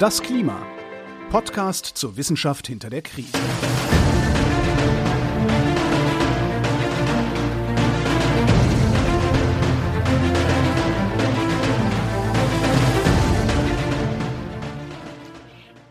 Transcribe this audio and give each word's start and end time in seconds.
Das 0.00 0.20
Klima. 0.20 0.66
Podcast 1.30 1.86
zur 1.86 2.16
Wissenschaft 2.16 2.66
hinter 2.66 2.90
der 2.90 3.00
Krise. 3.00 3.38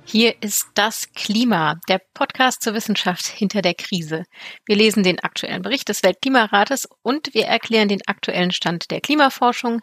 Hier 0.04 0.35
ist 0.41 0.67
das 0.73 1.13
Klima, 1.13 1.79
der 1.88 2.01
Podcast 2.13 2.61
zur 2.61 2.73
Wissenschaft 2.73 3.25
hinter 3.25 3.61
der 3.61 3.73
Krise. 3.73 4.25
Wir 4.65 4.75
lesen 4.75 5.04
den 5.04 5.21
aktuellen 5.21 5.61
Bericht 5.61 5.88
des 5.88 6.04
Weltklimarates 6.04 6.89
und 7.04 7.33
wir 7.33 7.45
erklären 7.45 7.88
den 7.88 8.01
aktuellen 8.05 8.51
Stand 8.51 8.91
der 8.91 8.99
Klimaforschung 8.99 9.79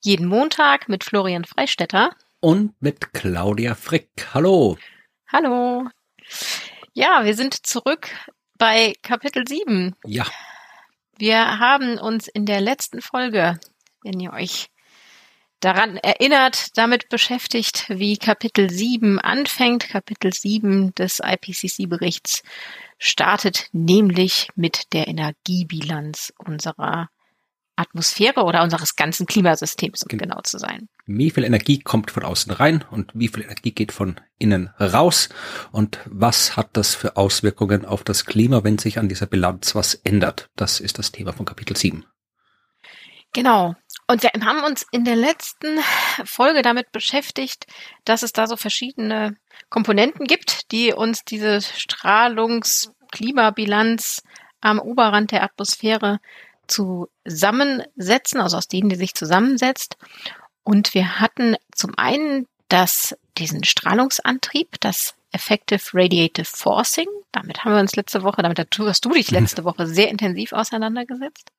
jeden 0.00 0.28
Montag 0.28 0.88
mit 0.88 1.02
Florian 1.02 1.44
Freistetter 1.44 2.12
und 2.44 2.74
mit 2.82 3.14
Claudia 3.14 3.74
Frick. 3.74 4.28
Hallo. 4.34 4.76
Hallo. 5.32 5.88
Ja, 6.92 7.24
wir 7.24 7.34
sind 7.34 7.66
zurück 7.66 8.10
bei 8.58 8.92
Kapitel 9.00 9.48
7. 9.48 9.96
Ja. 10.04 10.26
Wir 11.16 11.58
haben 11.58 11.96
uns 11.96 12.28
in 12.28 12.44
der 12.44 12.60
letzten 12.60 13.00
Folge, 13.00 13.58
wenn 14.02 14.20
ihr 14.20 14.34
euch 14.34 14.66
daran 15.60 15.96
erinnert, 15.96 16.76
damit 16.76 17.08
beschäftigt, 17.08 17.86
wie 17.88 18.18
Kapitel 18.18 18.68
7 18.68 19.18
anfängt. 19.20 19.88
Kapitel 19.88 20.30
7 20.30 20.94
des 20.94 21.22
IPCC-Berichts 21.24 22.42
startet 22.98 23.68
nämlich 23.72 24.48
mit 24.54 24.92
der 24.92 25.08
Energiebilanz 25.08 26.34
unserer 26.36 27.08
Atmosphäre 27.76 28.44
oder 28.44 28.62
unseres 28.62 28.96
ganzen 28.96 29.26
Klimasystems, 29.26 30.04
um 30.04 30.18
genau 30.18 30.40
zu 30.42 30.58
sein. 30.58 30.88
Wie 31.06 31.30
viel 31.30 31.44
Energie 31.44 31.80
kommt 31.80 32.10
von 32.10 32.22
außen 32.22 32.52
rein 32.52 32.84
und 32.90 33.10
wie 33.14 33.28
viel 33.28 33.42
Energie 33.42 33.72
geht 33.72 33.92
von 33.92 34.20
innen 34.38 34.68
raus 34.80 35.28
und 35.72 35.98
was 36.06 36.56
hat 36.56 36.70
das 36.74 36.94
für 36.94 37.16
Auswirkungen 37.16 37.84
auf 37.84 38.04
das 38.04 38.26
Klima, 38.26 38.62
wenn 38.64 38.78
sich 38.78 38.98
an 38.98 39.08
dieser 39.08 39.26
Bilanz 39.26 39.74
was 39.74 39.94
ändert? 39.94 40.50
Das 40.56 40.80
ist 40.80 40.98
das 40.98 41.12
Thema 41.12 41.32
von 41.32 41.46
Kapitel 41.46 41.76
7. 41.76 42.04
Genau. 43.32 43.74
Und 44.06 44.22
wir 44.22 44.30
haben 44.44 44.62
uns 44.64 44.84
in 44.92 45.04
der 45.04 45.16
letzten 45.16 45.78
Folge 46.24 46.62
damit 46.62 46.92
beschäftigt, 46.92 47.66
dass 48.04 48.22
es 48.22 48.32
da 48.32 48.46
so 48.46 48.56
verschiedene 48.56 49.36
Komponenten 49.70 50.26
gibt, 50.26 50.70
die 50.72 50.92
uns 50.92 51.24
diese 51.24 51.62
Strahlungsklimabilanz 51.62 54.22
am 54.60 54.78
Oberrand 54.78 55.32
der 55.32 55.42
Atmosphäre 55.42 56.20
zusammensetzen, 56.66 58.40
also 58.40 58.56
aus 58.56 58.68
denen 58.68 58.88
die 58.88 58.96
sich 58.96 59.14
zusammensetzt. 59.14 59.96
Und 60.62 60.94
wir 60.94 61.20
hatten 61.20 61.56
zum 61.74 61.92
einen 61.96 62.46
das, 62.68 63.16
diesen 63.38 63.64
Strahlungsantrieb, 63.64 64.80
das 64.80 65.14
Effective 65.32 65.82
Radiative 65.92 66.46
Forcing. 66.46 67.08
Damit 67.32 67.64
haben 67.64 67.72
wir 67.72 67.80
uns 67.80 67.96
letzte 67.96 68.22
Woche, 68.22 68.42
damit 68.42 68.58
hast 68.58 69.04
du 69.04 69.10
dich 69.10 69.30
letzte 69.32 69.64
Woche 69.64 69.86
sehr 69.86 70.08
intensiv 70.08 70.52
auseinandergesetzt. 70.52 71.50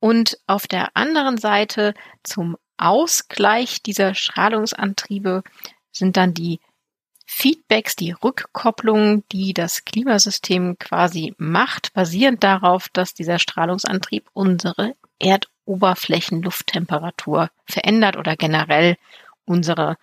Und 0.00 0.38
auf 0.46 0.66
der 0.66 0.96
anderen 0.96 1.38
Seite 1.38 1.94
zum 2.22 2.56
Ausgleich 2.76 3.82
dieser 3.82 4.14
Strahlungsantriebe 4.14 5.42
sind 5.92 6.16
dann 6.16 6.34
die 6.34 6.60
Feedbacks, 7.26 7.96
die 7.96 8.12
Rückkopplungen, 8.12 9.24
die 9.32 9.54
das 9.54 9.84
Klimasystem 9.84 10.76
quasi 10.78 11.34
macht, 11.38 11.92
basierend 11.94 12.44
darauf, 12.44 12.88
dass 12.90 13.14
dieser 13.14 13.38
Strahlungsantrieb 13.38 14.28
unsere 14.32 14.94
Erdoberflächenlufttemperatur 15.18 17.50
verändert 17.66 18.16
oder 18.16 18.36
generell 18.36 18.96
unsere 19.44 19.96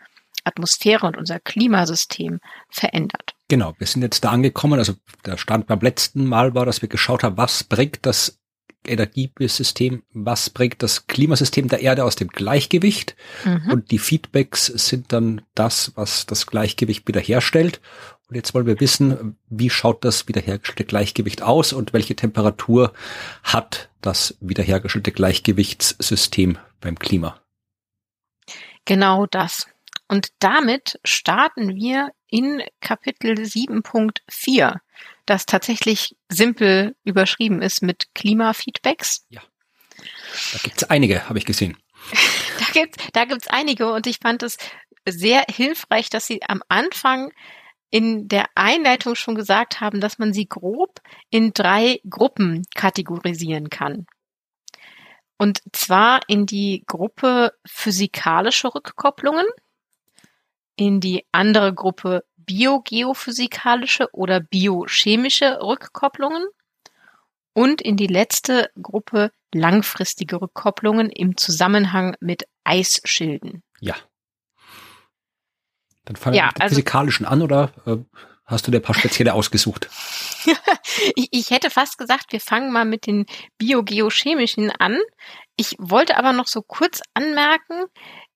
Atmosphäre 0.43 1.05
und 1.05 1.17
unser 1.17 1.39
Klimasystem 1.39 2.39
verändert. 2.69 3.35
Genau, 3.47 3.75
wir 3.77 3.85
sind 3.85 4.01
jetzt 4.01 4.23
da 4.23 4.31
angekommen. 4.31 4.79
Also 4.79 4.93
der 5.25 5.37
Stand 5.37 5.67
beim 5.67 5.81
letzten 5.81 6.25
Mal 6.25 6.55
war, 6.55 6.65
dass 6.65 6.81
wir 6.81 6.89
geschaut 6.89 7.23
haben, 7.23 7.37
was 7.37 7.63
bringt 7.63 8.05
das 8.05 8.40
Energiesystem, 8.85 10.03
was 10.13 10.49
bringt 10.49 10.81
das 10.81 11.07
Klimasystem 11.07 11.67
der 11.67 11.81
Erde 11.81 12.03
aus 12.03 12.15
dem 12.15 12.29
Gleichgewicht 12.29 13.15
mhm. 13.45 13.71
und 13.71 13.91
die 13.91 13.99
Feedbacks 13.99 14.65
sind 14.65 15.13
dann 15.13 15.41
das, 15.55 15.91
was 15.95 16.25
das 16.25 16.47
Gleichgewicht 16.47 17.07
wiederherstellt. 17.07 17.81
Und 18.27 18.35
jetzt 18.35 18.53
wollen 18.53 18.65
wir 18.65 18.79
wissen, 18.79 19.37
wie 19.49 19.69
schaut 19.69 20.05
das 20.05 20.27
wiederhergestellte 20.27 20.85
Gleichgewicht 20.85 21.41
aus 21.41 21.73
und 21.73 21.93
welche 21.93 22.15
Temperatur 22.15 22.93
hat 23.43 23.89
das 24.01 24.37
wiederhergestellte 24.39 25.11
Gleichgewichtssystem 25.11 26.57
beim 26.79 26.97
Klima? 26.97 27.39
Genau 28.85 29.25
das. 29.25 29.67
Und 30.07 30.29
damit 30.39 30.99
starten 31.03 31.75
wir 31.75 32.11
in 32.29 32.63
Kapitel 32.81 33.33
7.4 33.33 34.79
das 35.25 35.45
tatsächlich 35.45 36.15
simpel 36.29 36.95
überschrieben 37.03 37.61
ist 37.61 37.81
mit 37.81 38.13
Klimafeedbacks. 38.15 39.25
Ja. 39.29 39.41
Da 40.53 40.59
gibt's 40.63 40.83
einige, 40.85 41.27
habe 41.29 41.39
ich 41.39 41.45
gesehen. 41.45 41.77
da 42.59 42.65
gibt's, 42.73 42.97
da 43.13 43.25
gibt's 43.25 43.47
einige 43.47 43.91
und 43.91 44.07
ich 44.07 44.17
fand 44.21 44.43
es 44.43 44.57
sehr 45.07 45.45
hilfreich, 45.49 46.09
dass 46.09 46.27
Sie 46.27 46.41
am 46.43 46.61
Anfang 46.67 47.31
in 47.91 48.29
der 48.29 48.45
Einleitung 48.55 49.15
schon 49.15 49.35
gesagt 49.35 49.81
haben, 49.81 49.99
dass 49.99 50.17
man 50.17 50.33
sie 50.33 50.47
grob 50.47 51.01
in 51.29 51.51
drei 51.53 51.99
Gruppen 52.09 52.65
kategorisieren 52.73 53.69
kann. 53.69 54.07
Und 55.37 55.61
zwar 55.73 56.21
in 56.27 56.45
die 56.45 56.83
Gruppe 56.87 57.53
physikalische 57.65 58.73
Rückkopplungen, 58.73 59.45
in 60.77 61.01
die 61.01 61.25
andere 61.31 61.73
Gruppe 61.73 62.23
biogeophysikalische 62.45 64.09
oder 64.13 64.39
biochemische 64.39 65.59
Rückkopplungen 65.61 66.45
und 67.53 67.81
in 67.81 67.97
die 67.97 68.07
letzte 68.07 68.69
Gruppe 68.81 69.31
langfristige 69.53 70.41
Rückkopplungen 70.41 71.09
im 71.09 71.37
Zusammenhang 71.37 72.15
mit 72.19 72.43
Eisschilden. 72.63 73.63
Ja. 73.79 73.95
Dann 76.05 76.15
fangen 76.15 76.33
wir 76.33 76.39
ja, 76.39 76.45
mit 76.47 76.57
den 76.57 76.61
also, 76.61 76.75
physikalischen 76.75 77.25
an 77.25 77.41
oder 77.41 77.71
äh, 77.85 77.97
hast 78.45 78.67
du 78.67 78.71
dir 78.71 78.77
ein 78.77 78.83
paar 78.83 78.95
spezielle 78.95 79.33
ausgesucht? 79.33 79.89
ich, 81.15 81.27
ich 81.31 81.49
hätte 81.51 81.69
fast 81.69 81.97
gesagt, 81.97 82.31
wir 82.31 82.39
fangen 82.39 82.71
mal 82.71 82.85
mit 82.85 83.05
den 83.05 83.25
biogeochemischen 83.57 84.71
an. 84.71 84.99
Ich 85.57 85.75
wollte 85.77 86.17
aber 86.17 86.33
noch 86.33 86.47
so 86.47 86.61
kurz 86.61 87.01
anmerken, 87.13 87.85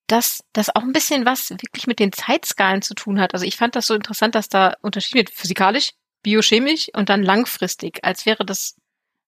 dass 0.08 0.44
das 0.54 0.76
auch 0.76 0.84
ein 0.84 0.94
bisschen 0.94 1.26
was 1.26 1.50
wirklich 1.50 1.88
mit 1.88 2.00
den 2.00 2.12
Zeitskalen 2.12 2.82
zu 2.82 2.94
tun 2.94 3.20
hat. 3.20 3.34
Also 3.34 3.46
ich 3.46 3.58
fand 3.58 3.76
das 3.76 3.88
so 3.88 3.96
interessant, 3.96 4.36
dass 4.36 4.50
da 4.50 4.76
unterschieden 4.82 5.20
wird 5.20 5.30
physikalisch, 5.32 5.92
biochemisch 6.22 6.90
und 6.94 7.10
dann 7.10 7.24
langfristig, 7.24 8.04
als 8.04 8.26
wäre 8.26 8.46
das 8.46 8.76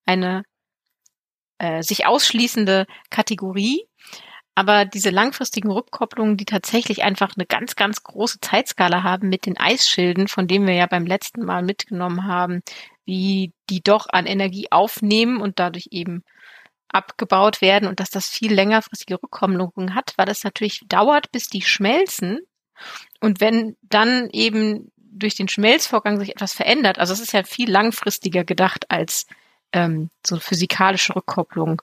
eine 0.05 0.43
äh, 1.59 1.81
sich 1.81 2.05
ausschließende 2.05 2.85
Kategorie. 3.09 3.87
Aber 4.55 4.85
diese 4.85 5.11
langfristigen 5.11 5.71
Rückkopplungen, 5.71 6.35
die 6.35 6.45
tatsächlich 6.45 7.03
einfach 7.03 7.33
eine 7.35 7.45
ganz, 7.45 7.75
ganz 7.75 8.01
große 8.01 8.39
Zeitskala 8.41 9.03
haben 9.03 9.29
mit 9.29 9.45
den 9.45 9.57
Eisschilden, 9.57 10.27
von 10.27 10.47
denen 10.47 10.65
wir 10.65 10.73
ja 10.73 10.87
beim 10.87 11.05
letzten 11.05 11.45
Mal 11.45 11.61
mitgenommen 11.61 12.25
haben, 12.25 12.63
wie 13.05 13.53
die 13.69 13.81
doch 13.81 14.07
an 14.09 14.25
Energie 14.25 14.67
aufnehmen 14.71 15.41
und 15.41 15.59
dadurch 15.59 15.89
eben 15.91 16.23
abgebaut 16.89 17.61
werden 17.61 17.87
und 17.87 17.99
dass 17.99 18.09
das 18.09 18.27
viel 18.27 18.53
längerfristige 18.53 19.15
Rückkopplungen 19.21 19.95
hat, 19.95 20.13
weil 20.17 20.25
das 20.25 20.43
natürlich 20.43 20.81
dauert, 20.87 21.31
bis 21.31 21.47
die 21.47 21.61
schmelzen. 21.61 22.39
Und 23.19 23.41
wenn 23.41 23.75
dann 23.81 24.29
eben 24.31 24.91
durch 24.97 25.35
den 25.35 25.47
Schmelzvorgang 25.47 26.19
sich 26.19 26.29
etwas 26.29 26.53
verändert, 26.53 26.99
also 26.99 27.13
es 27.13 27.19
ist 27.19 27.33
ja 27.33 27.43
viel 27.43 27.69
langfristiger 27.69 28.43
gedacht 28.43 28.89
als 28.89 29.25
ähm, 29.73 30.09
so 30.25 30.37
physikalische 30.39 31.15
Rückkopplung 31.15 31.81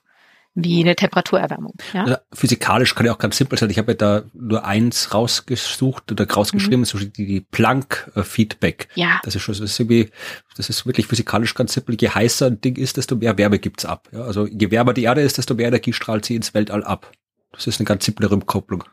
wie 0.54 0.81
eine 0.82 0.94
Temperaturerwärmung. 0.94 1.75
Ja? 1.92 2.20
Physikalisch 2.32 2.94
kann 2.94 3.06
ja 3.06 3.12
auch 3.12 3.19
ganz 3.19 3.37
simpel 3.37 3.59
sein. 3.59 3.70
Ich 3.70 3.78
habe 3.78 3.92
ja 3.92 3.97
da 3.97 4.22
nur 4.32 4.65
eins 4.65 5.12
rausgesucht 5.12 6.12
oder 6.12 6.30
rausgeschrieben, 6.30 6.80
mhm. 6.80 7.12
die, 7.12 7.27
die 7.27 7.41
Planck-Feedback. 7.41 8.89
Ja. 8.95 9.21
Das 9.24 9.34
ist 9.34 9.42
schon, 9.42 9.54
das 9.54 9.60
ist 9.60 9.80
irgendwie, 9.80 10.10
das 10.56 10.68
ist 10.68 10.86
wirklich 10.86 11.09
physikalisch 11.09 11.54
ganz 11.54 11.72
simpel. 11.72 11.97
Je 12.01 12.09
heißer 12.09 12.47
ein 12.47 12.60
Ding 12.60 12.77
ist, 12.77 12.97
desto 12.97 13.16
mehr 13.16 13.36
Wärme 13.36 13.59
gibt's 13.59 13.84
ab. 13.84 14.09
Ja? 14.12 14.22
Also 14.22 14.47
je 14.47 14.71
wärmer 14.71 14.95
die 14.95 15.03
Erde 15.03 15.22
ist, 15.22 15.39
desto 15.39 15.54
mehr 15.54 15.68
Energie 15.68 15.92
strahlt 15.92 16.24
sie 16.24 16.36
ins 16.36 16.54
Weltall 16.54 16.84
ab. 16.84 17.10
Das 17.51 17.66
ist 17.66 17.80
eine 17.80 17.86
ganz 17.86 18.04
simple 18.04 18.30
Rückkopplung. 18.30 18.84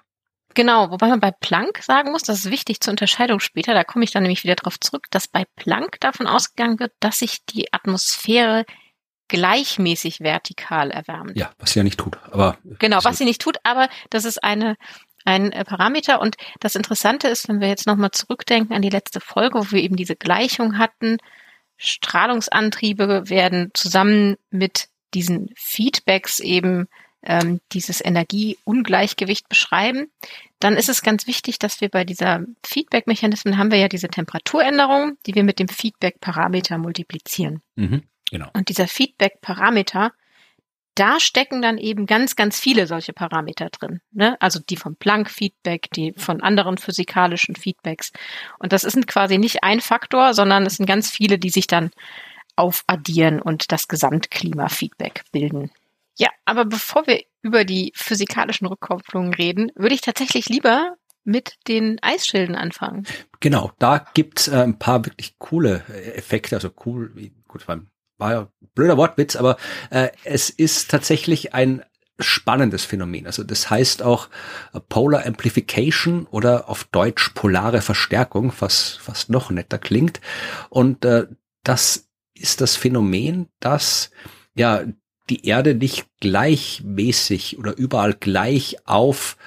Genau, 0.53 0.91
wobei 0.91 1.07
man 1.07 1.19
bei 1.19 1.31
Planck 1.31 1.81
sagen 1.81 2.11
muss, 2.11 2.23
das 2.23 2.39
ist 2.39 2.51
wichtig 2.51 2.81
zur 2.81 2.91
Unterscheidung 2.91 3.39
später, 3.39 3.73
da 3.73 3.83
komme 3.83 4.03
ich 4.03 4.11
dann 4.11 4.23
nämlich 4.23 4.43
wieder 4.43 4.55
drauf 4.55 4.79
zurück, 4.79 5.05
dass 5.09 5.27
bei 5.27 5.45
Planck 5.55 5.99
davon 6.01 6.27
ausgegangen 6.27 6.79
wird, 6.79 6.91
dass 6.99 7.19
sich 7.19 7.45
die 7.45 7.71
Atmosphäre 7.71 8.65
gleichmäßig 9.31 10.19
vertikal 10.19 10.91
erwärmt. 10.91 11.37
Ja, 11.37 11.51
was 11.57 11.71
sie 11.71 11.79
ja 11.79 11.83
nicht 11.83 11.97
tut, 11.97 12.17
aber. 12.31 12.57
Genau, 12.79 12.99
was 13.03 13.17
sie 13.17 13.25
nicht 13.25 13.41
tut, 13.41 13.57
aber 13.63 13.87
das 14.09 14.25
ist 14.25 14.43
eine, 14.43 14.75
ein 15.23 15.53
äh, 15.53 15.63
Parameter. 15.63 16.19
Und 16.21 16.35
das 16.59 16.75
Interessante 16.75 17.29
ist, 17.29 17.47
wenn 17.47 17.61
wir 17.61 17.69
jetzt 17.69 17.87
nochmal 17.87 18.11
zurückdenken 18.11 18.75
an 18.75 18.81
die 18.81 18.89
letzte 18.89 19.21
Folge, 19.21 19.59
wo 19.59 19.71
wir 19.71 19.81
eben 19.81 19.95
diese 19.95 20.17
Gleichung 20.17 20.77
hatten, 20.77 21.17
Strahlungsantriebe 21.77 23.29
werden 23.29 23.71
zusammen 23.73 24.35
mit 24.51 24.89
diesen 25.13 25.49
Feedbacks 25.55 26.39
eben 26.39 26.87
ähm, 27.23 27.61
dieses 27.71 28.03
Energieungleichgewicht 28.03 29.47
beschreiben, 29.47 30.11
dann 30.59 30.75
ist 30.75 30.89
es 30.89 31.01
ganz 31.01 31.25
wichtig, 31.25 31.57
dass 31.57 31.81
wir 31.81 31.89
bei 31.89 32.03
dieser 32.03 32.41
Feedback-Mechanismen 32.65 33.57
haben 33.57 33.71
wir 33.71 33.79
ja 33.79 33.87
diese 33.87 34.09
Temperaturänderung, 34.09 35.17
die 35.25 35.35
wir 35.35 35.43
mit 35.43 35.59
dem 35.59 35.67
Feedback-Parameter 35.67 36.77
multiplizieren. 36.77 37.61
Mhm, 37.75 38.03
genau. 38.31 38.49
Und 38.53 38.69
dieser 38.69 38.87
Feedback-Parameter, 38.87 40.11
da 40.95 41.19
stecken 41.19 41.61
dann 41.61 41.77
eben 41.77 42.05
ganz, 42.05 42.35
ganz 42.35 42.59
viele 42.59 42.87
solche 42.87 43.13
Parameter 43.13 43.69
drin. 43.69 44.01
Ne? 44.11 44.35
Also 44.41 44.59
die 44.59 44.75
vom 44.75 44.95
Planck-Feedback, 44.95 45.89
die 45.91 46.13
von 46.17 46.41
anderen 46.41 46.77
physikalischen 46.77 47.55
Feedbacks. 47.55 48.11
Und 48.59 48.73
das 48.73 48.83
ist 48.83 49.07
quasi 49.07 49.37
nicht 49.37 49.63
ein 49.63 49.79
Faktor, 49.79 50.33
sondern 50.33 50.65
es 50.65 50.77
sind 50.77 50.87
ganz 50.87 51.09
viele, 51.09 51.37
die 51.37 51.49
sich 51.49 51.67
dann 51.67 51.91
aufaddieren 52.55 53.41
und 53.41 53.71
das 53.71 53.87
Gesamtklima-Feedback 53.87 55.23
bilden. 55.31 55.71
Ja, 56.17 56.29
aber 56.45 56.65
bevor 56.65 57.07
wir 57.07 57.23
über 57.41 57.63
die 57.63 57.93
physikalischen 57.95 58.67
Rückkopplungen 58.67 59.33
reden, 59.33 59.71
würde 59.75 59.95
ich 59.95 60.01
tatsächlich 60.01 60.49
lieber 60.49 60.95
mit 61.23 61.57
den 61.67 61.99
Eisschilden 62.01 62.55
anfangen. 62.55 63.05
Genau, 63.39 63.71
da 63.79 64.05
gibt's 64.13 64.47
äh, 64.47 64.57
ein 64.57 64.77
paar 64.77 65.05
wirklich 65.05 65.37
coole 65.39 65.83
äh, 65.89 66.13
Effekte, 66.13 66.55
also 66.55 66.69
cool, 66.85 67.11
wie, 67.15 67.31
gut, 67.47 67.67
war, 67.67 67.79
war 68.21 68.31
ja 68.31 68.47
blöder 68.73 68.97
Wortwitz, 68.97 69.35
aber 69.35 69.57
äh, 69.89 70.09
es 70.23 70.49
ist 70.49 70.89
tatsächlich 70.89 71.53
ein 71.53 71.83
spannendes 72.19 72.85
Phänomen. 72.85 73.25
Also 73.25 73.43
das 73.43 73.69
heißt 73.69 74.03
auch 74.03 74.29
äh, 74.73 74.79
Polar 74.79 75.25
Amplification 75.25 76.27
oder 76.27 76.69
auf 76.69 76.85
Deutsch 76.85 77.31
polare 77.33 77.81
Verstärkung, 77.81 78.53
was 78.59 78.99
fast 79.01 79.29
noch 79.29 79.49
netter 79.49 79.79
klingt. 79.79 80.21
Und 80.69 81.03
äh, 81.03 81.27
das 81.63 82.07
ist 82.33 82.61
das 82.61 82.75
Phänomen, 82.75 83.47
dass 83.59 84.11
ja 84.55 84.83
die 85.29 85.45
Erde 85.45 85.75
nicht 85.75 86.07
gleichmäßig 86.19 87.57
oder 87.57 87.77
überall 87.77 88.13
gleich 88.13 88.77
auf 88.85 89.37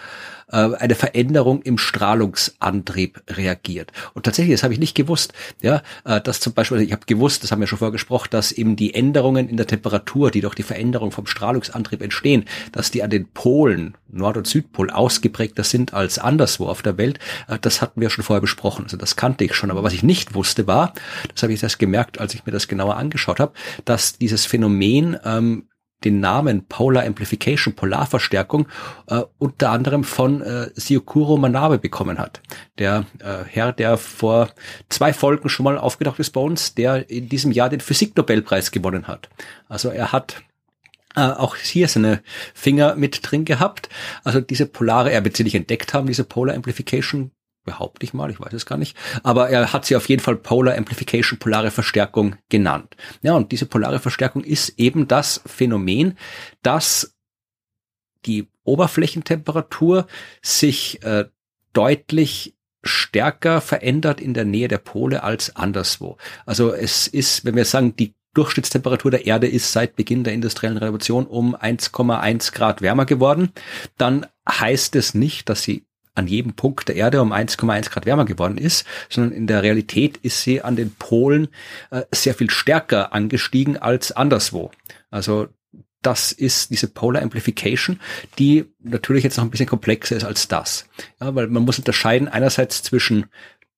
eine 0.55 0.95
Veränderung 0.95 1.63
im 1.63 1.79
Strahlungsantrieb 1.79 3.23
reagiert. 3.31 3.93
Und 4.15 4.25
tatsächlich, 4.25 4.55
das 4.55 4.63
habe 4.63 4.73
ich 4.73 4.81
nicht 4.81 4.95
gewusst, 4.95 5.33
ja, 5.61 5.83
äh, 6.05 6.21
dass 6.21 6.41
zum 6.41 6.53
Beispiel, 6.53 6.81
ich 6.81 6.93
habe 6.93 7.07
gewusst, 7.07 7.43
das 7.43 7.53
haben 7.53 7.61
wir 7.61 7.67
schon 7.67 7.79
vorgesprochen, 7.79 8.29
dass 8.31 8.53
eben 8.53 8.77
die 8.77 8.95
Änderungen 8.95 9.49
in 9.49 9.57
der 9.57 9.67
Temperatur, 9.67 10.31
die 10.31 10.41
durch 10.41 10.55
die 10.55 10.63
Veränderung 10.63 11.11
vom 11.11 11.27
Strahlungsantrieb 11.27 12.03
entstehen, 12.03 12.45
dass 12.73 12.91
die 12.91 13.03
an 13.03 13.11
den 13.11 13.29
Polen, 13.29 13.97
Nord- 14.11 14.37
und 14.37 14.47
Südpol, 14.47 14.91
ausgeprägter 14.91 15.65
sind 15.65 15.93
als 15.93 16.19
anderswo 16.19 16.67
auf 16.67 16.83
der 16.83 16.99
Welt. 16.99 17.19
Äh, 17.49 17.59
das 17.61 17.83
hatten 17.83 18.01
wir 18.01 18.11
schon 18.11 18.25
vorher 18.25 18.41
besprochen. 18.41 18.85
Also 18.85 18.97
das 18.97 19.17
kannte 19.17 19.45
ich 19.45 19.55
schon. 19.55 19.71
Aber 19.71 19.83
was 19.83 19.93
ich 19.93 20.03
nicht 20.03 20.35
wusste 20.35 20.67
war, 20.67 20.93
das 21.33 21.43
habe 21.43 21.53
ich 21.53 21.63
erst 21.63 21.79
gemerkt, 21.79 22.21
als 22.21 22.35
ich 22.35 22.47
mir 22.47 22.53
das 22.53 22.69
genauer 22.69 22.97
angeschaut 22.97 23.41
habe, 23.41 23.53
dass 23.85 24.19
dieses 24.19 24.47
Phänomen 24.47 25.17
ähm, 25.25 25.65
den 26.05 26.21
Namen 26.21 26.67
Polar 26.67 27.05
Amplification, 27.05 27.75
Polarverstärkung, 27.75 28.69
äh, 29.09 29.23
unter 29.39 29.71
anderem 29.71 30.05
von 30.05 30.43
äh, 30.43 30.71
Siokuro 30.75 31.37
Manabe 31.37 31.79
bekommen 31.79 32.19
hat. 32.19 32.41
Der 32.79 33.07
äh, 33.21 33.45
Herr, 33.49 33.73
der 33.73 33.97
vor 33.97 34.51
zwei 34.89 35.13
Folgen 35.13 35.49
schon 35.49 35.65
mal 35.65 35.79
aufgedacht 35.79 36.19
ist 36.19 36.31
bei 36.31 36.41
uns, 36.41 36.75
der 36.75 37.11
in 37.11 37.29
diesem 37.29 37.53
Jahr 37.53 37.69
den 37.69 37.81
Physiknobelpreis 37.81 38.71
gewonnen 38.71 39.07
hat. 39.07 39.29
Also 39.69 39.89
er 39.91 40.13
hat 40.13 40.43
äh, 41.17 41.21
auch 41.21 41.57
hier 41.57 41.89
seine 41.89 42.23
Finger 42.55 42.97
mit 42.97 43.21
drin 43.23 43.45
gehabt. 43.45 43.89
Also 44.25 44.41
diese 44.41 44.67
polare, 44.67 45.13
er 45.13 45.25
wird 45.25 45.37
sie 45.37 45.45
nicht 45.45 45.55
entdeckt 45.55 45.95
haben, 45.95 46.07
diese 46.07 46.25
Polar 46.25 46.57
Amplification 46.57 47.31
behaupte 47.65 48.05
ich 48.05 48.15
mal, 48.15 48.31
ich 48.31 48.41
weiß 48.41 48.53
es 48.53 48.67
gar 48.67 48.79
nicht, 48.79 48.97
aber 49.23 49.49
er 49.49 49.73
hat 49.73 49.85
sie 49.85 49.97
auf 49.97 50.09
jeden 50.09 50.23
Fall 50.23 50.37
Polar 50.37 50.77
Amplification, 50.77 51.39
polare 51.39 51.71
Verstärkung 51.71 52.37
genannt. 52.49 52.97
Ja, 53.23 53.35
und 53.35 53.53
diese 53.53 53.67
polare 53.67 53.99
Verstärkung 53.99 54.45
ist 54.45 54.79
eben 54.79 55.09
das 55.09 55.41
Phänomen, 55.47 56.17
dass 56.63 57.15
die 58.27 58.49
Oberflächentemperatur 58.65 60.07
sich 60.43 61.03
äh, 61.03 61.27
deutlich 61.73 62.55
stärker 62.83 63.61
verändert 63.61 64.21
in 64.21 64.35
der 64.35 64.45
Nähe 64.45 64.69
der 64.69 64.79
Pole 64.79 65.23
als 65.23 65.57
anderswo. 65.57 66.17
Also 66.47 66.73
es 66.73 67.07
ist, 67.07 67.45
wenn 67.45 67.57
wir 67.57 67.65
sagen, 67.65 67.97
die 67.97 68.15
Durchschnittstemperatur 68.35 69.11
der 69.13 69.27
Erde 69.27 69.47
ist 69.47 69.73
seit 69.73 69.97
Beginn 69.97 70.25
der 70.25 70.35
industriellen 70.35 70.77
Revolution 70.77 71.27
um 71.27 71.55
1,1 71.55 72.53
Grad 72.53 72.83
wärmer 72.83 73.07
geworden, 73.07 73.53
dann 73.97 74.27
heißt 74.49 74.97
es 74.97 75.15
nicht, 75.15 75.49
dass 75.49 75.63
sie 75.63 75.87
an 76.15 76.27
jedem 76.27 76.55
Punkt 76.55 76.89
der 76.89 76.97
Erde 76.97 77.21
um 77.21 77.33
1,1 77.33 77.91
Grad 77.91 78.07
wärmer 78.07 78.25
geworden 78.25 78.59
ist, 78.59 78.87
sondern 79.09 79.33
in 79.33 79.47
der 79.47 79.63
Realität 79.63 80.17
ist 80.19 80.43
sie 80.43 80.63
an 80.63 80.77
den 80.77 80.95
Polen 80.95 81.49
äh, 81.91 82.03
sehr 82.13 82.35
viel 82.35 82.51
stärker 82.51 83.13
angestiegen 83.13 83.77
als 83.77 84.13
anderswo. 84.13 84.71
Also 85.11 85.49
das 86.03 86.33
ist 86.33 86.71
diese 86.71 86.89
Polar 86.89 87.23
Amplification, 87.23 87.99
die 88.39 88.67
natürlich 88.81 89.25
jetzt 89.25 89.39
noch 89.39 89.45
ein 89.45 89.51
bisschen 89.51 89.67
komplexer 89.67 90.17
ist 90.17 90.25
als 90.25 90.49
das. 90.49 90.87
Ja, 91.21 91.35
weil 91.35 91.49
man 91.49 91.65
muss 91.65 91.79
unterscheiden 91.79 92.29
einerseits 92.29 92.83
zwischen 92.83 93.27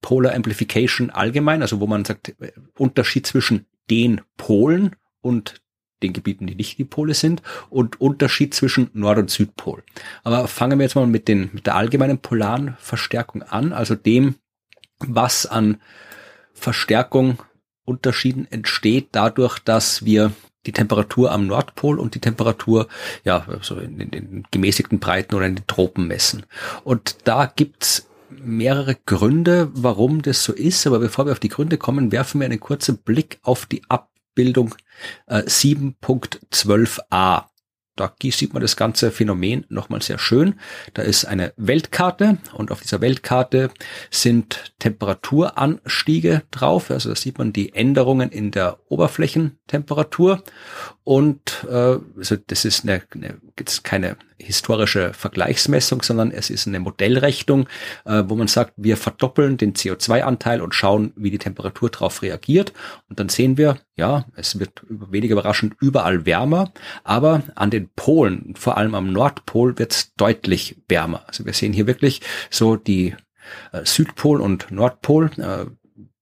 Polar 0.02 0.34
Amplification 0.34 1.10
allgemein, 1.10 1.62
also 1.62 1.80
wo 1.80 1.86
man 1.86 2.04
sagt, 2.04 2.28
äh, 2.40 2.52
Unterschied 2.76 3.26
zwischen 3.26 3.66
den 3.90 4.20
Polen 4.36 4.96
und 5.20 5.62
den 6.02 6.12
Gebieten, 6.12 6.46
die 6.46 6.54
nicht 6.54 6.78
die 6.78 6.84
Pole 6.84 7.14
sind 7.14 7.42
und 7.70 8.00
Unterschied 8.00 8.54
zwischen 8.54 8.90
Nord- 8.92 9.18
und 9.18 9.30
Südpol. 9.30 9.82
Aber 10.24 10.46
fangen 10.48 10.78
wir 10.78 10.84
jetzt 10.84 10.94
mal 10.94 11.06
mit, 11.06 11.28
den, 11.28 11.50
mit 11.52 11.66
der 11.66 11.76
allgemeinen 11.76 12.18
polaren 12.18 12.76
Verstärkung 12.78 13.42
an, 13.42 13.72
also 13.72 13.94
dem, 13.94 14.36
was 14.98 15.46
an 15.46 15.80
Verstärkung 16.52 17.38
Unterschieden 17.84 18.50
entsteht 18.50 19.08
dadurch, 19.12 19.60
dass 19.60 20.04
wir 20.04 20.32
die 20.66 20.72
Temperatur 20.72 21.30
am 21.30 21.46
Nordpol 21.46 22.00
und 22.00 22.16
die 22.16 22.20
Temperatur 22.20 22.88
ja 23.24 23.46
so 23.62 23.76
in, 23.76 23.98
den 24.10 24.44
gemäßigten 24.50 24.98
Breiten 24.98 25.36
oder 25.36 25.46
in 25.46 25.54
den 25.54 25.66
Tropen 25.68 26.08
messen. 26.08 26.44
Und 26.82 27.18
da 27.24 27.46
gibt's 27.46 28.08
mehrere 28.28 28.96
Gründe, 29.06 29.70
warum 29.72 30.22
das 30.22 30.42
so 30.42 30.52
ist. 30.52 30.86
Aber 30.86 30.98
bevor 30.98 31.26
wir 31.26 31.32
auf 31.32 31.40
die 31.40 31.48
Gründe 31.48 31.78
kommen, 31.78 32.10
werfen 32.10 32.40
wir 32.40 32.46
einen 32.46 32.60
kurzen 32.60 32.98
Blick 32.98 33.38
auf 33.42 33.66
die 33.66 33.82
Abbildung 33.88 34.74
äh, 35.26 35.40
7.12a. 35.40 37.44
Da 37.96 38.14
sieht 38.22 38.52
man 38.52 38.60
das 38.60 38.76
ganze 38.76 39.10
Phänomen 39.10 39.64
nochmal 39.70 40.02
sehr 40.02 40.18
schön. 40.18 40.60
Da 40.92 41.00
ist 41.00 41.24
eine 41.24 41.54
Weltkarte 41.56 42.36
und 42.52 42.70
auf 42.70 42.82
dieser 42.82 43.00
Weltkarte 43.00 43.70
sind 44.10 44.74
Temperaturanstiege 44.78 46.42
drauf. 46.50 46.90
Also 46.90 47.08
da 47.08 47.16
sieht 47.16 47.38
man 47.38 47.54
die 47.54 47.74
Änderungen 47.74 48.30
in 48.30 48.50
der 48.50 48.78
Oberflächentemperatur 48.90 50.44
und 51.06 51.64
äh, 51.70 51.98
also 52.16 52.34
das 52.48 52.64
ist 52.64 52.82
eine, 52.82 53.00
eine 53.14 53.40
jetzt 53.56 53.84
keine 53.84 54.16
historische 54.38 55.14
Vergleichsmessung, 55.14 56.02
sondern 56.02 56.32
es 56.32 56.50
ist 56.50 56.66
eine 56.66 56.80
Modellrechnung, 56.80 57.68
äh, 58.06 58.24
wo 58.26 58.34
man 58.34 58.48
sagt, 58.48 58.72
wir 58.76 58.96
verdoppeln 58.96 59.56
den 59.56 59.74
CO2-Anteil 59.74 60.60
und 60.60 60.74
schauen, 60.74 61.12
wie 61.14 61.30
die 61.30 61.38
Temperatur 61.38 61.90
darauf 61.90 62.22
reagiert. 62.22 62.72
Und 63.08 63.20
dann 63.20 63.28
sehen 63.28 63.56
wir, 63.56 63.78
ja, 63.94 64.24
es 64.34 64.58
wird 64.58 64.82
weniger 64.88 65.34
überraschend 65.34 65.74
überall 65.80 66.26
wärmer, 66.26 66.72
aber 67.04 67.44
an 67.54 67.70
den 67.70 67.88
Polen, 67.94 68.54
vor 68.58 68.76
allem 68.76 68.96
am 68.96 69.12
Nordpol, 69.12 69.78
wird 69.78 69.92
es 69.92 70.12
deutlich 70.16 70.82
wärmer. 70.88 71.22
Also 71.28 71.46
wir 71.46 71.52
sehen 71.52 71.72
hier 71.72 71.86
wirklich 71.86 72.20
so 72.50 72.74
die 72.74 73.14
äh, 73.70 73.84
Südpol 73.84 74.40
und 74.40 74.72
Nordpol 74.72 75.30
äh, 75.36 75.66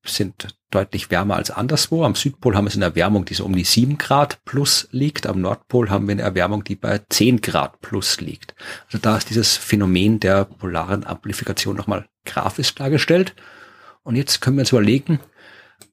sind 0.06 0.54
deutlich 0.74 1.10
wärmer 1.10 1.36
als 1.36 1.50
anderswo. 1.50 2.04
Am 2.04 2.14
Südpol 2.14 2.56
haben 2.56 2.66
wir 2.66 2.74
eine 2.74 2.86
Erwärmung, 2.86 3.24
die 3.24 3.34
so 3.34 3.44
um 3.44 3.54
die 3.54 3.64
sieben 3.64 3.98
Grad 3.98 4.42
plus 4.44 4.88
liegt. 4.90 5.26
Am 5.26 5.40
Nordpol 5.40 5.90
haben 5.90 6.08
wir 6.08 6.12
eine 6.12 6.22
Erwärmung, 6.22 6.64
die 6.64 6.76
bei 6.76 7.00
zehn 7.08 7.40
Grad 7.40 7.80
plus 7.80 8.20
liegt. 8.20 8.54
Also 8.86 8.98
da 8.98 9.16
ist 9.16 9.30
dieses 9.30 9.56
Phänomen 9.56 10.20
der 10.20 10.44
polaren 10.44 11.06
Amplifikation 11.06 11.76
nochmal 11.76 12.06
grafisch 12.24 12.74
dargestellt. 12.74 13.34
Und 14.02 14.16
jetzt 14.16 14.40
können 14.40 14.56
wir 14.56 14.62
uns 14.62 14.72
überlegen, 14.72 15.20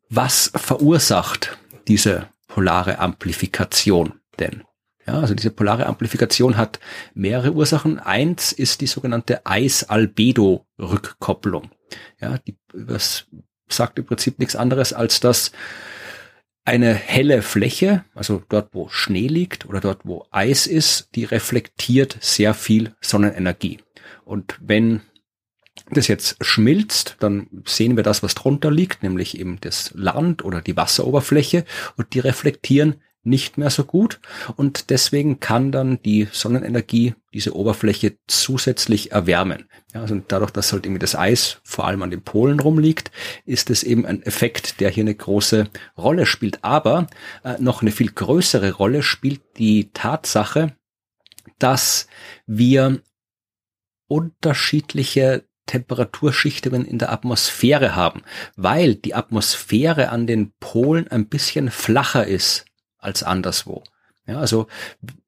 was 0.09 0.51
verursacht 0.55 1.57
diese 1.87 2.27
polare 2.47 2.97
Amplifikation 2.99 4.13
denn? 4.39 4.63
Ja, 5.07 5.19
also 5.19 5.33
diese 5.33 5.49
polare 5.51 5.87
Amplifikation 5.87 6.57
hat 6.57 6.79
mehrere 7.13 7.53
Ursachen. 7.53 7.99
Eins 7.99 8.51
ist 8.51 8.81
die 8.81 8.87
sogenannte 8.87 9.45
Eis-Albedo-Rückkopplung. 9.45 11.71
Ja, 12.19 12.37
die, 12.37 12.57
was 12.73 13.27
sagt 13.71 13.99
im 13.99 14.05
Prinzip 14.05 14.39
nichts 14.39 14.55
anderes, 14.55 14.93
als 14.93 15.19
dass 15.19 15.51
eine 16.63 16.93
helle 16.93 17.41
Fläche, 17.41 18.05
also 18.13 18.43
dort, 18.49 18.69
wo 18.73 18.87
Schnee 18.89 19.27
liegt 19.27 19.65
oder 19.65 19.79
dort, 19.79 20.01
wo 20.03 20.27
Eis 20.31 20.67
ist, 20.67 21.09
die 21.15 21.25
reflektiert 21.25 22.17
sehr 22.21 22.53
viel 22.53 22.95
Sonnenenergie. 23.01 23.79
Und 24.25 24.57
wenn 24.61 25.01
das 25.89 26.07
jetzt 26.07 26.37
schmilzt, 26.41 27.17
dann 27.19 27.47
sehen 27.65 27.95
wir 27.95 28.03
das, 28.03 28.23
was 28.23 28.35
drunter 28.35 28.71
liegt, 28.71 29.03
nämlich 29.03 29.39
eben 29.39 29.59
das 29.61 29.91
Land 29.95 30.43
oder 30.43 30.61
die 30.61 30.77
Wasseroberfläche 30.77 31.65
und 31.97 32.13
die 32.13 32.19
reflektieren 32.19 33.01
nicht 33.23 33.57
mehr 33.57 33.69
so 33.69 33.83
gut 33.83 34.19
und 34.55 34.89
deswegen 34.89 35.39
kann 35.39 35.71
dann 35.71 36.01
die 36.01 36.27
Sonnenenergie 36.31 37.13
diese 37.33 37.55
Oberfläche 37.55 38.17
zusätzlich 38.27 39.11
erwärmen. 39.11 39.69
Ja, 39.93 40.01
also 40.01 40.21
dadurch, 40.27 40.51
dass 40.51 40.73
halt 40.73 40.85
irgendwie 40.85 40.99
das 40.99 41.15
Eis 41.15 41.59
vor 41.63 41.85
allem 41.85 42.01
an 42.01 42.11
den 42.11 42.23
Polen 42.23 42.59
rumliegt, 42.59 43.11
ist 43.45 43.69
es 43.69 43.83
eben 43.83 44.05
ein 44.05 44.23
Effekt, 44.23 44.79
der 44.79 44.89
hier 44.89 45.03
eine 45.03 45.15
große 45.15 45.67
Rolle 45.97 46.25
spielt. 46.25 46.63
Aber 46.63 47.07
äh, 47.43 47.55
noch 47.59 47.81
eine 47.81 47.91
viel 47.91 48.11
größere 48.11 48.73
Rolle 48.73 49.03
spielt 49.03 49.41
die 49.57 49.91
Tatsache, 49.93 50.75
dass 51.59 52.07
wir 52.47 53.01
unterschiedliche 54.07 55.45
Temperaturschichtungen 55.67 56.85
in 56.85 56.97
der 56.97 57.11
Atmosphäre 57.11 57.95
haben, 57.95 58.23
weil 58.57 58.95
die 58.95 59.13
Atmosphäre 59.13 60.09
an 60.09 60.27
den 60.27 60.51
Polen 60.59 61.07
ein 61.07 61.27
bisschen 61.27 61.69
flacher 61.69 62.25
ist 62.27 62.65
als 63.01 63.23
anderswo. 63.23 63.83
Ja, 64.25 64.39
also 64.39 64.67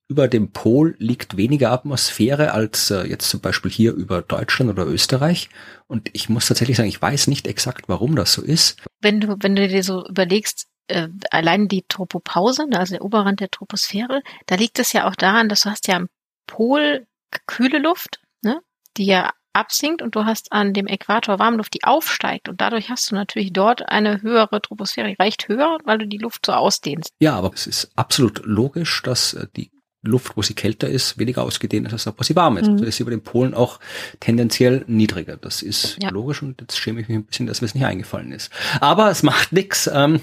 über 0.08 0.28
dem 0.28 0.52
Pol 0.52 0.96
liegt 1.00 1.38
weniger 1.38 1.72
Atmosphäre 1.72 2.54
als 2.54 2.92
äh, 2.92 3.04
jetzt 3.08 3.30
zum 3.30 3.40
Beispiel 3.40 3.72
hier 3.72 3.94
über 3.94 4.22
Deutschland 4.22 4.70
oder 4.70 4.86
Österreich. 4.86 5.50
Und 5.88 6.10
ich 6.14 6.30
muss 6.30 6.48
tatsächlich 6.48 6.78
sagen, 6.78 6.90
ich 6.90 7.02
weiß 7.02 7.28
nicht 7.28 7.48
exakt, 7.48 7.90
warum 7.90 8.16
das 8.16 8.34
so 8.34 8.42
ist. 8.42 8.80
Wenn 9.02 9.20
du, 9.20 9.36
wenn 9.40 9.56
du 9.56 9.68
dir 9.68 9.84
so 9.84 10.06
überlegst, 10.08 10.68
äh, 10.88 11.08
allein 11.32 11.68
die 11.68 11.86
Tropopause, 11.88 12.68
ne, 12.68 12.80
also 12.80 12.94
der 12.94 13.04
Oberrand 13.04 13.40
der 13.40 13.50
Troposphäre, 13.50 14.22
da 14.46 14.56
liegt 14.56 14.78
es 14.80 14.94
ja 14.94 15.08
auch 15.08 15.16
daran, 15.16 15.50
dass 15.50 15.62
du 15.62 15.70
hast 15.70 15.88
ja 15.88 15.96
am 15.96 16.10
Pol 16.46 17.08
kühle 17.48 17.80
Luft, 17.80 18.20
ne, 18.42 18.62
die 18.98 19.06
ja 19.06 19.34
absinkt 19.54 20.02
und 20.02 20.16
du 20.16 20.26
hast 20.26 20.52
an 20.52 20.74
dem 20.74 20.88
Äquator 20.88 21.40
Warmluft, 21.40 21.74
die 21.74 21.84
aufsteigt 21.84 22.50
und 22.50 22.60
dadurch 22.62 22.90
hast 22.90 23.12
du 23.12 23.16
natürlich 23.16 23.54
dort 23.54 23.88
eine 23.88 24.22
höhere 24.22 24.62
Troposphäre, 24.62 25.10
die 25.10 25.22
reicht 25.22 25.48
höher, 25.48 25.78
weil 25.86 26.00
du 26.00 26.08
die 26.08 26.18
Luft 26.18 26.46
so 26.46 26.54
ausdehnst. 26.54 27.12
Ja, 27.20 27.36
aber 27.36 27.52
es 27.54 27.68
ist 27.68 27.92
absolut 27.96 28.42
logisch, 28.46 29.02
dass 29.04 29.34
äh, 29.34 29.48
die 29.56 29.72
Luft, 30.04 30.36
wo 30.36 30.42
sie 30.42 30.54
kälter 30.54 30.90
ist, 30.90 31.18
weniger 31.18 31.44
ausgedehnt 31.44 31.88
ist 31.88 31.94
als 31.94 32.04
da, 32.04 32.14
wo 32.16 32.24
sie 32.24 32.36
warm 32.36 32.58
ist. 32.58 32.68
Mhm. 32.68 32.74
Also 32.74 32.86
ist 32.86 32.98
sie 32.98 33.04
über 33.04 33.12
den 33.12 33.22
Polen 33.22 33.54
auch 33.54 33.80
tendenziell 34.20 34.84
niedriger. 34.88 35.38
Das 35.38 35.62
ist 35.62 35.98
ja. 36.02 36.10
logisch 36.10 36.44
und 36.44 36.60
jetzt 36.62 36.78
schäme 36.78 37.02
ich 37.02 37.08
mich 37.08 37.18
ein 37.18 37.24
bisschen, 37.24 37.48
dass 37.48 37.62
mir 37.62 37.68
es 37.68 37.74
nicht 37.74 37.86
eingefallen 37.86 38.32
ist. 38.32 38.52
Aber 38.82 39.10
es 39.10 39.24
macht 39.24 39.54
nichts. 39.54 39.90
Ähm, 39.92 40.20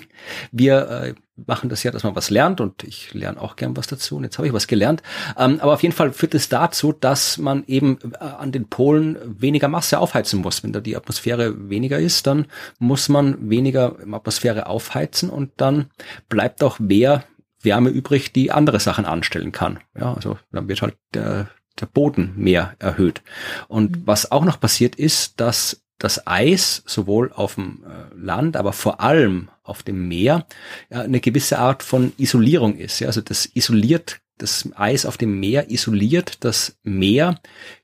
wir 0.53 0.89
äh, 0.89 1.15
machen 1.47 1.71
das 1.71 1.83
ja, 1.83 1.91
dass 1.91 2.05
man 2.05 2.15
was 2.15 2.29
lernt 2.31 2.61
und 2.61 2.85
ich 2.85 3.15
lerne 3.15 3.41
auch 3.41 3.57
gern 3.57 3.77
was 3.77 3.87
dazu 3.87 4.17
und 4.17 4.25
jetzt 4.25 4.39
habe 4.39 4.47
ich 4.47 4.53
was 4.53 4.67
gelernt. 4.67 5.03
Ähm, 5.39 5.59
aber 5.61 5.73
auf 5.73 5.83
jeden 5.83 5.95
Fall 5.95 6.13
führt 6.13 6.35
es 6.35 6.49
dazu, 6.49 6.93
dass 6.93 7.39
man 7.39 7.65
eben 7.67 7.99
äh, 8.21 8.25
an 8.25 8.53
den 8.53 8.69
Polen 8.69 9.17
weniger 9.25 9.69
Masse 9.69 9.99
aufheizen 9.99 10.41
muss. 10.41 10.63
Wenn 10.63 10.73
da 10.73 10.81
die 10.81 10.97
Atmosphäre 10.97 11.71
weniger 11.71 11.99
ist, 11.99 12.27
dann 12.27 12.47
muss 12.79 13.09
man 13.09 13.49
weniger 13.49 13.97
Atmosphäre 14.13 14.67
aufheizen 14.67 15.31
und 15.31 15.53
dann 15.57 15.87
bleibt 16.29 16.63
auch 16.63 16.79
mehr 16.79 17.25
Wärme 17.63 17.91
übrig, 17.91 18.33
die 18.33 18.53
andere 18.53 18.81
Sachen 18.81 19.05
anstellen 19.05 19.53
kann. 19.53 19.79
Ja, 19.99 20.15
also 20.15 20.39
dann 20.53 20.69
wird 20.69 20.83
halt 20.83 20.97
der, 21.15 21.49
der 21.81 21.87
Boden 21.87 22.33
mehr 22.37 22.75
erhöht. 22.79 23.23
Und 23.69 23.97
mhm. 23.97 24.03
was 24.07 24.31
auch 24.31 24.45
noch 24.45 24.61
passiert 24.61 24.97
ist, 24.97 25.41
dass 25.41 25.83
das 25.99 26.27
Eis 26.27 26.83
sowohl 26.87 27.31
auf 27.33 27.57
dem 27.57 27.85
äh, 27.85 28.15
Land, 28.17 28.57
aber 28.57 28.73
vor 28.73 29.01
allem 29.01 29.51
auf 29.63 29.83
dem 29.83 30.09
Meer 30.09 30.47
eine 30.89 31.21
gewisse 31.21 31.59
Art 31.59 31.83
von 31.83 32.13
Isolierung 32.17 32.77
ist. 32.77 33.01
Ja, 33.01 33.09
also 33.09 33.21
das 33.21 33.47
isoliert 33.55 34.21
das 34.41 34.69
Eis 34.75 35.05
auf 35.05 35.19
dem 35.19 35.39
Meer 35.39 35.71
isoliert 35.71 36.45
das 36.45 36.79
Meer 36.83 37.39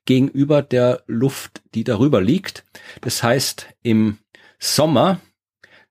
gegenüber 0.07 0.63
der 0.63 1.03
Luft, 1.07 1.63
die 1.75 1.85
darüber 1.85 2.23
liegt. 2.23 2.65
Das 3.03 3.23
heißt, 3.23 3.67
im 3.83 4.19
Sommer 4.59 5.21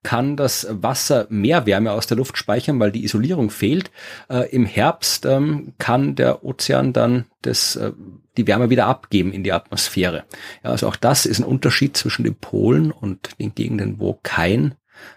kann 0.05 0.37
das 0.37 0.67
Wasser 0.69 1.25
mehr 1.29 1.65
Wärme 1.65 1.91
aus 1.91 2.05
der 2.05 2.15
Luft 2.15 2.37
speichern, 2.37 2.79
weil 2.79 2.91
die 2.91 3.03
Isolierung 3.03 3.49
fehlt. 3.49 3.89
Äh, 4.29 4.47
Im 4.51 4.67
Herbst 4.67 5.25
ähm, 5.25 5.73
kann 5.79 6.13
der 6.13 6.45
Ozean 6.45 6.93
dann 6.93 7.25
das, 7.41 7.75
äh, 7.75 7.91
die 8.37 8.45
Wärme 8.45 8.69
wieder 8.69 8.85
abgeben 8.85 9.33
in 9.33 9.43
die 9.43 9.51
Atmosphäre. 9.51 10.25
Ja, 10.63 10.69
also 10.69 10.87
auch 10.87 10.95
das 10.95 11.25
ist 11.25 11.39
ein 11.39 11.43
Unterschied 11.43 11.97
zwischen 11.97 12.23
den 12.23 12.35
Polen 12.35 12.91
und 12.91 13.39
den 13.39 13.55
Gegenden, 13.55 13.99
wo 13.99 14.19
kein 14.21 14.75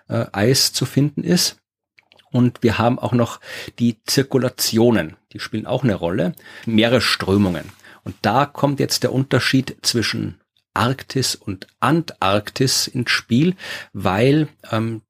äh, 0.09 0.25
Eis 0.33 0.73
zu 0.73 0.87
finden 0.87 1.23
ist. 1.23 1.59
Und 2.31 2.63
wir 2.63 2.79
haben 2.79 2.99
auch 2.99 3.13
noch 3.13 3.41
die 3.79 4.03
Zirkulationen, 4.05 5.17
die 5.35 5.39
spielen 5.39 5.67
auch 5.67 5.85
eine 5.85 5.97
Rolle, 5.97 6.33
mehrere 6.65 7.03
Strömungen. 7.03 7.65
Und 8.05 8.17
da 8.23 8.47
kommt 8.47 8.81
jetzt 8.81 9.03
der 9.03 9.13
Unterschied 9.13 9.77
zwischen 9.83 10.41
Arktis 10.79 11.35
und 11.35 11.67
Antarktis 11.81 12.87
ins 12.87 13.11
Spiel, 13.11 13.57
weil 13.93 14.49
ähm, 14.71 15.03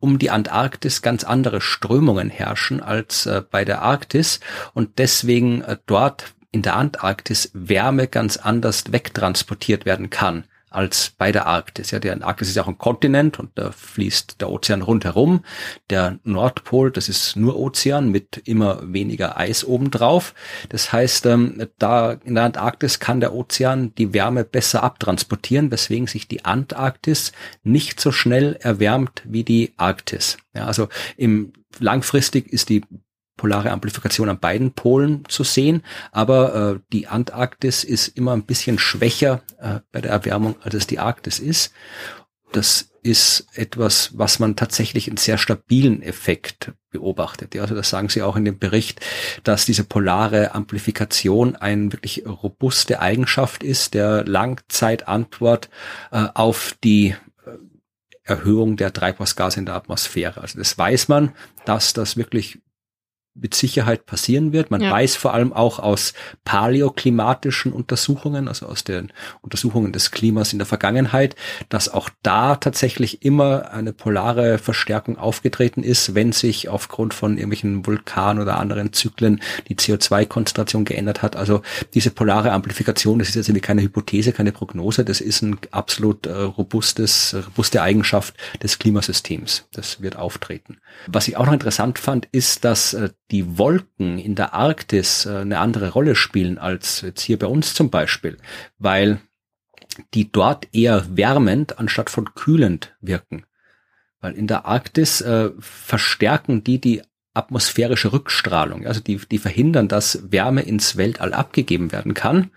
um 0.00 0.18
die 0.18 0.30
Antarktis 0.30 1.02
ganz 1.02 1.24
andere 1.24 1.60
Strömungen 1.60 2.30
herrschen 2.30 2.80
als 2.80 3.26
äh, 3.26 3.42
bei 3.50 3.64
der 3.64 3.82
Arktis 3.82 4.40
und 4.74 4.98
deswegen 4.98 5.62
äh, 5.62 5.76
dort 5.86 6.34
in 6.52 6.62
der 6.62 6.76
Antarktis 6.76 7.50
Wärme 7.52 8.06
ganz 8.06 8.36
anders 8.36 8.92
wegtransportiert 8.92 9.84
werden 9.84 10.08
kann 10.08 10.44
als 10.70 11.12
bei 11.16 11.32
der 11.32 11.46
Arktis. 11.46 11.90
Ja, 11.90 11.98
der 11.98 12.22
Arktis 12.24 12.48
ist 12.48 12.54
ja 12.54 12.62
auch 12.62 12.68
ein 12.68 12.78
Kontinent 12.78 13.38
und 13.38 13.50
da 13.54 13.70
fließt 13.72 14.40
der 14.40 14.50
Ozean 14.50 14.82
rundherum. 14.82 15.44
Der 15.90 16.18
Nordpol, 16.24 16.90
das 16.90 17.08
ist 17.08 17.36
nur 17.36 17.58
Ozean 17.58 18.10
mit 18.10 18.42
immer 18.44 18.80
weniger 18.92 19.38
Eis 19.38 19.64
obendrauf. 19.64 20.34
Das 20.68 20.92
heißt, 20.92 21.26
ähm, 21.26 21.66
da 21.78 22.12
in 22.12 22.34
der 22.34 22.44
Antarktis 22.44 23.00
kann 23.00 23.20
der 23.20 23.34
Ozean 23.34 23.94
die 23.96 24.12
Wärme 24.12 24.44
besser 24.44 24.82
abtransportieren, 24.82 25.70
weswegen 25.70 26.06
sich 26.06 26.28
die 26.28 26.44
Antarktis 26.44 27.32
nicht 27.62 28.00
so 28.00 28.12
schnell 28.12 28.56
erwärmt 28.60 29.22
wie 29.24 29.44
die 29.44 29.72
Arktis. 29.76 30.38
Ja, 30.54 30.66
also 30.66 30.88
im 31.16 31.52
langfristig 31.78 32.52
ist 32.52 32.68
die 32.68 32.82
polare 33.38 33.70
Amplifikation 33.70 34.28
an 34.28 34.38
beiden 34.38 34.72
Polen 34.72 35.24
zu 35.28 35.44
sehen, 35.44 35.82
aber 36.12 36.74
äh, 36.74 36.80
die 36.92 37.06
Antarktis 37.06 37.84
ist 37.84 38.08
immer 38.08 38.32
ein 38.32 38.44
bisschen 38.44 38.78
schwächer 38.78 39.40
äh, 39.58 39.80
bei 39.90 40.02
der 40.02 40.10
Erwärmung, 40.10 40.56
als 40.62 40.74
es 40.74 40.86
die 40.86 40.98
Arktis 40.98 41.38
ist. 41.38 41.72
Das 42.52 42.90
ist 43.02 43.46
etwas, 43.54 44.10
was 44.18 44.38
man 44.38 44.56
tatsächlich 44.56 45.08
in 45.08 45.16
sehr 45.16 45.38
stabilen 45.38 46.02
Effekt 46.02 46.72
beobachtet. 46.90 47.54
Ja, 47.54 47.62
also 47.62 47.74
das 47.74 47.90
sagen 47.90 48.08
Sie 48.08 48.22
auch 48.22 48.36
in 48.36 48.44
dem 48.44 48.58
Bericht, 48.58 49.00
dass 49.44 49.64
diese 49.64 49.84
polare 49.84 50.54
Amplifikation 50.54 51.56
eine 51.56 51.92
wirklich 51.92 52.24
robuste 52.26 53.00
Eigenschaft 53.00 53.62
ist, 53.62 53.94
der 53.94 54.24
Langzeitantwort 54.24 55.70
äh, 56.10 56.26
auf 56.34 56.76
die 56.82 57.14
äh, 57.46 57.50
Erhöhung 58.24 58.76
der 58.76 58.92
Treibhausgase 58.92 59.60
in 59.60 59.66
der 59.66 59.76
Atmosphäre. 59.76 60.40
Also 60.40 60.58
das 60.58 60.76
weiß 60.76 61.08
man, 61.08 61.32
dass 61.64 61.92
das 61.92 62.16
wirklich 62.16 62.60
mit 63.34 63.54
Sicherheit 63.54 64.06
passieren 64.06 64.52
wird. 64.52 64.70
Man 64.70 64.80
ja. 64.80 64.90
weiß 64.90 65.16
vor 65.16 65.32
allem 65.32 65.52
auch 65.52 65.78
aus 65.78 66.12
paläoklimatischen 66.44 67.72
Untersuchungen, 67.72 68.48
also 68.48 68.66
aus 68.66 68.84
den 68.84 69.12
Untersuchungen 69.42 69.92
des 69.92 70.10
Klimas 70.10 70.52
in 70.52 70.58
der 70.58 70.66
Vergangenheit, 70.66 71.36
dass 71.68 71.88
auch 71.88 72.10
da 72.22 72.56
tatsächlich 72.56 73.24
immer 73.24 73.70
eine 73.70 73.92
polare 73.92 74.58
Verstärkung 74.58 75.18
aufgetreten 75.18 75.82
ist, 75.82 76.14
wenn 76.14 76.32
sich 76.32 76.68
aufgrund 76.68 77.14
von 77.14 77.36
irgendwelchen 77.36 77.86
Vulkanen 77.86 78.42
oder 78.42 78.58
anderen 78.58 78.92
Zyklen 78.92 79.40
die 79.68 79.76
CO2-Konzentration 79.76 80.84
geändert 80.84 81.22
hat. 81.22 81.36
Also 81.36 81.62
diese 81.94 82.10
polare 82.10 82.52
Amplifikation, 82.52 83.18
das 83.18 83.28
ist 83.28 83.34
jetzt 83.36 83.48
irgendwie 83.48 83.66
keine 83.66 83.82
Hypothese, 83.82 84.32
keine 84.32 84.52
Prognose, 84.52 85.04
das 85.04 85.20
ist 85.20 85.42
ein 85.42 85.58
absolut 85.70 86.26
äh, 86.26 86.32
robustes, 86.32 87.36
robuste 87.46 87.82
Eigenschaft 87.82 88.34
des 88.62 88.78
Klimasystems. 88.78 89.66
Das 89.72 90.02
wird 90.02 90.16
auftreten. 90.16 90.78
Was 91.06 91.28
ich 91.28 91.36
auch 91.36 91.46
noch 91.46 91.52
interessant 91.52 91.98
fand, 91.98 92.26
ist, 92.32 92.64
dass 92.64 92.94
äh, 92.94 93.10
die 93.30 93.58
Wolken 93.58 94.18
in 94.18 94.34
der 94.34 94.54
Arktis 94.54 95.26
äh, 95.26 95.38
eine 95.38 95.58
andere 95.58 95.90
Rolle 95.90 96.14
spielen 96.14 96.58
als 96.58 97.02
jetzt 97.02 97.20
hier 97.22 97.38
bei 97.38 97.46
uns 97.46 97.74
zum 97.74 97.90
Beispiel, 97.90 98.38
weil 98.78 99.20
die 100.14 100.30
dort 100.30 100.68
eher 100.72 101.04
wärmend 101.16 101.78
anstatt 101.78 102.10
von 102.10 102.34
kühlend 102.34 102.94
wirken. 103.00 103.44
Weil 104.20 104.34
in 104.34 104.46
der 104.46 104.66
Arktis 104.66 105.20
äh, 105.20 105.50
verstärken 105.58 106.64
die 106.64 106.80
die 106.80 107.02
atmosphärische 107.34 108.12
Rückstrahlung. 108.12 108.86
Also 108.86 109.00
die, 109.00 109.16
die 109.16 109.38
verhindern, 109.38 109.86
dass 109.86 110.32
Wärme 110.32 110.62
ins 110.62 110.96
Weltall 110.96 111.32
abgegeben 111.34 111.92
werden 111.92 112.14
kann 112.14 112.50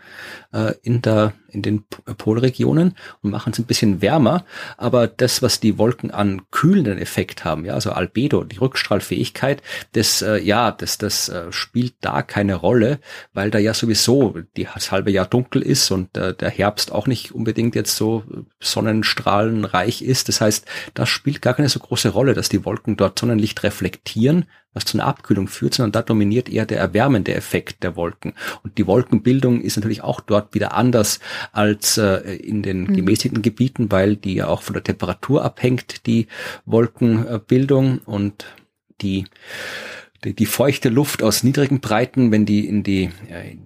äh, 0.54 0.74
in 0.84 1.02
der 1.02 1.34
in 1.54 1.62
den 1.62 1.84
Polregionen 2.18 2.96
und 3.22 3.32
machen 3.32 3.54
es 3.54 3.60
ein 3.60 3.66
bisschen 3.66 4.02
wärmer. 4.02 4.46
Aber 4.78 5.08
das, 5.08 5.42
was 5.42 5.60
die 5.60 5.78
Wolken 5.78 6.12
an 6.12 6.44
kühlenden 6.52 6.98
Effekt 6.98 7.46
haben, 7.46 7.66
ja, 7.66 7.74
also 7.74 7.92
Albedo, 7.92 8.44
die 8.44 8.58
Rückstrahlfähigkeit, 8.58 9.62
das, 9.94 10.22
äh, 10.22 10.38
ja, 10.38 10.72
das, 10.72 10.98
das 10.98 11.30
äh, 11.30 11.52
spielt 11.52 11.96
da 12.02 12.22
keine 12.22 12.56
Rolle, 12.56 13.00
weil 13.34 13.52
da 13.52 13.60
ja 13.60 13.74
sowieso 13.74 14.36
die, 14.58 14.68
das 14.74 14.92
halbe 14.92 15.12
Jahr 15.12 15.26
dunkel 15.26 15.62
ist 15.62 15.92
und 15.92 16.18
äh, 16.18 16.34
der 16.34 16.50
Herbst 16.50 16.92
auch 16.92 17.08
nicht 17.08 17.34
unbedingt 17.34 17.76
jetzt 17.76 17.96
so 17.96 18.24
sonnenstrahlenreich 18.60 20.02
ist. 20.02 20.30
Das 20.30 20.42
heißt, 20.42 20.66
das 20.94 21.10
spielt 21.10 21.42
gar 21.42 21.54
keine 21.54 21.70
so 21.70 21.80
große 21.80 22.10
Rolle, 22.10 22.34
dass 22.34 22.50
die 22.50 22.66
Wolken 22.66 22.98
dort 22.98 23.20
Sonnenlicht 23.20 23.64
reflektieren, 23.64 24.46
was 24.74 24.86
zu 24.86 24.98
einer 24.98 25.08
Abkühlung 25.08 25.48
führt, 25.48 25.74
sondern 25.74 25.92
da 25.92 26.02
dominiert 26.02 26.50
eher 26.50 26.66
der 26.66 26.80
erwärmende 26.80 27.36
Effekt 27.36 27.84
der 27.84 27.96
Wolken. 27.96 28.34
Und 28.64 28.78
die 28.78 28.88
Wolkenbildung 28.88 29.62
ist 29.62 29.76
natürlich 29.76 30.02
auch 30.02 30.22
dort 30.22 30.41
wieder 30.52 30.74
anders 30.74 31.20
als 31.52 31.98
äh, 31.98 32.36
in 32.36 32.62
den 32.62 32.84
mhm. 32.84 32.96
gemäßigten 32.96 33.42
Gebieten, 33.42 33.92
weil 33.92 34.16
die 34.16 34.36
ja 34.36 34.48
auch 34.48 34.62
von 34.62 34.74
der 34.74 34.84
Temperatur 34.84 35.44
abhängt, 35.44 36.06
die 36.06 36.28
Wolkenbildung 36.66 38.00
und 38.06 38.46
die 39.02 39.26
die, 40.24 40.34
die 40.36 40.46
feuchte 40.46 40.90
Luft 40.90 41.24
aus 41.24 41.44
niedrigen 41.44 41.80
Breiten, 41.80 42.32
wenn 42.32 42.46
die 42.46 42.68
in 42.68 42.84
die, 42.84 43.10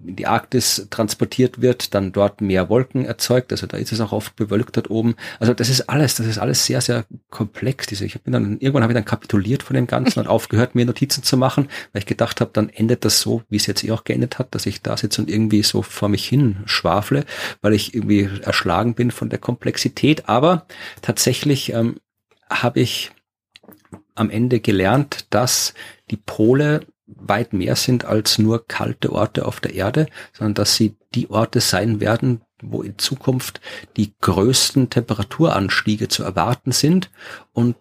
in 0.06 0.16
die 0.16 0.26
Arktis 0.26 0.86
transportiert 0.90 1.60
wird, 1.60 1.94
dann 1.94 2.12
dort 2.12 2.40
mehr 2.40 2.68
Wolken 2.68 3.04
erzeugt. 3.04 3.52
Also 3.52 3.66
da 3.66 3.76
ist 3.76 3.92
es 3.92 4.00
auch 4.00 4.12
oft 4.12 4.36
bewölkt 4.36 4.76
dort 4.76 4.90
oben. 4.90 5.16
Also 5.38 5.52
das 5.52 5.68
ist 5.68 5.82
alles, 5.88 6.14
das 6.14 6.26
ist 6.26 6.38
alles 6.38 6.64
sehr, 6.64 6.80
sehr 6.80 7.04
komplex. 7.30 7.86
Diese, 7.86 8.06
ich 8.06 8.20
bin 8.22 8.32
dann, 8.32 8.58
irgendwann 8.58 8.82
habe 8.82 8.92
ich 8.92 8.96
dann 8.96 9.04
kapituliert 9.04 9.62
von 9.62 9.74
dem 9.74 9.86
Ganzen 9.86 10.20
und 10.20 10.26
aufgehört, 10.26 10.74
mir 10.74 10.86
Notizen 10.86 11.22
zu 11.22 11.36
machen, 11.36 11.68
weil 11.92 12.00
ich 12.00 12.06
gedacht 12.06 12.40
habe, 12.40 12.50
dann 12.52 12.70
endet 12.70 13.04
das 13.04 13.20
so, 13.20 13.42
wie 13.50 13.56
es 13.56 13.66
jetzt 13.66 13.84
eh 13.84 13.90
auch 13.90 14.04
geendet 14.04 14.38
hat, 14.38 14.54
dass 14.54 14.66
ich 14.66 14.82
da 14.82 14.96
sitze 14.96 15.20
und 15.20 15.30
irgendwie 15.30 15.62
so 15.62 15.82
vor 15.82 16.08
mich 16.08 16.26
hin 16.26 16.56
schwafle, 16.64 17.24
weil 17.60 17.74
ich 17.74 17.94
irgendwie 17.94 18.30
erschlagen 18.42 18.94
bin 18.94 19.10
von 19.10 19.28
der 19.28 19.38
Komplexität. 19.38 20.28
Aber 20.28 20.66
tatsächlich 21.02 21.72
ähm, 21.72 21.96
habe 22.48 22.80
ich 22.80 23.10
am 24.14 24.30
Ende 24.30 24.60
gelernt, 24.60 25.26
dass 25.30 25.74
die 26.10 26.16
Pole 26.16 26.86
weit 27.06 27.52
mehr 27.52 27.76
sind 27.76 28.04
als 28.04 28.38
nur 28.38 28.66
kalte 28.66 29.12
Orte 29.12 29.46
auf 29.46 29.60
der 29.60 29.74
Erde, 29.74 30.06
sondern 30.32 30.54
dass 30.54 30.76
sie 30.76 30.96
die 31.14 31.30
Orte 31.30 31.60
sein 31.60 32.00
werden, 32.00 32.42
wo 32.62 32.82
in 32.82 32.98
Zukunft 32.98 33.60
die 33.96 34.14
größten 34.20 34.90
Temperaturanstiege 34.90 36.08
zu 36.08 36.24
erwarten 36.24 36.72
sind 36.72 37.10
und 37.52 37.76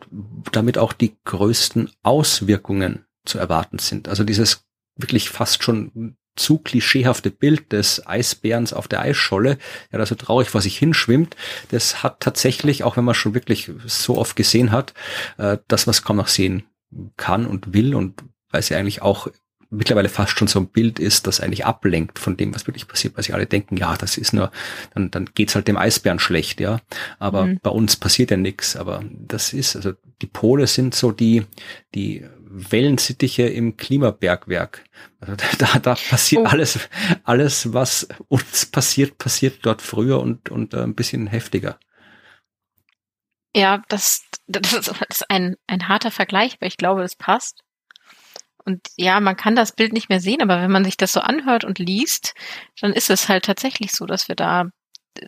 damit 0.51 0.77
auch 0.77 0.94
die 0.94 1.15
größten 1.25 1.89
Auswirkungen 2.03 3.05
zu 3.25 3.39
erwarten 3.39 3.79
sind. 3.79 4.08
Also 4.08 4.24
dieses 4.24 4.65
wirklich 4.96 5.29
fast 5.29 5.63
schon 5.63 6.17
zu 6.36 6.58
klischeehafte 6.58 7.32
Bild 7.32 7.72
des 7.72 8.05
Eisbärens 8.05 8.74
auf 8.74 8.89
der 8.89 9.00
Eisscholle, 9.00 9.58
der 9.91 10.00
da 10.00 10.05
so 10.05 10.15
traurig 10.15 10.50
vor 10.50 10.62
sich 10.62 10.77
hinschwimmt, 10.77 11.36
das 11.72 12.03
hat 12.03 12.20
tatsächlich, 12.20 12.84
auch 12.84 12.98
wenn 12.98 13.05
man 13.05 13.15
schon 13.15 13.34
wirklich 13.34 13.72
so 13.86 14.17
oft 14.17 14.36
gesehen 14.36 14.72
hat, 14.72 14.94
äh, 15.38 15.58
das, 15.70 15.88
was 15.88 16.03
kaum 16.03 16.17
noch 16.17 16.27
sehen 16.27 16.63
kann 17.17 17.45
und 17.45 17.73
will 17.73 17.95
und 17.95 18.23
weil 18.51 18.61
sie 18.61 18.75
eigentlich 18.75 19.01
auch 19.01 19.27
mittlerweile 19.69 20.09
fast 20.09 20.37
schon 20.37 20.47
so 20.47 20.59
ein 20.59 20.67
Bild 20.67 20.99
ist, 20.99 21.27
das 21.27 21.41
eigentlich 21.41 21.65
ablenkt 21.65 22.19
von 22.19 22.37
dem, 22.37 22.53
was 22.53 22.67
wirklich 22.67 22.87
passiert, 22.87 23.15
weil 23.17 23.23
sie 23.23 23.33
alle 23.33 23.45
denken, 23.45 23.77
ja, 23.77 23.95
das 23.97 24.17
ist 24.17 24.33
nur, 24.33 24.51
dann, 24.93 25.11
dann 25.11 25.29
geht's 25.33 25.55
halt 25.55 25.67
dem 25.67 25.77
Eisbären 25.77 26.19
schlecht, 26.19 26.59
ja. 26.59 26.79
Aber 27.19 27.45
mhm. 27.45 27.59
bei 27.61 27.69
uns 27.69 27.95
passiert 27.95 28.31
ja 28.31 28.37
nichts. 28.37 28.75
Aber 28.75 29.03
das 29.11 29.53
ist, 29.53 29.75
also 29.75 29.93
die 30.21 30.27
Pole 30.27 30.67
sind 30.67 30.95
so 30.95 31.11
die, 31.11 31.43
die 31.93 32.25
Wellensittiche 32.47 33.43
im 33.43 33.77
Klimabergwerk. 33.77 34.83
Also 35.19 35.35
da, 35.57 35.79
da 35.79 35.95
passiert 35.95 36.43
oh. 36.45 36.49
alles, 36.49 36.79
alles, 37.23 37.73
was 37.73 38.07
uns 38.27 38.65
passiert, 38.65 39.17
passiert 39.17 39.59
dort 39.63 39.81
früher 39.81 40.19
und, 40.19 40.49
und 40.49 40.73
äh, 40.73 40.83
ein 40.83 40.95
bisschen 40.95 41.27
heftiger. 41.27 41.79
Ja, 43.55 43.81
das, 43.88 44.25
das 44.47 44.74
ist 45.09 45.31
ein, 45.31 45.55
ein 45.65 45.88
harter 45.88 46.12
Vergleich, 46.12 46.55
aber 46.55 46.67
ich 46.67 46.75
glaube, 46.75 47.03
es 47.03 47.15
passt. 47.15 47.62
Und 48.65 48.81
ja, 48.97 49.21
man 49.21 49.38
kann 49.38 49.55
das 49.55 49.71
Bild 49.71 49.93
nicht 49.93 50.09
mehr 50.09 50.19
sehen, 50.19 50.41
aber 50.41 50.62
wenn 50.62 50.71
man 50.71 50.83
sich 50.83 50.97
das 50.97 51.13
so 51.13 51.21
anhört 51.21 51.63
und 51.63 51.79
liest, 51.79 52.33
dann 52.81 52.91
ist 52.91 53.09
es 53.09 53.29
halt 53.29 53.45
tatsächlich 53.45 53.93
so, 53.93 54.05
dass 54.05 54.27
wir 54.27 54.35
da 54.35 54.65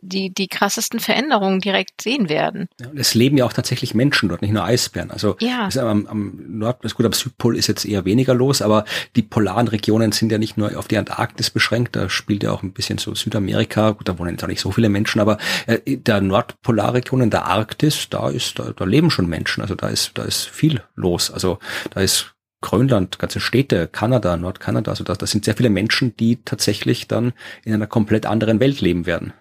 die, 0.01 0.33
die 0.33 0.47
krassesten 0.47 0.99
Veränderungen 0.99 1.59
direkt 1.59 2.01
sehen 2.01 2.29
werden. 2.29 2.67
Ja, 2.79 2.89
und 2.89 2.99
es 2.99 3.13
leben 3.13 3.37
ja 3.37 3.45
auch 3.45 3.53
tatsächlich 3.53 3.93
Menschen 3.93 4.29
dort, 4.29 4.41
nicht 4.41 4.53
nur 4.53 4.63
Eisbären. 4.63 5.11
Also 5.11 5.35
ja. 5.39 5.69
am, 5.77 6.07
am 6.07 6.39
Nord, 6.47 6.83
ist 6.85 6.95
gut, 6.95 7.05
am 7.05 7.13
Südpol 7.13 7.57
ist 7.57 7.67
jetzt 7.67 7.85
eher 7.85 8.05
weniger 8.05 8.33
los, 8.33 8.61
aber 8.61 8.85
die 9.15 9.21
polaren 9.21 9.67
Regionen 9.67 10.11
sind 10.11 10.31
ja 10.31 10.37
nicht 10.37 10.57
nur 10.57 10.77
auf 10.77 10.87
die 10.87 10.97
Antarktis 10.97 11.49
beschränkt, 11.49 11.95
da 11.95 12.09
spielt 12.09 12.43
ja 12.43 12.51
auch 12.51 12.63
ein 12.63 12.73
bisschen 12.73 12.97
so 12.97 13.15
Südamerika, 13.15 13.91
gut, 13.91 14.07
da 14.07 14.17
wohnen 14.19 14.31
jetzt 14.31 14.43
auch 14.43 14.47
nicht 14.47 14.61
so 14.61 14.71
viele 14.71 14.89
Menschen, 14.89 15.21
aber 15.21 15.37
äh, 15.65 15.97
der 15.97 16.21
Nordpolarregion 16.21 17.21
in 17.21 17.29
der 17.29 17.45
Arktis, 17.45 18.09
da 18.09 18.29
ist, 18.29 18.59
da, 18.59 18.71
da 18.75 18.85
leben 18.85 19.09
schon 19.09 19.27
Menschen, 19.27 19.61
also 19.61 19.75
da 19.75 19.87
ist, 19.87 20.11
da 20.17 20.23
ist 20.23 20.45
viel 20.45 20.81
los. 20.95 21.31
Also 21.31 21.59
da 21.91 22.01
ist 22.01 22.33
Grönland, 22.61 23.19
ganze 23.19 23.39
Städte, 23.39 23.87
Kanada, 23.87 24.35
Nordkanada, 24.35 24.91
also 24.91 25.03
das, 25.03 25.17
das 25.17 25.31
sind 25.31 25.45
sehr 25.45 25.55
viele 25.55 25.69
Menschen, 25.69 26.15
die 26.17 26.43
tatsächlich 26.43 27.07
dann 27.07 27.33
in 27.63 27.73
einer 27.73 27.87
komplett 27.87 28.25
anderen 28.25 28.59
Welt 28.59 28.81
leben 28.81 29.05
werden. 29.05 29.33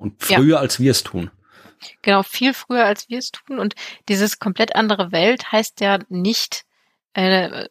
Und 0.00 0.14
früher, 0.18 0.56
ja. 0.56 0.56
als 0.56 0.80
wir 0.80 0.90
es 0.90 1.02
tun. 1.02 1.30
Genau, 2.02 2.22
viel 2.22 2.54
früher, 2.54 2.86
als 2.86 3.08
wir 3.08 3.18
es 3.18 3.30
tun. 3.30 3.58
Und 3.58 3.74
dieses 4.08 4.38
komplett 4.38 4.74
andere 4.74 5.12
Welt 5.12 5.52
heißt 5.52 5.80
ja 5.80 5.98
nicht 6.08 6.64
äh, 7.12 7.66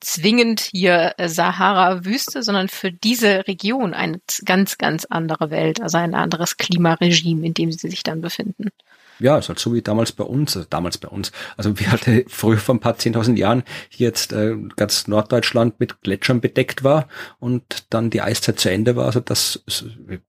zwingend 0.00 0.60
hier 0.60 1.14
Sahara-Wüste, 1.18 2.42
sondern 2.42 2.68
für 2.68 2.90
diese 2.90 3.46
Region 3.46 3.92
eine 3.92 4.20
ganz, 4.44 4.78
ganz 4.78 5.04
andere 5.04 5.50
Welt, 5.50 5.82
also 5.82 5.98
ein 5.98 6.14
anderes 6.14 6.56
Klimaregime, 6.56 7.46
in 7.46 7.54
dem 7.54 7.72
sie 7.72 7.90
sich 7.90 8.02
dann 8.02 8.22
befinden. 8.22 8.70
Ja, 9.18 9.38
ist 9.38 9.48
halt 9.48 9.58
so 9.58 9.72
wie 9.72 9.82
damals 9.82 10.12
bei 10.12 10.24
uns, 10.24 10.56
also 10.56 10.68
damals 10.68 10.98
bei 10.98 11.08
uns. 11.08 11.32
Also 11.56 11.78
wir 11.78 11.90
hatten 11.90 12.24
früher 12.28 12.58
vor 12.58 12.74
ein 12.74 12.80
paar 12.80 12.98
zehntausend 12.98 13.38
Jahren 13.38 13.62
hier 13.88 14.08
jetzt 14.08 14.32
äh, 14.32 14.56
ganz 14.76 15.08
Norddeutschland 15.08 15.80
mit 15.80 16.02
Gletschern 16.02 16.40
bedeckt 16.40 16.84
war 16.84 17.08
und 17.38 17.86
dann 17.90 18.10
die 18.10 18.20
Eiszeit 18.20 18.60
zu 18.60 18.70
Ende 18.70 18.96
war. 18.96 19.06
Also 19.06 19.20
das, 19.20 19.62
ich 19.66 19.84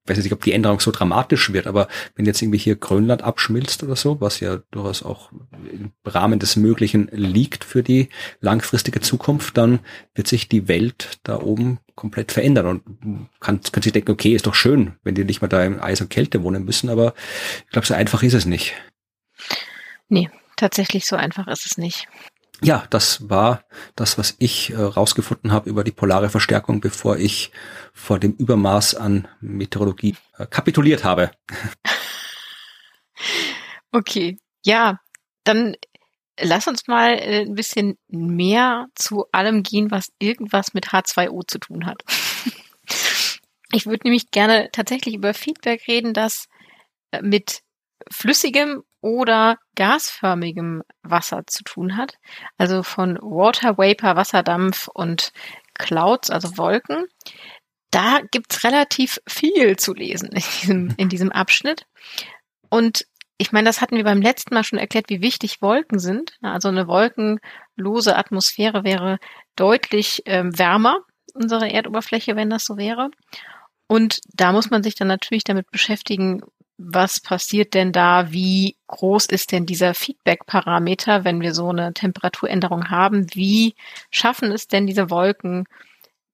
weiß 0.05 0.17
nicht, 0.17 0.31
ob 0.31 0.43
die 0.43 0.53
Änderung 0.53 0.79
so 0.79 0.91
dramatisch 0.91 1.51
wird, 1.51 1.67
aber 1.67 1.87
wenn 2.15 2.25
jetzt 2.25 2.41
irgendwie 2.41 2.59
hier 2.59 2.75
Grönland 2.75 3.23
abschmilzt 3.23 3.83
oder 3.83 3.95
so, 3.95 4.21
was 4.21 4.39
ja 4.39 4.59
durchaus 4.71 5.03
auch 5.03 5.31
im 5.71 5.91
Rahmen 6.05 6.39
des 6.39 6.55
Möglichen 6.55 7.09
liegt 7.11 7.63
für 7.63 7.83
die 7.83 8.09
langfristige 8.39 9.01
Zukunft, 9.01 9.57
dann 9.57 9.79
wird 10.15 10.27
sich 10.27 10.47
die 10.47 10.67
Welt 10.67 11.19
da 11.23 11.41
oben 11.41 11.79
komplett 11.97 12.31
verändern 12.31 12.65
und 12.67 13.29
kann, 13.41 13.59
kann 13.61 13.83
sich 13.83 13.91
denken, 13.91 14.11
okay, 14.11 14.33
ist 14.33 14.47
doch 14.47 14.55
schön, 14.55 14.95
wenn 15.03 15.15
die 15.15 15.25
nicht 15.25 15.41
mehr 15.41 15.49
da 15.49 15.65
im 15.65 15.81
Eis 15.81 15.99
und 15.99 16.09
Kälte 16.09 16.43
wohnen 16.43 16.63
müssen, 16.63 16.89
aber 16.89 17.13
ich 17.65 17.71
glaube, 17.71 17.85
so 17.85 17.93
einfach 17.93 18.23
ist 18.23 18.35
es 18.35 18.45
nicht. 18.45 18.73
Nee, 20.07 20.29
tatsächlich 20.55 21.05
so 21.05 21.17
einfach 21.17 21.47
ist 21.47 21.65
es 21.65 21.77
nicht. 21.77 22.07
Ja, 22.61 22.85
das 22.89 23.29
war 23.29 23.63
das, 23.95 24.17
was 24.17 24.35
ich 24.39 24.71
äh, 24.71 24.77
rausgefunden 24.77 25.51
habe 25.51 25.69
über 25.69 25.83
die 25.83 25.91
polare 25.91 26.29
Verstärkung, 26.29 26.81
bevor 26.81 27.17
ich 27.17 27.51
vor 27.93 28.19
dem 28.19 28.33
Übermaß 28.33 28.95
an 28.95 29.27
Meteorologie 29.41 30.15
äh, 30.37 30.45
kapituliert 30.45 31.03
habe. 31.03 31.31
Okay, 33.93 34.37
ja, 34.63 34.99
dann 35.45 35.75
lass 36.39 36.67
uns 36.67 36.87
mal 36.87 37.13
äh, 37.13 37.41
ein 37.41 37.55
bisschen 37.55 37.97
mehr 38.07 38.87
zu 38.95 39.25
allem 39.31 39.63
gehen, 39.63 39.91
was 39.91 40.11
irgendwas 40.19 40.73
mit 40.73 40.87
H2O 40.87 41.47
zu 41.47 41.59
tun 41.59 41.85
hat. 41.85 42.03
ich 43.71 43.85
würde 43.85 44.01
nämlich 44.05 44.31
gerne 44.31 44.69
tatsächlich 44.71 45.15
über 45.15 45.33
Feedback 45.33 45.87
reden, 45.87 46.13
das 46.13 46.47
äh, 47.11 47.21
mit 47.21 47.61
flüssigem 48.11 48.83
oder 49.01 49.57
gasförmigem 49.75 50.83
Wasser 51.03 51.43
zu 51.47 51.63
tun 51.63 51.97
hat. 51.97 52.17
Also 52.57 52.83
von 52.83 53.17
Water 53.21 53.77
Vapor, 53.77 54.15
Wasserdampf 54.15 54.87
und 54.93 55.31
Clouds, 55.75 56.29
also 56.29 56.57
Wolken. 56.57 57.05
Da 57.91 58.19
gibt's 58.31 58.63
relativ 58.63 59.19
viel 59.27 59.77
zu 59.77 59.93
lesen 59.93 60.29
in 60.31 60.41
diesem, 60.41 60.93
in 60.97 61.09
diesem 61.09 61.31
Abschnitt. 61.31 61.85
Und 62.69 63.05
ich 63.37 63.51
meine, 63.51 63.69
das 63.69 63.81
hatten 63.81 63.95
wir 63.95 64.03
beim 64.03 64.21
letzten 64.21 64.53
Mal 64.53 64.63
schon 64.63 64.79
erklärt, 64.79 65.09
wie 65.09 65.21
wichtig 65.21 65.61
Wolken 65.61 65.99
sind. 65.99 66.37
Also 66.41 66.69
eine 66.69 66.87
wolkenlose 66.87 68.15
Atmosphäre 68.15 68.83
wäre 68.83 69.19
deutlich 69.55 70.23
ähm, 70.25 70.57
wärmer, 70.57 71.01
unsere 71.33 71.69
Erdoberfläche, 71.69 72.35
wenn 72.35 72.49
das 72.49 72.65
so 72.65 72.77
wäre. 72.77 73.11
Und 73.87 74.19
da 74.33 74.51
muss 74.51 74.69
man 74.69 74.83
sich 74.83 74.95
dann 74.95 75.07
natürlich 75.07 75.43
damit 75.43 75.69
beschäftigen, 75.71 76.41
was 76.77 77.19
passiert 77.19 77.73
denn 77.73 77.91
da, 77.91 78.31
wie 78.31 78.75
groß 78.87 79.27
ist 79.27 79.51
denn 79.51 79.65
dieser 79.65 79.93
Feedback-Parameter, 79.93 81.23
wenn 81.23 81.41
wir 81.41 81.53
so 81.53 81.69
eine 81.69 81.93
Temperaturänderung 81.93 82.89
haben, 82.89 83.27
wie 83.33 83.75
schaffen 84.11 84.51
es 84.51 84.67
denn 84.67 84.85
diese 84.85 85.09
Wolken 85.09 85.65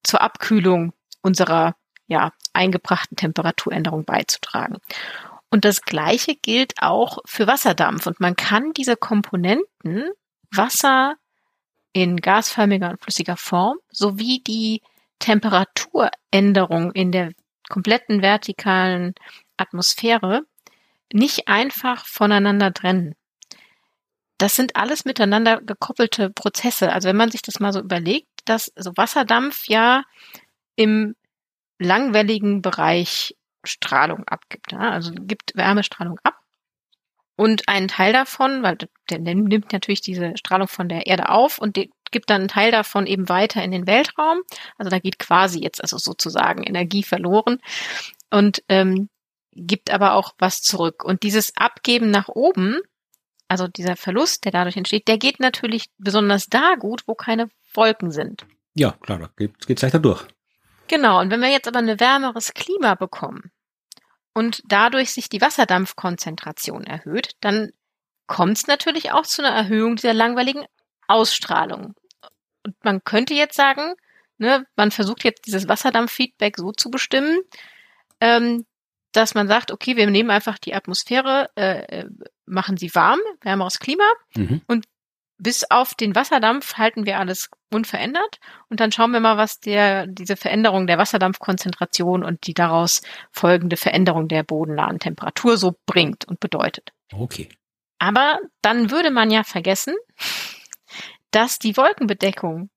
zur 0.04 0.22
Abkühlung 0.22 0.94
unserer 1.22 1.76
ja, 2.08 2.32
eingebrachten 2.52 3.16
Temperaturänderung 3.16 4.04
beizutragen. 4.04 4.78
Und 5.54 5.66
das 5.66 5.84
Gleiche 5.84 6.36
gilt 6.36 6.74
auch 6.82 7.20
für 7.26 7.46
Wasserdampf. 7.46 8.08
Und 8.08 8.20
man 8.20 8.36
kann 8.36 8.74
diese 8.74 8.96
Komponenten 8.96 10.10
Wasser 10.50 11.14
in 11.92 12.18
gasförmiger 12.18 12.90
und 12.90 13.04
flüssiger 13.04 13.38
Form 13.38 13.78
sowie 13.92 14.42
die 14.42 14.82
Temperaturänderung 15.20 16.92
in 16.94 17.12
der 17.12 17.34
kompletten 17.70 18.24
vertikalen 18.24 19.14
Atmosphäre 19.56 20.42
nicht 21.14 21.48
einfach 21.48 22.04
voneinander 22.08 22.74
trennen. 22.74 23.14
Das 24.40 24.56
sind 24.56 24.76
alles 24.76 25.06
miteinander 25.06 25.62
gekoppelte 25.62 26.32
Prozesse. 26.32 26.92
Also 26.92 27.10
wenn 27.10 27.16
man 27.16 27.30
sich 27.30 27.44
das 27.44 27.60
mal 27.60 27.74
so 27.74 27.80
überlegt, 27.80 28.28
dass 28.46 28.72
so 28.76 28.92
Wasserdampf 28.98 29.68
ja 29.68 30.04
im 30.76 31.16
langwelligen 31.78 32.64
Bereich 32.64 33.36
Strahlung 33.64 34.24
abgibt. 34.28 34.72
Ja? 34.72 34.92
Also 34.92 35.12
gibt 35.14 35.56
Wärmestrahlung 35.56 36.20
ab. 36.24 36.40
Und 37.36 37.68
einen 37.68 37.88
Teil 37.88 38.14
davon, 38.14 38.62
weil 38.62 38.78
der, 38.78 39.20
der 39.20 39.36
nimmt 39.36 39.74
natürlich 39.74 40.02
diese 40.02 40.38
Strahlung 40.38 40.68
von 40.68 40.88
der 40.88 41.08
Erde 41.08 41.30
auf 41.30 41.58
und 41.58 41.78
gibt 42.12 42.30
dann 42.30 42.42
einen 42.42 42.48
Teil 42.48 42.72
davon 42.72 43.08
eben 43.08 43.28
weiter 43.28 43.64
in 43.64 43.72
den 43.72 43.88
Weltraum. 43.88 44.42
Also 44.78 44.90
da 44.90 45.00
geht 45.00 45.18
quasi 45.18 45.60
jetzt 45.60 45.82
also 45.82 45.98
sozusagen 45.98 46.64
Energie 46.64 47.02
verloren 47.04 47.60
und 48.30 48.64
ähm, 48.70 49.10
gibt 49.52 49.90
aber 49.90 50.14
auch 50.14 50.34
was 50.38 50.62
zurück. 50.62 51.04
Und 51.04 51.24
dieses 51.24 51.58
Abgeben 51.58 52.12
nach 52.12 52.28
oben, 52.30 52.80
also 53.48 53.68
dieser 53.68 53.96
Verlust, 53.96 54.46
der 54.46 54.52
dadurch 54.52 54.78
entsteht, 54.78 55.08
der 55.08 55.18
geht 55.18 55.40
natürlich 55.40 55.88
besonders 55.98 56.48
da 56.48 56.76
gut, 56.76 57.04
wo 57.08 57.16
keine 57.16 57.50
Wolken 57.74 58.12
sind. 58.12 58.46
Ja, 58.76 58.92
klar, 59.02 59.20
da 59.20 59.30
geht 59.36 59.54
es 59.68 59.82
leichter 59.82 60.00
durch. 60.00 60.26
Genau, 60.94 61.22
und 61.22 61.32
wenn 61.32 61.42
wir 61.42 61.50
jetzt 61.50 61.68
aber 61.68 61.80
ein 61.80 62.00
wärmeres 62.00 62.54
Klima 62.54 62.94
bekommen 62.94 63.52
und 64.36 64.62
dadurch 64.68 65.12
sich 65.12 65.28
die 65.28 65.42
Wasserdampfkonzentration 65.42 66.84
erhöht, 66.84 67.32
dann 67.42 67.72
kommt 68.28 68.58
es 68.58 68.68
natürlich 68.68 69.12
auch 69.12 69.24
zu 69.24 69.44
einer 69.44 69.56
Erhöhung 69.56 69.96
dieser 69.96 70.14
langweiligen 70.14 70.66
Ausstrahlung. 71.08 71.96
Und 72.64 72.76
man 72.84 73.04
könnte 73.04 73.34
jetzt 73.34 73.56
sagen, 73.56 73.96
ne, 74.38 74.68
man 74.76 74.92
versucht 74.92 75.24
jetzt 75.24 75.48
dieses 75.48 75.68
Wasserdampffeedback 75.68 76.58
so 76.58 76.72
zu 76.72 76.92
bestimmen, 76.92 77.40
ähm, 78.20 78.68
dass 79.14 79.34
man 79.34 79.48
sagt, 79.48 79.72
okay, 79.72 79.96
wir 79.96 80.08
nehmen 80.08 80.30
einfach 80.30 80.60
die 80.60 80.76
Atmosphäre, 80.76 81.50
äh, 81.56 82.02
äh 82.02 82.06
machen 82.46 82.78
sie 82.78 82.94
warm, 82.94 83.20
wärmeres 83.42 83.80
Klima 83.80 84.08
mhm. 84.36 84.62
und 84.68 84.86
bis 85.44 85.70
auf 85.70 85.94
den 85.94 86.16
Wasserdampf 86.16 86.78
halten 86.78 87.06
wir 87.06 87.20
alles 87.20 87.50
unverändert 87.72 88.40
und 88.70 88.80
dann 88.80 88.92
schauen 88.92 89.12
wir 89.12 89.20
mal, 89.20 89.38
was 89.38 89.60
der, 89.60 90.08
diese 90.08 90.38
Veränderung 90.38 90.88
der 90.88 90.98
Wasserdampfkonzentration 90.98 92.24
und 92.24 92.48
die 92.48 92.54
daraus 92.54 93.02
folgende 93.32 93.76
Veränderung 93.78 94.28
der 94.30 94.44
bodennahen 94.44 95.00
Temperatur 95.00 95.58
so 95.58 95.76
bringt 95.86 96.26
und 96.26 96.40
bedeutet. 96.40 96.94
Okay. 97.12 97.50
Aber 98.00 98.40
dann 98.62 98.90
würde 98.90 99.12
man 99.12 99.32
ja 99.32 99.44
vergessen, 99.44 99.96
dass 101.32 101.60
die 101.60 101.76
Wolkenbedeckung 101.76 102.70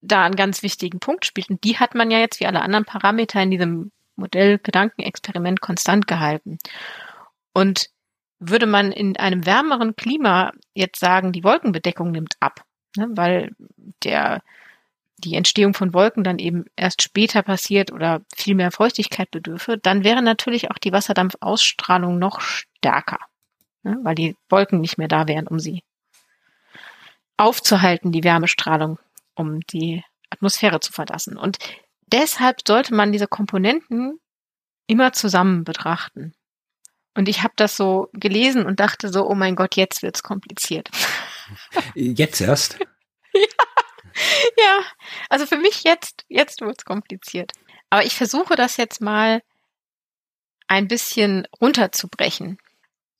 da 0.00 0.24
einen 0.24 0.36
ganz 0.36 0.62
wichtigen 0.62 0.98
Punkt 0.98 1.24
spielt. 1.24 1.50
Und 1.50 1.64
die 1.64 1.78
hat 1.78 1.94
man 1.94 2.10
ja 2.10 2.18
jetzt 2.18 2.40
wie 2.40 2.46
alle 2.46 2.62
anderen 2.62 2.84
Parameter 2.84 3.42
in 3.42 3.50
diesem 3.50 3.92
Modell-Gedankenexperiment 4.16 5.60
konstant 5.60 6.06
gehalten. 6.06 6.58
Und 7.52 7.90
würde 8.38 8.66
man 8.66 8.92
in 8.92 9.16
einem 9.16 9.46
wärmeren 9.46 9.96
Klima 9.96 10.52
jetzt 10.74 11.00
sagen, 11.00 11.32
die 11.32 11.44
Wolkenbedeckung 11.44 12.10
nimmt 12.10 12.34
ab, 12.40 12.64
ne, 12.96 13.08
weil 13.10 13.52
der, 14.04 14.42
die 15.18 15.34
Entstehung 15.34 15.74
von 15.74 15.94
Wolken 15.94 16.24
dann 16.24 16.38
eben 16.38 16.66
erst 16.76 17.02
später 17.02 17.42
passiert 17.42 17.92
oder 17.92 18.20
viel 18.34 18.54
mehr 18.54 18.70
Feuchtigkeit 18.70 19.30
bedürfe, 19.30 19.78
dann 19.78 20.04
wäre 20.04 20.22
natürlich 20.22 20.70
auch 20.70 20.78
die 20.78 20.92
Wasserdampfausstrahlung 20.92 22.18
noch 22.18 22.40
stärker, 22.40 23.18
ne, 23.82 23.98
weil 24.02 24.14
die 24.14 24.36
Wolken 24.48 24.80
nicht 24.80 24.98
mehr 24.98 25.08
da 25.08 25.26
wären, 25.26 25.46
um 25.46 25.58
sie 25.58 25.82
aufzuhalten, 27.38 28.12
die 28.12 28.24
Wärmestrahlung, 28.24 28.98
um 29.34 29.60
die 29.60 30.02
Atmosphäre 30.30 30.80
zu 30.80 30.92
verlassen. 30.92 31.36
Und 31.36 31.58
deshalb 32.06 32.60
sollte 32.66 32.94
man 32.94 33.12
diese 33.12 33.28
Komponenten 33.28 34.18
immer 34.86 35.12
zusammen 35.12 35.64
betrachten. 35.64 36.32
Und 37.16 37.28
ich 37.28 37.42
habe 37.42 37.54
das 37.56 37.76
so 37.76 38.10
gelesen 38.12 38.66
und 38.66 38.78
dachte 38.78 39.08
so, 39.08 39.26
oh 39.26 39.34
mein 39.34 39.56
Gott, 39.56 39.74
jetzt 39.74 40.02
wird's 40.02 40.22
kompliziert. 40.22 40.90
Jetzt 41.94 42.40
erst? 42.40 42.78
ja, 43.34 43.40
ja, 44.58 44.80
also 45.28 45.46
für 45.46 45.56
mich 45.56 45.84
jetzt, 45.84 46.24
jetzt 46.28 46.60
wird's 46.60 46.84
kompliziert. 46.84 47.52
Aber 47.90 48.04
ich 48.04 48.14
versuche 48.16 48.56
das 48.56 48.76
jetzt 48.76 49.00
mal 49.00 49.42
ein 50.68 50.88
bisschen 50.88 51.46
runterzubrechen. 51.60 52.58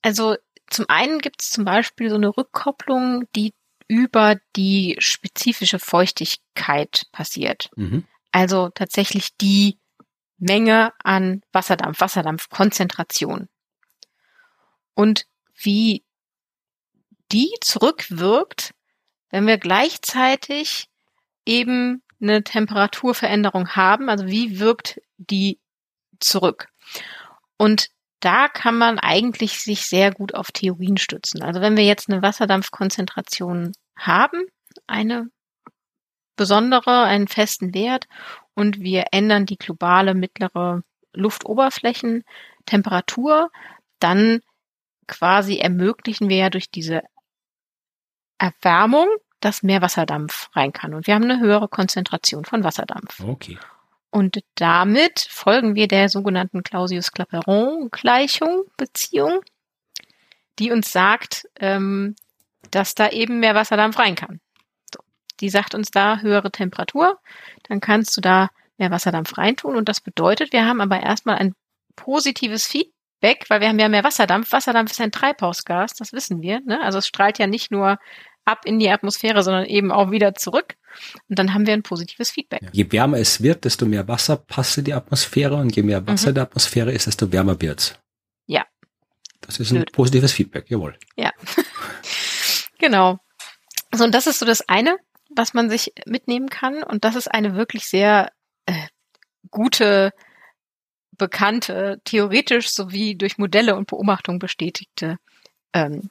Also 0.01 0.35
zum 0.69 0.85
einen 0.89 1.19
gibt 1.19 1.41
es 1.41 1.51
zum 1.51 1.65
Beispiel 1.65 2.09
so 2.09 2.15
eine 2.15 2.35
Rückkopplung, 2.35 3.27
die 3.35 3.53
über 3.87 4.35
die 4.55 4.97
spezifische 4.99 5.79
Feuchtigkeit 5.79 7.05
passiert. 7.11 7.69
Mhm. 7.75 8.05
Also 8.31 8.69
tatsächlich 8.69 9.37
die 9.37 9.77
Menge 10.37 10.93
an 11.03 11.41
Wasserdampf, 11.53 12.01
Wasserdampfkonzentration 12.01 13.47
und 14.97 15.25
wie 15.53 16.03
die 17.31 17.53
zurückwirkt, 17.61 18.73
wenn 19.29 19.45
wir 19.45 19.59
gleichzeitig 19.59 20.89
eben 21.45 22.01
eine 22.19 22.43
Temperaturveränderung 22.43 23.75
haben, 23.75 24.09
also 24.09 24.25
wie 24.25 24.59
wirkt 24.59 24.99
die 25.17 25.59
zurück. 26.19 26.69
Und 27.57 27.89
da 28.21 28.47
kann 28.47 28.79
man 28.79 28.97
eigentlich 28.97 29.61
sich 29.61 29.85
sehr 29.85 30.11
gut 30.11 30.33
auf 30.33 30.51
Theorien 30.51 30.97
stützen. 30.97 31.43
Also 31.43 31.61
wenn 31.61 31.77
wir 31.77 31.85
jetzt 31.85 32.09
eine 32.09 32.23
Wasserdampfkonzentration 32.23 33.73
haben, 33.95 34.47
eine 34.87 35.29
besondere, 36.35 37.03
einen 37.03 37.27
festen 37.27 37.75
Wert 37.75 38.07
und 38.55 38.79
wir 38.79 39.09
ändern 39.11 39.45
die 39.45 39.57
globale 39.57 40.15
mittlere 40.15 40.81
Luftoberflächentemperatur, 41.13 43.51
dann 43.99 44.41
quasi 45.07 45.57
ermöglichen 45.57 46.29
wir 46.29 46.37
ja 46.37 46.49
durch 46.49 46.69
diese 46.69 47.01
Erwärmung, 48.37 49.07
dass 49.39 49.63
mehr 49.63 49.81
Wasserdampf 49.81 50.49
rein 50.53 50.73
kann. 50.73 50.93
Und 50.93 51.07
wir 51.07 51.15
haben 51.15 51.23
eine 51.23 51.39
höhere 51.39 51.67
Konzentration 51.67 52.45
von 52.45 52.63
Wasserdampf. 52.63 53.19
Okay. 53.19 53.57
Und 54.09 54.39
damit 54.55 55.27
folgen 55.29 55.75
wir 55.75 55.87
der 55.87 56.09
sogenannten 56.09 56.63
Clausius-Clapeyron-Gleichung, 56.63 58.63
Beziehung, 58.77 59.41
die 60.59 60.71
uns 60.71 60.91
sagt, 60.91 61.47
ähm, 61.59 62.15
dass 62.71 62.95
da 62.95 63.09
eben 63.09 63.39
mehr 63.39 63.55
Wasserdampf 63.55 63.99
rein 63.99 64.15
kann. 64.15 64.39
So. 64.93 64.99
Die 65.39 65.49
sagt 65.49 65.75
uns 65.75 65.91
da 65.91 66.19
höhere 66.19 66.51
Temperatur, 66.51 67.19
dann 67.67 67.79
kannst 67.79 68.17
du 68.17 68.21
da 68.21 68.49
mehr 68.77 68.91
Wasserdampf 68.91 69.37
reintun. 69.37 69.75
Und 69.75 69.89
das 69.89 70.01
bedeutet, 70.01 70.53
wir 70.53 70.65
haben 70.65 70.81
aber 70.81 71.01
erstmal 71.01 71.37
ein 71.37 71.53
positives 71.95 72.65
Feedback 72.65 72.96
weg, 73.21 73.45
weil 73.49 73.61
wir 73.61 73.67
haben 73.67 73.79
ja 73.79 73.89
mehr 73.89 74.03
Wasserdampf. 74.03 74.51
Wasserdampf 74.51 74.91
ist 74.91 75.01
ein 75.01 75.11
Treibhausgas, 75.11 75.93
das 75.93 76.13
wissen 76.13 76.41
wir. 76.41 76.61
Ne? 76.61 76.81
Also 76.81 76.99
es 76.99 77.07
strahlt 77.07 77.39
ja 77.39 77.47
nicht 77.47 77.71
nur 77.71 77.97
ab 78.45 78.61
in 78.65 78.79
die 78.79 78.89
Atmosphäre, 78.89 79.43
sondern 79.43 79.65
eben 79.65 79.91
auch 79.91 80.11
wieder 80.11 80.33
zurück. 80.33 80.75
Und 81.29 81.37
dann 81.37 81.53
haben 81.53 81.67
wir 81.67 81.73
ein 81.73 81.83
positives 81.83 82.31
Feedback. 82.31 82.61
Ja. 82.63 82.69
Je 82.71 82.91
wärmer 82.91 83.17
es 83.17 83.41
wird, 83.41 83.65
desto 83.65 83.85
mehr 83.85 84.07
Wasser 84.07 84.37
passt 84.37 84.77
in 84.77 84.85
die 84.85 84.93
Atmosphäre 84.93 85.55
und 85.55 85.75
je 85.75 85.83
mehr 85.83 86.05
Wasser 86.07 86.27
mhm. 86.27 86.29
in 86.29 86.35
der 86.35 86.43
Atmosphäre 86.43 86.91
ist, 86.91 87.07
desto 87.07 87.31
wärmer 87.31 87.59
wird's. 87.61 87.99
Ja. 88.45 88.65
Das 89.41 89.59
ist 89.59 89.71
ein 89.71 89.77
Blöd. 89.77 89.91
positives 89.91 90.31
Feedback, 90.31 90.69
jawohl. 90.69 90.97
Ja. 91.15 91.31
genau. 92.79 93.19
So, 93.93 94.05
und 94.05 94.13
das 94.15 94.27
ist 94.27 94.39
so 94.39 94.45
das 94.45 94.67
eine, 94.67 94.97
was 95.35 95.53
man 95.53 95.69
sich 95.69 95.93
mitnehmen 96.05 96.49
kann. 96.49 96.83
Und 96.83 97.03
das 97.03 97.15
ist 97.15 97.27
eine 97.27 97.55
wirklich 97.55 97.85
sehr 97.87 98.31
äh, 98.65 98.87
gute 99.51 100.13
bekannte, 101.17 102.01
theoretisch 102.03 102.69
sowie 102.69 103.15
durch 103.15 103.37
Modelle 103.37 103.75
und 103.75 103.87
Beobachtungen 103.87 104.39
bestätigte 104.39 105.17
ähm, 105.73 106.09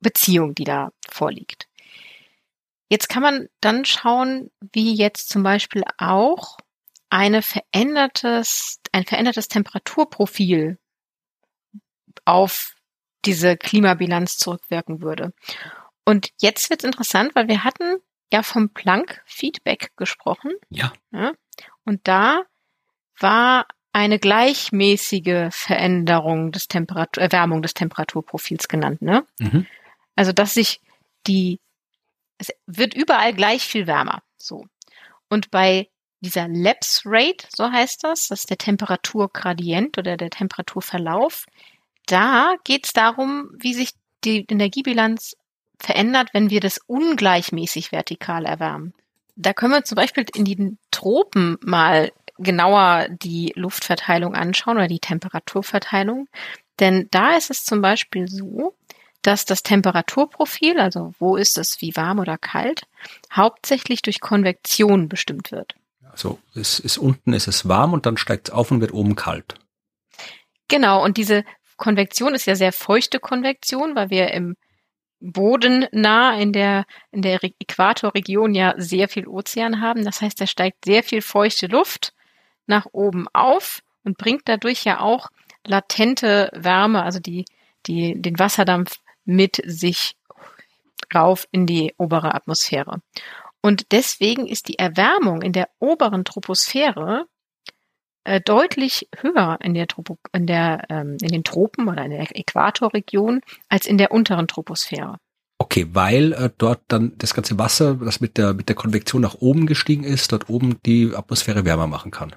Beziehung, 0.00 0.54
die 0.54 0.64
da 0.64 0.90
vorliegt. 1.08 1.68
Jetzt 2.88 3.08
kann 3.08 3.22
man 3.22 3.48
dann 3.60 3.84
schauen, 3.84 4.50
wie 4.72 4.94
jetzt 4.94 5.30
zum 5.30 5.42
Beispiel 5.42 5.82
auch 5.98 6.58
eine 7.08 7.42
verändertes, 7.42 8.80
ein 8.92 9.04
verändertes 9.04 9.48
Temperaturprofil 9.48 10.78
auf 12.24 12.74
diese 13.24 13.56
Klimabilanz 13.56 14.36
zurückwirken 14.36 15.00
würde. 15.00 15.32
Und 16.04 16.30
jetzt 16.40 16.68
wird 16.70 16.80
es 16.80 16.84
interessant, 16.84 17.34
weil 17.34 17.48
wir 17.48 17.64
hatten 17.64 17.96
ja 18.32 18.42
vom 18.42 18.70
Planck-Feedback 18.70 19.92
gesprochen. 19.96 20.52
Ja. 20.68 20.92
ja. 21.12 21.32
Und 21.84 22.06
da 22.06 22.42
war 23.18 23.66
eine 23.94 24.18
gleichmäßige 24.18 25.48
Veränderung 25.50 26.50
des 26.50 26.66
Temperatur, 26.66 27.22
Erwärmung 27.22 27.62
des 27.62 27.74
Temperaturprofils 27.74 28.66
genannt, 28.66 29.00
ne? 29.02 29.24
Mhm. 29.38 29.66
Also, 30.16 30.32
dass 30.32 30.54
sich 30.54 30.80
die, 31.28 31.60
es 32.38 32.52
wird 32.66 32.94
überall 32.94 33.32
gleich 33.32 33.62
viel 33.62 33.86
wärmer, 33.86 34.22
so. 34.36 34.66
Und 35.28 35.52
bei 35.52 35.88
dieser 36.20 36.48
Lapse 36.48 37.02
Rate, 37.04 37.46
so 37.54 37.70
heißt 37.70 38.02
das, 38.02 38.28
das 38.28 38.40
ist 38.40 38.50
der 38.50 38.58
Temperaturgradient 38.58 39.96
oder 39.96 40.16
der 40.16 40.30
Temperaturverlauf, 40.30 41.46
da 42.06 42.56
geht 42.64 42.86
es 42.86 42.92
darum, 42.92 43.48
wie 43.56 43.74
sich 43.74 43.90
die 44.24 44.44
Energiebilanz 44.48 45.36
verändert, 45.78 46.30
wenn 46.32 46.50
wir 46.50 46.60
das 46.60 46.80
ungleichmäßig 46.86 47.92
vertikal 47.92 48.44
erwärmen. 48.44 48.92
Da 49.36 49.52
können 49.52 49.72
wir 49.72 49.84
zum 49.84 49.96
Beispiel 49.96 50.26
in 50.34 50.44
den 50.44 50.78
Tropen 50.90 51.58
mal 51.62 52.10
genauer 52.38 53.08
die 53.10 53.52
Luftverteilung 53.54 54.34
anschauen 54.34 54.76
oder 54.76 54.88
die 54.88 55.00
Temperaturverteilung. 55.00 56.28
Denn 56.80 57.08
da 57.10 57.36
ist 57.36 57.50
es 57.50 57.64
zum 57.64 57.80
Beispiel 57.80 58.28
so, 58.28 58.74
dass 59.22 59.44
das 59.44 59.62
Temperaturprofil, 59.62 60.78
also 60.78 61.14
wo 61.18 61.36
ist 61.36 61.56
es 61.56 61.80
wie 61.80 61.96
warm 61.96 62.18
oder 62.18 62.36
kalt, 62.36 62.82
hauptsächlich 63.32 64.02
durch 64.02 64.20
Konvektion 64.20 65.08
bestimmt 65.08 65.50
wird. 65.50 65.74
Also 66.10 66.38
es 66.54 66.78
ist 66.78 66.98
unten 66.98 67.32
ist 67.32 67.48
es 67.48 67.66
warm 67.66 67.92
und 67.92 68.06
dann 68.06 68.16
steigt 68.16 68.48
es 68.48 68.54
auf 68.54 68.70
und 68.70 68.80
wird 68.80 68.92
oben 68.92 69.16
kalt. 69.16 69.54
Genau, 70.68 71.02
und 71.02 71.16
diese 71.16 71.44
Konvektion 71.76 72.34
ist 72.34 72.46
ja 72.46 72.54
sehr 72.54 72.72
feuchte 72.72 73.18
Konvektion, 73.18 73.96
weil 73.96 74.10
wir 74.10 74.30
im 74.32 74.56
Boden 75.20 75.86
nah 75.90 76.38
in 76.38 76.52
der, 76.52 76.84
in 77.10 77.22
der 77.22 77.42
Äquatorregion 77.42 78.54
ja 78.54 78.74
sehr 78.76 79.08
viel 79.08 79.26
Ozean 79.26 79.80
haben. 79.80 80.04
Das 80.04 80.20
heißt, 80.20 80.40
da 80.40 80.46
steigt 80.46 80.84
sehr 80.84 81.02
viel 81.02 81.22
feuchte 81.22 81.66
Luft 81.66 82.12
nach 82.66 82.86
oben 82.92 83.26
auf 83.32 83.82
und 84.04 84.18
bringt 84.18 84.42
dadurch 84.46 84.84
ja 84.84 85.00
auch 85.00 85.28
latente 85.66 86.50
Wärme, 86.54 87.02
also 87.02 87.20
die, 87.20 87.44
die, 87.86 88.20
den 88.20 88.38
Wasserdampf 88.38 88.98
mit 89.24 89.60
sich 89.64 90.16
rauf 91.14 91.46
in 91.50 91.66
die 91.66 91.94
obere 91.96 92.34
Atmosphäre. 92.34 93.00
Und 93.60 93.92
deswegen 93.92 94.46
ist 94.46 94.68
die 94.68 94.78
Erwärmung 94.78 95.40
in 95.42 95.52
der 95.52 95.68
oberen 95.78 96.24
Troposphäre 96.24 97.26
äh, 98.24 98.40
deutlich 98.40 99.08
höher 99.20 99.58
in 99.62 99.74
der, 99.74 99.86
Tropo, 99.86 100.18
in, 100.32 100.46
der 100.46 100.84
ähm, 100.90 101.16
in 101.20 101.28
den 101.28 101.44
Tropen 101.44 101.88
oder 101.88 102.04
in 102.04 102.10
der 102.10 102.38
Äquatorregion 102.38 103.40
als 103.68 103.86
in 103.86 103.98
der 103.98 104.12
unteren 104.12 104.48
Troposphäre. 104.48 105.16
Okay, 105.58 105.86
weil 105.92 106.32
äh, 106.32 106.50
dort 106.58 106.82
dann 106.88 107.12
das 107.16 107.32
ganze 107.32 107.58
Wasser, 107.58 107.94
das 107.94 108.20
mit 108.20 108.36
der 108.36 108.54
mit 108.54 108.68
der 108.68 108.76
Konvektion 108.76 109.22
nach 109.22 109.36
oben 109.36 109.66
gestiegen 109.66 110.04
ist, 110.04 110.32
dort 110.32 110.50
oben 110.50 110.78
die 110.84 111.14
Atmosphäre 111.14 111.64
wärmer 111.64 111.86
machen 111.86 112.10
kann. 112.10 112.34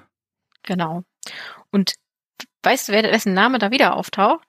Genau. 0.68 1.02
Und 1.70 1.94
weißt 2.62 2.88
du, 2.88 2.92
wer 2.92 3.00
dessen 3.00 3.32
Name 3.32 3.58
da 3.58 3.70
wieder 3.70 3.96
auftaucht? 3.96 4.46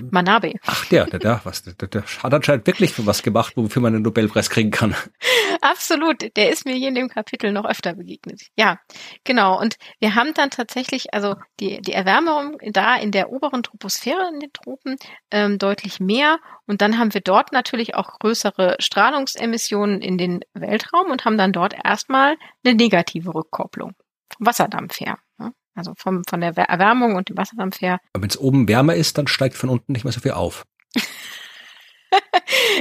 Mhm. 0.00 0.08
Manabe. 0.12 0.54
Ach 0.66 0.84
der, 0.86 1.06
der, 1.06 1.18
der, 1.18 1.40
was, 1.42 1.62
der, 1.62 1.74
der 1.74 2.04
hat 2.04 2.32
anscheinend 2.32 2.66
wirklich 2.68 2.94
was 3.06 3.24
gemacht, 3.24 3.56
wofür 3.56 3.82
man 3.82 3.94
einen 3.94 4.04
Nobelpreis 4.04 4.50
kriegen 4.50 4.70
kann. 4.70 4.94
Absolut, 5.60 6.36
der 6.36 6.50
ist 6.50 6.64
mir 6.64 6.74
hier 6.74 6.88
in 6.88 6.94
dem 6.94 7.08
Kapitel 7.08 7.50
noch 7.50 7.64
öfter 7.64 7.94
begegnet. 7.94 8.42
Ja, 8.56 8.78
genau. 9.24 9.58
Und 9.60 9.76
wir 9.98 10.14
haben 10.14 10.32
dann 10.34 10.50
tatsächlich, 10.50 11.12
also 11.12 11.34
die, 11.58 11.80
die 11.82 11.92
Erwärmung 11.92 12.58
da 12.70 12.94
in 12.96 13.10
der 13.10 13.32
oberen 13.32 13.64
Troposphäre 13.64 14.28
in 14.32 14.38
den 14.38 14.52
Tropen 14.52 14.96
ähm, 15.32 15.58
deutlich 15.58 15.98
mehr. 15.98 16.38
Und 16.66 16.82
dann 16.82 16.98
haben 16.98 17.12
wir 17.14 17.20
dort 17.20 17.52
natürlich 17.52 17.96
auch 17.96 18.18
größere 18.20 18.76
Strahlungsemissionen 18.78 20.02
in 20.02 20.18
den 20.18 20.40
Weltraum 20.54 21.10
und 21.10 21.24
haben 21.24 21.38
dann 21.38 21.52
dort 21.52 21.74
erstmal 21.84 22.36
eine 22.64 22.74
negative 22.74 23.34
Rückkopplung. 23.34 23.94
Wasserdampf 24.38 25.00
her. 25.00 25.18
Ne? 25.38 25.52
Also 25.74 25.94
vom, 25.96 26.22
von 26.28 26.40
der 26.40 26.56
Erwärmung 26.56 27.16
und 27.16 27.28
dem 27.28 27.36
Wasserdampf 27.36 27.80
her. 27.80 28.00
Aber 28.12 28.22
wenn 28.22 28.30
es 28.30 28.38
oben 28.38 28.68
wärmer 28.68 28.94
ist, 28.94 29.18
dann 29.18 29.26
steigt 29.26 29.56
von 29.56 29.70
unten 29.70 29.92
nicht 29.92 30.04
mehr 30.04 30.12
so 30.12 30.20
viel 30.20 30.32
auf. 30.32 30.66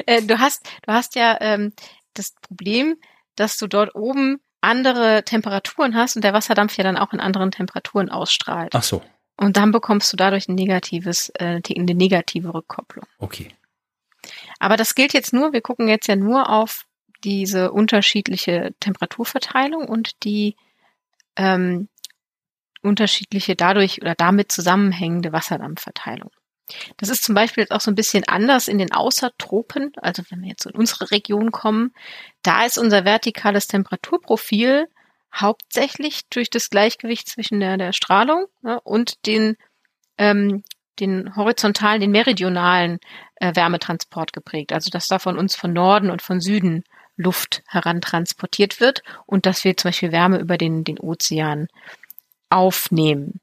Äh, 0.06 0.24
du 0.24 0.40
hast, 0.40 0.68
du 0.84 0.94
hast 0.94 1.16
ja 1.16 1.38
ähm, 1.42 1.74
das 2.16 2.34
Problem, 2.42 2.96
dass 3.36 3.58
du 3.58 3.68
dort 3.68 3.94
oben 3.94 4.40
andere 4.62 5.24
Temperaturen 5.24 5.96
hast 5.96 6.16
und 6.16 6.24
der 6.24 6.34
Wasserdampf 6.34 6.78
ja 6.78 6.84
dann 6.84 6.98
auch 6.98 7.14
in 7.14 7.20
anderen 7.20 7.52
Temperaturen 7.52 8.10
ausstrahlt. 8.10 8.74
Ach 8.74 8.84
so. 8.84 9.02
Und 9.38 9.58
dann 9.58 9.72
bekommst 9.72 10.12
du 10.12 10.18
dadurch 10.18 10.48
ein 10.50 10.56
negatives, 10.56 11.30
äh, 11.36 11.62
eine 11.76 11.96
negative 11.96 12.54
Rückkopplung. 12.54 13.06
Okay. 13.20 13.50
Aber 14.60 14.76
das 14.76 14.96
gilt 14.96 15.14
jetzt 15.14 15.32
nur, 15.32 15.54
wir 15.54 15.62
gucken 15.62 15.88
jetzt 15.88 16.08
ja 16.08 16.16
nur 16.16 16.50
auf 16.50 16.86
diese 17.24 17.72
unterschiedliche 17.72 18.74
Temperaturverteilung 18.80 19.88
und 19.88 20.24
die 20.24 20.56
ähm, 21.39 21.88
unterschiedliche 22.82 23.56
dadurch 23.56 24.02
oder 24.02 24.13
damit 24.13 24.52
zusammenhängende 24.52 25.32
Wasserdampfverteilung. 25.32 26.30
Das 26.97 27.10
ist 27.10 27.23
zum 27.23 27.34
Beispiel 27.34 27.63
jetzt 27.63 27.71
auch 27.71 27.82
so 27.82 27.89
ein 27.89 27.95
bisschen 27.95 28.28
anders 28.28 28.67
in 28.67 28.78
den 28.78 28.91
Außertropen, 28.91 29.93
also 30.02 30.21
wenn 30.30 30.41
wir 30.41 30.49
jetzt 30.49 30.67
in 30.67 30.75
unsere 30.75 31.10
Region 31.10 31.52
kommen, 31.52 31.93
da 32.43 32.65
ist 32.65 32.78
unser 32.78 33.06
vertikales 33.06 33.67
Temperaturprofil 33.67 34.88
hauptsächlich 35.34 36.28
durch 36.30 36.49
das 36.49 36.69
Gleichgewicht 36.69 37.28
zwischen 37.28 37.60
der, 37.60 37.78
der 37.78 37.93
Strahlung 37.93 38.45
ne, 38.62 38.80
und 38.82 39.25
den, 39.25 39.58
ähm, 40.17 40.63
den 40.99 41.36
horizontalen, 41.36 42.02
den 42.02 42.12
meridionalen 42.12 42.99
äh, 43.36 43.56
Wärmetransport 43.56 44.34
geprägt. 44.34 44.71
Also 44.71 44.89
dass 44.91 45.08
da 45.08 45.17
von 45.17 45.38
uns 45.38 45.56
von 45.56 45.73
Norden 45.73 46.12
und 46.12 46.21
von 46.21 46.39
Süden 46.39 46.84
Luft 47.20 47.62
herantransportiert 47.68 48.80
wird 48.80 49.04
und 49.26 49.46
dass 49.46 49.66
wir 49.66 49.78
zum 49.78 49.90
Beispiel 49.90 50.14
Wärme 50.14 50.40
über 50.40 50.58
den, 50.58 50.86
den 50.86 51.00
Ozean 51.00 51.68
aufnehmen. 52.50 53.42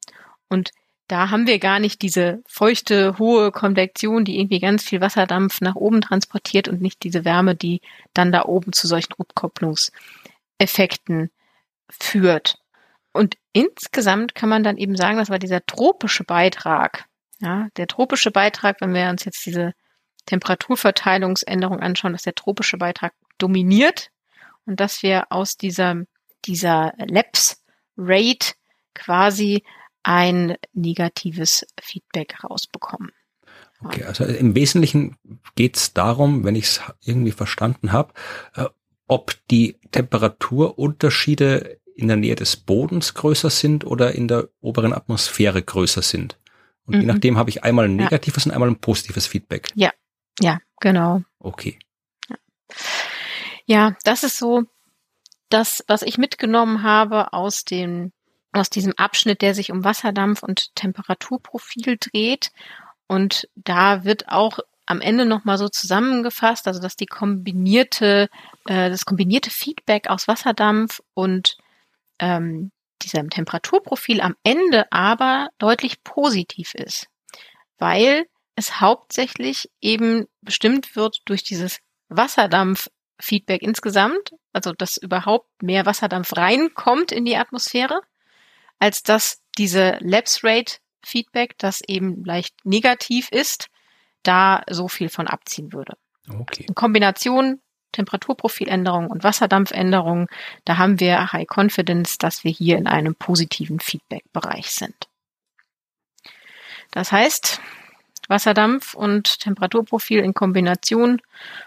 Und 0.49 0.71
da 1.09 1.31
haben 1.31 1.47
wir 1.47 1.59
gar 1.59 1.79
nicht 1.79 2.01
diese 2.03 2.43
feuchte, 2.49 3.19
hohe 3.19 3.53
Konvektion, 3.53 4.25
die 4.25 4.41
irgendwie 4.41 4.61
ganz 4.61 4.83
viel 4.83 5.03
Wasserdampf 5.03 5.61
nach 5.61 5.77
oben 5.77 6.01
transportiert 6.01 6.69
und 6.69 6.81
nicht 6.81 7.05
diese 7.05 7.25
Wärme, 7.25 7.55
die 7.55 7.81
dann 8.15 8.33
da 8.33 8.47
oben 8.47 8.73
zu 8.73 8.89
solchen 8.89 9.12
Rückkopplungseffekten 9.12 11.31
führt. 11.91 12.59
Und 13.12 13.37
insgesamt 13.53 14.35
kann 14.35 14.49
man 14.49 14.65
dann 14.65 14.79
eben 14.79 14.97
sagen, 14.97 15.19
das 15.19 15.31
war 15.31 15.39
dieser 15.39 15.65
tropische 15.65 16.25
Beitrag. 16.25 17.05
Ja, 17.41 17.69
der 17.77 17.87
tropische 17.87 18.31
Beitrag, 18.31 18.81
wenn 18.81 18.95
wir 18.95 19.11
uns 19.11 19.27
jetzt 19.27 19.45
diese 19.45 19.75
Temperaturverteilungsänderung 20.25 21.81
anschauen, 21.81 22.12
dass 22.12 22.23
der 22.23 22.35
tropische 22.35 22.79
Beitrag 22.79 23.12
dominiert 23.38 24.11
und 24.66 24.81
dass 24.81 25.03
wir 25.03 25.31
aus 25.31 25.57
dieser, 25.57 26.03
dieser 26.44 26.92
Lapse 26.99 27.57
Rate 27.96 28.55
quasi 28.94 29.62
ein 30.03 30.57
negatives 30.72 31.66
Feedback 31.81 32.42
rausbekommen. 32.44 33.12
Okay, 33.83 34.05
also 34.05 34.25
im 34.25 34.55
Wesentlichen 34.55 35.16
geht 35.55 35.77
es 35.77 35.92
darum, 35.92 36.44
wenn 36.44 36.55
ich 36.55 36.64
es 36.64 36.81
irgendwie 37.05 37.33
verstanden 37.33 37.92
habe, 37.92 38.14
äh, 38.55 38.66
ob 39.07 39.35
die 39.51 39.79
Temperaturunterschiede 39.90 41.79
in 41.94 42.09
der 42.09 42.16
Nähe 42.16 42.35
des 42.35 42.57
Bodens 42.57 43.14
größer 43.14 43.51
sind 43.51 43.85
oder 43.85 44.14
in 44.14 44.29
der 44.29 44.49
oberen 44.61 44.92
Atmosphäre 44.92 45.62
größer 45.62 46.03
sind. 46.03 46.38
Und 46.85 46.94
mhm. 46.94 47.01
je 47.03 47.07
nachdem 47.07 47.37
habe 47.38 47.51
ich 47.51 47.64
einmal 47.64 47.87
ein 47.87 47.96
negatives 47.96 48.44
ja. 48.44 48.51
und 48.51 48.55
einmal 48.55 48.70
ein 48.70 48.81
positives 48.81 49.27
Feedback. 49.27 49.68
Ja, 49.75 49.90
ja, 50.40 50.59
genau. 50.81 51.22
Okay. 51.38 51.79
Ja. 53.66 53.96
das 54.05 54.22
ist 54.22 54.38
so 54.38 54.64
das, 55.48 55.85
was 55.87 56.02
ich 56.02 56.18
mitgenommen 56.18 56.83
habe 56.83 57.33
aus 57.33 57.64
den 57.64 58.12
aus 58.52 58.70
diesem 58.70 58.94
Abschnitt, 58.96 59.42
der 59.42 59.55
sich 59.55 59.70
um 59.70 59.85
Wasserdampf 59.85 60.42
und 60.42 60.74
Temperaturprofil 60.76 61.98
dreht. 62.00 62.52
Und 63.07 63.48
da 63.55 64.05
wird 64.05 64.29
auch 64.29 64.59
am 64.87 65.00
Ende 65.00 65.26
nochmal 65.26 65.59
so 65.59 65.68
zusammengefasst, 65.68 66.66
also 66.66 66.81
dass 66.81 66.96
die 66.96 67.07
kombinierte, 67.07 68.29
äh, 68.66 68.88
das 68.88 69.05
kombinierte 69.05 69.50
Feedback 69.50 70.09
aus 70.09 70.29
Wasserdampf 70.29 71.02
und 71.12 71.57
ähm, 72.18 72.70
diesem 73.02 73.31
Temperaturprofil 73.31 74.20
am 74.20 74.37
Ende 74.42 74.90
aber 74.90 75.50
deutlich 75.59 76.02
positiv 76.02 76.74
ist, 76.74 77.09
weil 77.79 78.26
es 78.55 78.81
hauptsächlich 78.81 79.68
eben 79.81 80.26
bestimmt 80.40 80.96
wird 80.96 81.18
durch 81.26 81.42
dieses 81.42 81.81
Wasserdampf-Feedback 83.16 83.62
insgesamt, 83.62 84.35
also 84.52 84.72
dass 84.72 84.96
überhaupt 84.96 85.62
mehr 85.62 85.87
Wasserdampf 85.87 86.37
reinkommt 86.37 87.12
in 87.12 87.24
die 87.24 87.37
Atmosphäre 87.37 88.00
als 88.79 89.02
dass 89.02 89.40
diese 89.57 89.96
Lapse 90.00 90.40
Rate 90.42 90.76
Feedback, 91.02 91.57
das 91.57 91.81
eben 91.81 92.24
leicht 92.24 92.55
negativ 92.64 93.31
ist, 93.31 93.68
da 94.22 94.62
so 94.68 94.88
viel 94.88 95.09
von 95.09 95.29
abziehen 95.29 95.72
würde. 95.72 95.96
Okay. 96.29 96.66
In 96.68 96.74
Kombination 96.74 97.61
Temperaturprofiländerung 97.92 99.07
und 99.07 99.24
Wasserdampfänderung, 99.24 100.29
da 100.66 100.76
haben 100.76 101.00
wir 101.00 101.33
High 101.33 101.46
Confidence, 101.48 102.18
dass 102.18 102.44
wir 102.44 102.50
hier 102.50 102.76
in 102.76 102.87
einem 102.87 103.14
positiven 103.14 103.81
Feedback-Bereich 103.81 104.72
sind. 104.72 105.09
Das 106.90 107.12
heißt, 107.12 107.62
Wasserdampf 108.29 108.95
und 108.95 109.41
Temperaturprofil 109.41 110.21
in 110.21 110.35
Kombination 110.35 111.21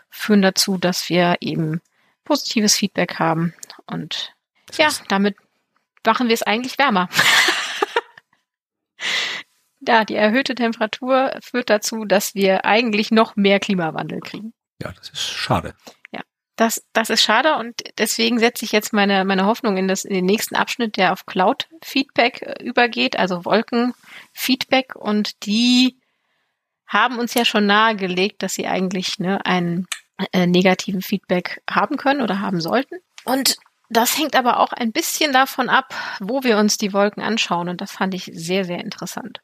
führen 0.09 0.41
dazu, 0.41 0.77
dass 0.77 1.09
wir 1.09 1.37
eben 1.41 1.81
positives 2.23 2.75
Feedback 2.75 3.19
haben 3.19 3.53
und 3.85 4.33
ja, 4.77 4.89
damit 5.07 5.35
machen 6.05 6.27
wir 6.27 6.33
es 6.33 6.43
eigentlich 6.43 6.77
wärmer. 6.77 7.09
ja, 9.79 10.05
die 10.05 10.15
erhöhte 10.15 10.55
Temperatur 10.55 11.37
führt 11.41 11.69
dazu, 11.69 12.05
dass 12.05 12.35
wir 12.35 12.65
eigentlich 12.65 13.11
noch 13.11 13.35
mehr 13.35 13.59
Klimawandel 13.59 14.19
kriegen. 14.19 14.53
Ja, 14.81 14.91
das 14.91 15.09
ist 15.09 15.27
schade. 15.27 15.75
Ja, 16.11 16.21
das, 16.55 16.83
das 16.93 17.09
ist 17.09 17.21
schade 17.21 17.55
und 17.57 17.81
deswegen 17.97 18.39
setze 18.39 18.65
ich 18.65 18.71
jetzt 18.71 18.93
meine, 18.93 19.25
meine 19.25 19.45
Hoffnung 19.45 19.77
in, 19.77 19.87
das, 19.87 20.05
in 20.05 20.13
den 20.13 20.25
nächsten 20.25 20.55
Abschnitt, 20.55 20.97
der 20.97 21.13
auf 21.13 21.25
Cloud-Feedback 21.25 22.41
äh, 22.41 22.63
übergeht, 22.63 23.17
also 23.17 23.45
Wolken-Feedback 23.45 24.95
und 24.95 25.45
die 25.45 25.98
haben 26.89 27.19
uns 27.19 27.33
ja 27.35 27.45
schon 27.45 27.67
nahegelegt, 27.67 28.43
dass 28.43 28.55
sie 28.55 28.67
eigentlich 28.67 29.19
ne, 29.19 29.45
einen 29.45 29.87
äh, 30.33 30.47
negativen 30.47 31.01
Feedback 31.01 31.61
haben 31.69 31.95
können 31.95 32.21
oder 32.21 32.41
haben 32.41 32.59
sollten. 32.59 32.95
Und 33.23 33.57
das 33.89 34.17
hängt 34.17 34.35
aber 34.35 34.59
auch 34.59 34.73
ein 34.73 34.91
bisschen 34.91 35.31
davon 35.31 35.69
ab, 35.69 35.93
wo 36.19 36.43
wir 36.43 36.57
uns 36.57 36.77
die 36.77 36.91
Wolken 36.91 37.23
anschauen. 37.23 37.69
Und 37.69 37.79
das 37.79 37.91
fand 37.91 38.13
ich 38.13 38.29
sehr, 38.33 38.65
sehr 38.65 38.79
interessant. 38.79 39.39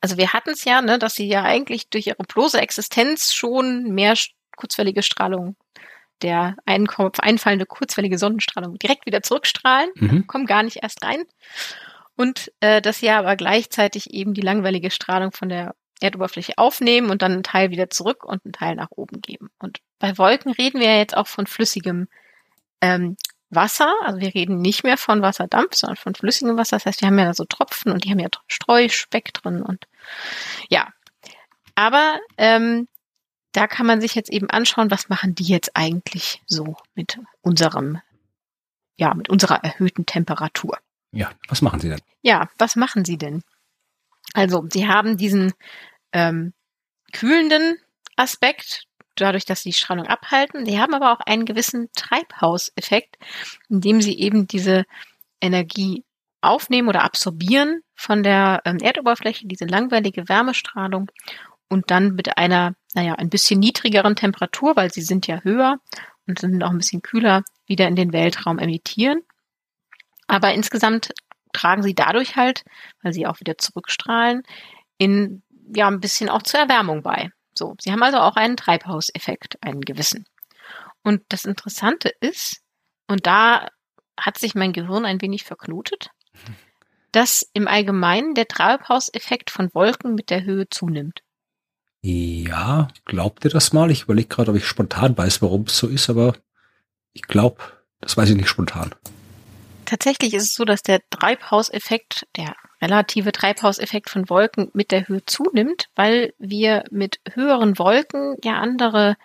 Also 0.00 0.16
wir 0.16 0.32
hatten 0.32 0.50
es 0.50 0.64
ja, 0.64 0.82
ne, 0.82 0.98
dass 0.98 1.14
sie 1.14 1.28
ja 1.28 1.42
eigentlich 1.42 1.88
durch 1.90 2.06
ihre 2.06 2.24
bloße 2.24 2.60
Existenz 2.60 3.32
schon 3.32 3.94
mehr 3.94 4.14
kurzwellige 4.56 5.02
Strahlung 5.02 5.56
der 6.22 6.56
einfallende 6.64 7.66
kurzwellige 7.66 8.16
Sonnenstrahlung 8.16 8.78
direkt 8.78 9.04
wieder 9.04 9.22
zurückstrahlen, 9.22 9.90
mhm. 9.96 10.26
kommen 10.26 10.46
gar 10.46 10.62
nicht 10.62 10.78
erst 10.82 11.04
rein. 11.04 11.24
Und 12.16 12.52
äh, 12.60 12.80
dass 12.80 13.00
sie 13.00 13.10
aber 13.10 13.36
gleichzeitig 13.36 14.14
eben 14.14 14.32
die 14.32 14.40
langweilige 14.40 14.90
Strahlung 14.90 15.32
von 15.32 15.50
der 15.50 15.74
Erdoberfläche 16.00 16.58
aufnehmen 16.58 17.10
und 17.10 17.22
dann 17.22 17.32
einen 17.32 17.42
Teil 17.42 17.70
wieder 17.70 17.90
zurück 17.90 18.24
und 18.24 18.44
einen 18.44 18.52
Teil 18.52 18.74
nach 18.76 18.90
oben 18.90 19.20
geben. 19.20 19.50
Und 19.58 19.80
bei 19.98 20.18
Wolken 20.18 20.52
reden 20.52 20.80
wir 20.80 20.88
ja 20.88 20.98
jetzt 20.98 21.16
auch 21.16 21.26
von 21.26 21.46
flüssigem 21.46 22.08
ähm, 22.80 23.16
Wasser, 23.48 23.92
also 24.02 24.20
wir 24.20 24.34
reden 24.34 24.60
nicht 24.60 24.82
mehr 24.82 24.96
von 24.96 25.22
Wasserdampf, 25.22 25.74
sondern 25.74 25.96
von 25.96 26.14
flüssigem 26.14 26.56
Wasser. 26.56 26.76
Das 26.76 26.86
heißt, 26.86 27.00
wir 27.00 27.08
haben 27.08 27.18
ja 27.18 27.32
so 27.32 27.44
Tropfen 27.44 27.92
und 27.92 28.04
die 28.04 28.10
haben 28.10 28.18
ja 28.18 28.28
Streuspeck 28.48 29.32
drin 29.34 29.62
und 29.62 29.86
ja. 30.68 30.92
Aber 31.74 32.18
ähm, 32.36 32.88
da 33.52 33.66
kann 33.66 33.86
man 33.86 34.00
sich 34.00 34.14
jetzt 34.14 34.30
eben 34.30 34.50
anschauen, 34.50 34.90
was 34.90 35.08
machen 35.08 35.34
die 35.34 35.44
jetzt 35.44 35.76
eigentlich 35.76 36.42
so 36.46 36.76
mit 36.94 37.18
unserem, 37.40 38.00
ja, 38.96 39.14
mit 39.14 39.28
unserer 39.28 39.62
erhöhten 39.64 40.06
Temperatur. 40.06 40.78
Ja, 41.12 41.30
was 41.48 41.62
machen 41.62 41.80
sie 41.80 41.88
denn? 41.88 42.00
Ja, 42.22 42.50
was 42.58 42.76
machen 42.76 43.04
sie 43.04 43.16
denn? 43.16 43.42
Also, 44.36 44.66
sie 44.70 44.86
haben 44.86 45.16
diesen 45.16 45.54
ähm, 46.12 46.52
kühlenden 47.14 47.78
Aspekt, 48.16 48.84
dadurch, 49.14 49.46
dass 49.46 49.62
sie 49.62 49.70
die 49.70 49.76
Strahlung 49.76 50.06
abhalten. 50.06 50.66
Sie 50.66 50.78
haben 50.78 50.92
aber 50.92 51.10
auch 51.12 51.20
einen 51.20 51.46
gewissen 51.46 51.88
Treibhauseffekt, 51.96 53.16
indem 53.70 54.02
sie 54.02 54.18
eben 54.18 54.46
diese 54.46 54.84
Energie 55.40 56.04
aufnehmen 56.42 56.88
oder 56.88 57.02
absorbieren 57.02 57.80
von 57.94 58.22
der 58.22 58.60
ähm, 58.66 58.76
Erdoberfläche, 58.76 59.46
diese 59.46 59.64
langweilige 59.64 60.28
Wärmestrahlung 60.28 61.10
und 61.70 61.90
dann 61.90 62.14
mit 62.14 62.36
einer, 62.36 62.74
naja, 62.94 63.14
ein 63.14 63.30
bisschen 63.30 63.58
niedrigeren 63.58 64.16
Temperatur, 64.16 64.76
weil 64.76 64.92
sie 64.92 65.00
sind 65.00 65.26
ja 65.26 65.40
höher 65.44 65.78
und 66.26 66.40
sind 66.40 66.62
auch 66.62 66.70
ein 66.70 66.78
bisschen 66.78 67.00
kühler, 67.00 67.42
wieder 67.66 67.88
in 67.88 67.96
den 67.96 68.12
Weltraum 68.12 68.58
emittieren. 68.58 69.22
Aber 70.26 70.52
insgesamt 70.52 71.14
tragen 71.56 71.82
sie 71.82 71.94
dadurch 71.94 72.36
halt, 72.36 72.64
weil 73.02 73.12
sie 73.12 73.26
auch 73.26 73.40
wieder 73.40 73.58
zurückstrahlen, 73.58 74.42
in 74.98 75.42
ja 75.74 75.88
ein 75.88 76.00
bisschen 76.00 76.28
auch 76.28 76.42
zur 76.42 76.60
Erwärmung 76.60 77.02
bei. 77.02 77.30
So, 77.54 77.74
sie 77.80 77.90
haben 77.90 78.02
also 78.02 78.18
auch 78.18 78.36
einen 78.36 78.56
Treibhauseffekt, 78.56 79.58
einen 79.62 79.80
gewissen. 79.80 80.26
Und 81.02 81.22
das 81.28 81.44
Interessante 81.44 82.10
ist, 82.20 82.62
und 83.08 83.26
da 83.26 83.68
hat 84.18 84.38
sich 84.38 84.54
mein 84.54 84.72
Gehirn 84.72 85.04
ein 85.04 85.20
wenig 85.20 85.44
verknotet, 85.44 86.10
dass 87.12 87.48
im 87.52 87.68
Allgemeinen 87.68 88.34
der 88.34 88.48
Treibhauseffekt 88.48 89.50
von 89.50 89.72
Wolken 89.72 90.14
mit 90.14 90.30
der 90.30 90.44
Höhe 90.44 90.68
zunimmt. 90.68 91.22
Ja, 92.02 92.88
glaubt 93.04 93.44
ihr 93.44 93.50
das 93.50 93.72
mal? 93.72 93.90
Ich 93.90 94.02
überlege 94.02 94.28
gerade, 94.28 94.50
ob 94.50 94.56
ich 94.56 94.66
spontan 94.66 95.16
weiß, 95.16 95.42
warum 95.42 95.62
es 95.62 95.78
so 95.78 95.88
ist, 95.88 96.10
aber 96.10 96.34
ich 97.12 97.22
glaube, 97.22 97.62
das 98.00 98.16
weiß 98.16 98.30
ich 98.30 98.36
nicht 98.36 98.48
spontan. 98.48 98.94
Tatsächlich 99.86 100.34
ist 100.34 100.44
es 100.44 100.54
so, 100.54 100.64
dass 100.64 100.82
der 100.82 101.00
Treibhauseffekt, 101.10 102.26
der 102.36 102.54
relative 102.82 103.32
Treibhauseffekt 103.32 104.10
von 104.10 104.28
Wolken 104.28 104.70
mit 104.74 104.90
der 104.90 105.08
Höhe 105.08 105.24
zunimmt, 105.24 105.88
weil 105.96 106.34
wir 106.38 106.84
mit 106.90 107.20
höheren 107.32 107.78
Wolken 107.78 108.36
ja 108.44 108.58
andere 108.58 109.16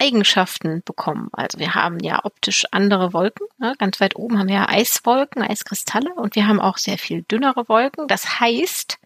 Eigenschaften 0.00 0.82
bekommen. 0.84 1.28
Also 1.32 1.58
wir 1.58 1.74
haben 1.74 2.00
ja 2.00 2.24
optisch 2.24 2.64
andere 2.70 3.12
Wolken. 3.12 3.46
Ne? 3.58 3.74
Ganz 3.78 4.00
weit 4.00 4.16
oben 4.16 4.38
haben 4.38 4.48
wir 4.48 4.54
ja 4.54 4.68
Eiswolken, 4.68 5.42
Eiskristalle 5.42 6.14
und 6.14 6.34
wir 6.36 6.46
haben 6.46 6.60
auch 6.60 6.78
sehr 6.78 6.96
viel 6.96 7.22
dünnere 7.22 7.68
Wolken. 7.68 8.08
Das 8.08 8.40
heißt, 8.40 8.98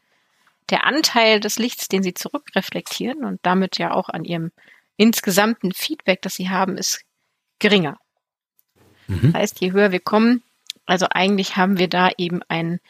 der 0.70 0.86
Anteil 0.86 1.40
des 1.40 1.58
Lichts, 1.58 1.88
den 1.88 2.02
sie 2.02 2.14
zurückreflektieren 2.14 3.24
und 3.24 3.40
damit 3.42 3.78
ja 3.78 3.90
auch 3.92 4.08
an 4.08 4.24
ihrem 4.24 4.52
insgesamten 4.96 5.72
Feedback, 5.72 6.22
das 6.22 6.34
sie 6.34 6.48
haben, 6.48 6.78
ist 6.78 7.02
geringer. 7.58 7.98
Mhm. 9.08 9.32
Das 9.32 9.34
heißt, 9.34 9.60
je 9.60 9.72
höher 9.72 9.90
wir 9.90 10.00
kommen, 10.00 10.43
also 10.86 11.06
eigentlich 11.10 11.56
haben 11.56 11.78
wir 11.78 11.88
da 11.88 12.10
eben 12.16 12.42
einen 12.48 12.80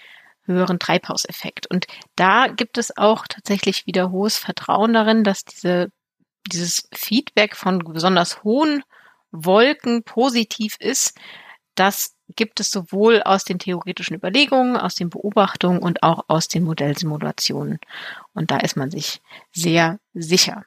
höheren 0.46 0.78
Treibhauseffekt. 0.78 1.66
Und 1.66 1.87
da 2.16 2.48
gibt 2.48 2.78
es 2.78 2.96
auch 2.96 3.26
tatsächlich 3.26 3.87
wieder 3.87 4.11
hohes 4.11 4.37
Vertrauen 4.37 4.92
darin, 4.92 5.24
dass 5.24 5.44
diese, 5.44 5.90
dieses 6.52 6.88
Feedback 6.92 7.57
von 7.57 7.78
besonders 7.78 8.44
hohen 8.44 8.83
Wolken 9.30 10.04
positiv 10.04 10.76
ist. 10.78 11.18
Das 11.74 12.14
gibt 12.37 12.61
es 12.61 12.70
sowohl 12.70 13.22
aus 13.22 13.44
den 13.44 13.59
theoretischen 13.59 14.16
Überlegungen, 14.16 14.76
aus 14.76 14.94
den 14.94 15.11
Beobachtungen 15.11 15.80
und 15.80 16.02
auch 16.02 16.24
aus 16.28 16.48
den 16.48 16.64
Modellsimulationen. 16.64 17.78
Und 18.33 18.50
da 18.50 18.59
ist 18.59 18.76
man 18.76 18.90
sich 18.90 19.20
sehr 19.52 19.98
sicher. 20.12 20.64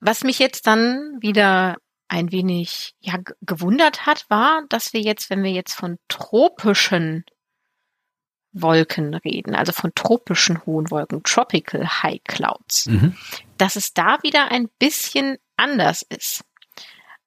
Was 0.00 0.24
mich 0.24 0.38
jetzt 0.38 0.66
dann 0.66 1.18
wieder 1.20 1.76
ein 2.08 2.32
wenig 2.32 2.94
ja, 3.00 3.18
gewundert 3.40 4.06
hat, 4.06 4.26
war, 4.28 4.62
dass 4.68 4.92
wir 4.92 5.00
jetzt, 5.00 5.30
wenn 5.30 5.42
wir 5.42 5.52
jetzt 5.52 5.74
von 5.74 5.98
tropischen 6.08 7.24
Wolken 8.52 9.14
reden, 9.14 9.54
also 9.54 9.72
von 9.72 9.92
tropischen 9.94 10.64
hohen 10.64 10.90
Wolken, 10.90 11.22
Tropical 11.24 11.86
High 12.02 12.22
Clouds, 12.24 12.86
mhm. 12.86 13.16
dass 13.58 13.76
es 13.76 13.92
da 13.94 14.22
wieder 14.22 14.50
ein 14.50 14.68
bisschen 14.78 15.38
anders 15.56 16.02
ist. 16.02 16.44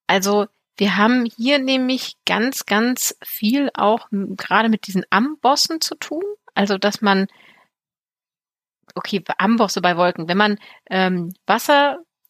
Also 0.07 0.47
wir 0.77 0.95
haben 0.95 1.25
hier 1.25 1.59
nämlich 1.59 2.15
ganz, 2.25 2.65
ganz 2.65 3.17
viel 3.23 3.69
auch 3.73 4.07
gerade 4.11 4.69
mit 4.69 4.87
diesen 4.87 5.03
Ambossen 5.09 5.81
zu 5.81 5.95
tun. 5.95 6.23
Also 6.53 6.77
dass 6.77 7.01
man, 7.01 7.27
okay, 8.95 9.23
Ambosse 9.37 9.81
bei 9.81 9.97
Wolken, 9.97 10.27
wenn 10.27 10.37
man 10.37 10.57
ähm, 10.89 11.33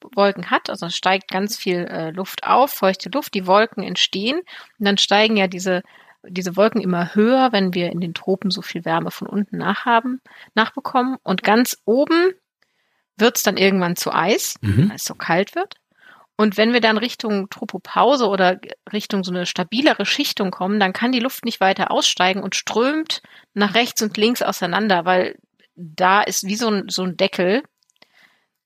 Wasserwolken 0.01 0.49
hat, 0.49 0.69
also 0.69 0.89
steigt 0.89 1.29
ganz 1.29 1.57
viel 1.57 1.85
äh, 1.85 2.11
Luft 2.11 2.43
auf, 2.43 2.71
feuchte 2.71 3.09
Luft, 3.09 3.33
die 3.33 3.47
Wolken 3.47 3.83
entstehen 3.83 4.37
und 4.37 4.85
dann 4.85 4.97
steigen 4.97 5.37
ja 5.37 5.47
diese 5.47 5.81
diese 6.29 6.57
Wolken 6.57 6.81
immer 6.81 7.15
höher, 7.15 7.53
wenn 7.53 7.73
wir 7.73 7.91
in 7.91 8.01
den 8.01 8.13
Tropen 8.13 8.51
so 8.51 8.61
viel 8.61 8.83
Wärme 8.83 9.11
von 9.11 9.27
unten 9.27 9.57
nachhaben, 9.57 10.19
nachbekommen. 10.55 11.15
Und 11.23 11.43
ganz 11.43 11.77
oben 11.85 12.33
wird 13.15 13.37
es 13.37 13.43
dann 13.43 13.55
irgendwann 13.55 13.95
zu 13.95 14.13
Eis, 14.13 14.55
mhm. 14.59 14.89
weil 14.89 14.95
es 14.97 15.05
so 15.05 15.15
kalt 15.15 15.55
wird. 15.55 15.75
Und 16.35 16.57
wenn 16.57 16.73
wir 16.73 16.81
dann 16.81 16.97
Richtung 16.97 17.49
Tropopause 17.49 18.27
oder 18.27 18.59
Richtung 18.91 19.23
so 19.23 19.31
eine 19.31 19.45
stabilere 19.45 20.05
Schichtung 20.05 20.51
kommen, 20.51 20.79
dann 20.79 20.91
kann 20.91 21.13
die 21.13 21.19
Luft 21.19 21.45
nicht 21.45 21.61
weiter 21.61 21.91
aussteigen 21.91 22.43
und 22.43 22.55
strömt 22.55 23.21
nach 23.53 23.73
rechts 23.73 24.01
und 24.01 24.17
links 24.17 24.41
auseinander, 24.41 25.05
weil 25.05 25.37
da 25.75 26.21
ist 26.21 26.45
wie 26.45 26.55
so 26.55 26.69
ein, 26.69 26.89
so 26.89 27.03
ein 27.03 27.15
Deckel, 27.15 27.63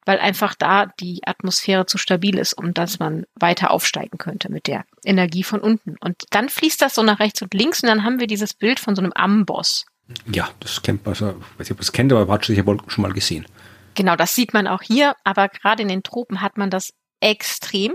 weil 0.06 0.20
einfach 0.20 0.56
da 0.56 0.88
die 1.00 1.22
Atmosphäre 1.26 1.86
zu 1.86 1.98
stabil 1.98 2.38
ist, 2.38 2.54
um 2.54 2.74
dass 2.74 3.00
man 3.00 3.26
weiter 3.36 3.72
aufsteigen 3.72 4.18
könnte 4.18 4.52
mit 4.52 4.68
der 4.68 4.86
Energie 5.06 5.44
von 5.44 5.60
unten. 5.60 5.96
Und 6.00 6.24
dann 6.32 6.50
fließt 6.50 6.82
das 6.82 6.96
so 6.96 7.04
nach 7.04 7.20
rechts 7.20 7.42
und 7.42 7.54
links 7.54 7.84
und 7.84 7.90
dann 7.90 8.04
haben 8.04 8.20
wir 8.20 8.28
dieses 8.28 8.54
Bild 8.54 8.80
von 8.80 8.96
so 8.96 9.02
einem 9.02 9.14
Amboss. 9.14 9.86
Ja, 10.32 10.50
das 10.60 10.82
kennt 10.82 11.06
man, 11.06 11.14
also, 11.14 11.30
ich 11.30 11.60
weiß 11.60 11.60
nicht, 11.60 11.72
ob 11.72 11.78
man 11.78 11.84
es 11.84 11.92
kennt, 11.92 12.14
aber 12.14 12.34
hat 12.34 12.46
solche 12.46 12.66
Wolken 12.66 12.90
schon 12.90 13.04
mal 13.04 13.14
gesehen. 13.14 13.46
Genau, 13.94 14.16
das 14.16 14.36
sieht 14.36 14.54
man 14.54 14.68
auch 14.68 14.82
hier, 14.82 15.16
aber 15.24 15.50
gerade 15.50 15.82
in 15.82 15.90
den 15.90 16.04
Tropen 16.04 16.42
hat 16.42 16.58
man 16.58 16.70
das 16.70 16.92
extrem. 17.20 17.94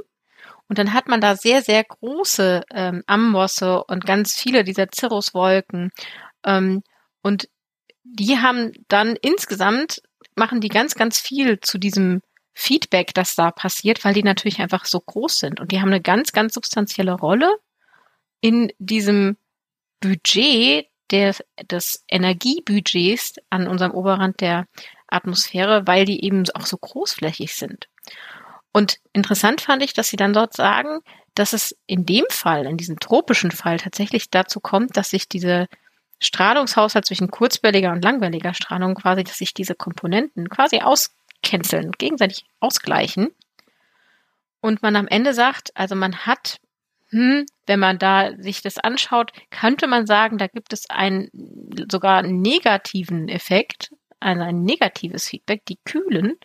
Und 0.69 0.79
dann 0.79 0.93
hat 0.93 1.09
man 1.09 1.21
da 1.21 1.37
sehr, 1.37 1.63
sehr 1.63 1.85
große 1.85 2.63
ähm, 2.73 3.03
Ambosse 3.07 3.85
und 3.85 4.05
ganz 4.05 4.35
viele 4.35 4.65
dieser 4.65 4.87
Cirruswolken. 4.93 5.91
Ähm, 6.45 6.83
und 7.23 7.49
die 8.03 8.39
haben 8.39 8.73
dann 8.89 9.17
insgesamt 9.21 10.01
machen 10.37 10.61
die 10.61 10.69
ganz, 10.69 10.95
ganz 10.95 11.19
viel 11.19 11.61
zu 11.61 11.79
diesem 11.79 12.23
Feedback, 12.55 13.13
das 13.15 13.35
da 13.35 13.51
passiert, 13.51 14.05
weil 14.05 14.15
die 14.15 14.23
natürlich 14.23 14.61
einfach 14.61 14.85
so 14.85 15.01
groß 15.01 15.39
sind. 15.39 15.61
Und 15.61 15.73
die 15.73 15.81
haben 15.81 15.89
eine 15.89 16.01
ganz, 16.01 16.33
ganz 16.33 16.55
substanzielle 16.55 17.13
Rolle 17.13 17.59
in 18.41 18.73
diesem 18.79 19.37
Budget 20.01 20.87
der, 21.11 21.35
des 21.71 22.05
Energiebudgets 22.09 23.35
an 23.51 23.69
unserem 23.69 23.93
Oberrand 23.93 24.41
der 24.41 24.67
Atmosphäre, 25.09 25.87
weil 25.87 26.05
die 26.05 26.25
eben 26.25 26.45
auch 26.55 26.67
so 26.67 26.77
großflächig 26.77 27.55
sind. 27.55 27.89
Und 28.73 28.99
interessant 29.13 29.61
fand 29.61 29.83
ich, 29.83 29.93
dass 29.93 30.09
sie 30.09 30.17
dann 30.17 30.33
dort 30.33 30.55
sagen, 30.55 31.01
dass 31.35 31.53
es 31.53 31.77
in 31.87 32.07
dem 32.07 32.25
Fall, 32.31 32.67
in 32.67 32.77
diesem 32.77 32.99
tropischen 32.99 33.51
Fall 33.51 33.79
tatsächlich 33.79 34.31
dazu 34.31 34.61
kommt, 34.61 34.97
dass 34.97 35.11
sich 35.11 35.29
diese 35.29 35.67
Strahlungshaushalt 36.21 37.05
zwischen 37.05 37.31
kurzwelliger 37.31 37.93
und 37.93 38.03
langwelliger 38.03 38.55
Strahlung 38.55 38.95
quasi, 38.95 39.25
dass 39.25 39.39
sich 39.39 39.55
diese 39.55 39.75
Komponenten 39.75 40.49
quasi 40.49 40.81
auscanceln, 40.81 41.93
gegenseitig 41.93 42.45
ausgleichen. 42.61 43.29
Und 44.61 44.83
man 44.83 44.97
am 44.97 45.07
Ende 45.07 45.35
sagt, 45.35 45.71
also 45.75 45.95
man 45.95 46.27
hat, 46.27 46.59
hm, 47.11 47.47
wenn 47.67 47.81
man 47.81 47.99
da 47.99 48.33
sich 48.39 48.63
das 48.63 48.79
anschaut, 48.79 49.33
könnte 49.51 49.87
man 49.87 50.07
sagen, 50.07 50.39
da 50.39 50.47
gibt 50.47 50.73
es 50.73 50.89
einen 50.89 51.31
sogar 51.91 52.23
negativen 52.23 53.29
Effekt, 53.29 53.93
also 54.19 54.43
ein 54.43 54.63
negatives 54.63 55.29
Feedback, 55.29 55.65
die 55.67 55.79
kühlen. 55.85 56.37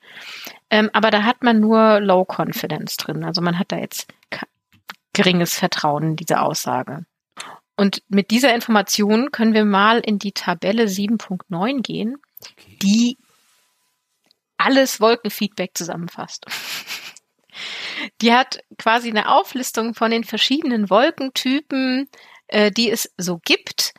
Ähm, 0.70 0.90
aber 0.94 1.10
da 1.10 1.24
hat 1.24 1.42
man 1.44 1.60
nur 1.60 2.00
Low 2.02 2.26
Confidence 2.26 2.98
drin. 2.98 3.24
Also 3.24 3.42
man 3.42 3.58
hat 3.58 3.72
da 3.72 3.78
jetzt 3.78 4.14
geringes 5.14 5.56
Vertrauen 5.56 6.04
in 6.04 6.16
diese 6.16 6.42
Aussage. 6.42 7.06
Und 7.76 8.04
mit 8.10 8.32
dieser 8.32 8.54
Information 8.54 9.32
können 9.32 9.54
wir 9.54 9.66
mal 9.66 10.00
in 10.00 10.20
die 10.20 10.34
Tabelle 10.34 10.86
7.9 10.86 11.82
gehen, 11.82 12.18
die 12.82 13.18
alles 14.58 15.02
Wolkenfeedback 15.02 15.72
zusammenfasst. 15.74 16.46
Die 18.22 18.34
hat 18.34 18.60
quasi 18.78 19.10
eine 19.10 19.30
Auflistung 19.30 19.94
von 19.94 20.12
den 20.12 20.24
verschiedenen 20.24 20.90
Wolkentypen, 20.90 22.10
äh, 22.48 22.72
die 22.72 22.90
es 22.90 23.12
so 23.18 23.40
gibt. 23.44 23.94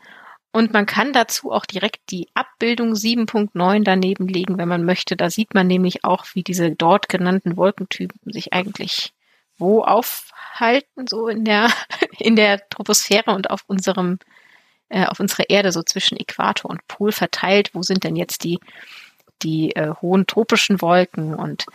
Und 0.52 0.72
man 0.72 0.86
kann 0.86 1.12
dazu 1.12 1.50
auch 1.50 1.64
direkt 1.64 2.10
die 2.10 2.28
Abbildung 2.34 2.92
7.9 2.92 3.84
daneben 3.84 4.28
legen, 4.28 4.58
wenn 4.58 4.68
man 4.68 4.84
möchte. 4.84 5.16
Da 5.16 5.30
sieht 5.30 5.54
man 5.54 5.66
nämlich 5.66 6.04
auch, 6.04 6.26
wie 6.34 6.42
diese 6.42 6.70
dort 6.72 7.08
genannten 7.08 7.56
Wolkentypen 7.56 8.32
sich 8.32 8.52
eigentlich 8.52 9.12
wo 9.58 9.82
aufhalten, 9.82 11.06
so 11.08 11.28
in 11.28 11.44
der, 11.44 11.70
in 12.18 12.36
der 12.36 12.68
Troposphäre 12.68 13.32
und 13.32 13.50
auf 13.50 13.62
unserem, 13.66 14.18
äh, 14.88 15.06
auf 15.06 15.20
unserer 15.20 15.48
Erde, 15.50 15.72
so 15.72 15.82
zwischen 15.82 16.18
Äquator 16.18 16.70
und 16.70 16.86
Pol 16.88 17.12
verteilt. 17.12 17.70
Wo 17.72 17.82
sind 17.82 18.04
denn 18.04 18.16
jetzt 18.16 18.44
die, 18.44 18.58
die 19.42 19.74
äh, 19.76 19.94
hohen 20.00 20.26
tropischen 20.26 20.80
Wolken? 20.80 21.34
Und 21.34 21.66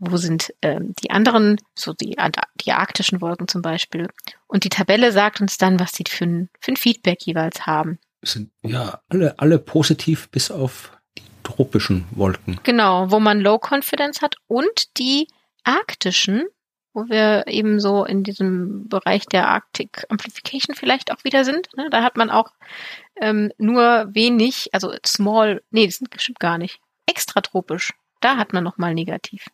wo 0.00 0.16
sind 0.16 0.52
ähm, 0.62 0.94
die 1.02 1.10
anderen, 1.10 1.60
so 1.74 1.92
die, 1.92 2.16
die 2.64 2.72
arktischen 2.72 3.20
Wolken 3.20 3.48
zum 3.48 3.62
Beispiel. 3.62 4.08
Und 4.46 4.64
die 4.64 4.70
Tabelle 4.70 5.12
sagt 5.12 5.40
uns 5.40 5.58
dann, 5.58 5.78
was 5.78 5.92
sie 5.92 6.04
für 6.08 6.24
ein, 6.24 6.50
für 6.58 6.72
ein 6.72 6.76
Feedback 6.76 7.26
jeweils 7.26 7.66
haben. 7.66 7.98
Sind 8.22 8.50
ja 8.62 9.00
alle, 9.08 9.38
alle 9.38 9.58
positiv 9.58 10.30
bis 10.30 10.50
auf 10.50 10.92
die 11.18 11.22
tropischen 11.42 12.06
Wolken. 12.10 12.58
Genau, 12.62 13.10
wo 13.10 13.20
man 13.20 13.40
Low 13.40 13.58
Confidence 13.58 14.22
hat 14.22 14.36
und 14.46 14.98
die 14.98 15.28
arktischen, 15.64 16.46
wo 16.92 17.08
wir 17.08 17.46
eben 17.46 17.80
so 17.80 18.04
in 18.04 18.24
diesem 18.24 18.88
Bereich 18.88 19.26
der 19.26 19.48
Arctic 19.48 20.04
Amplification 20.08 20.74
vielleicht 20.74 21.12
auch 21.12 21.24
wieder 21.24 21.44
sind. 21.44 21.68
Ne? 21.76 21.88
Da 21.90 22.02
hat 22.02 22.16
man 22.16 22.30
auch 22.30 22.50
ähm, 23.20 23.52
nur 23.58 24.08
wenig, 24.12 24.70
also 24.72 24.92
small, 25.06 25.62
nee, 25.70 25.86
das 25.86 25.96
sind 25.96 26.10
bestimmt 26.10 26.40
gar 26.40 26.58
nicht. 26.58 26.80
Extratropisch. 27.06 27.92
Da 28.20 28.36
hat 28.36 28.52
man 28.52 28.64
nochmal 28.64 28.94
negativ. 28.94 29.46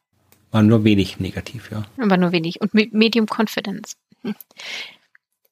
War 0.51 0.62
nur 0.62 0.84
wenig 0.84 1.20
negativ, 1.20 1.70
ja. 1.70 1.84
Aber 1.99 2.16
nur 2.16 2.32
wenig. 2.32 2.61
Und 2.61 2.72
Medium 2.74 3.26
Confidence. 3.26 3.97
Hm. 4.22 4.34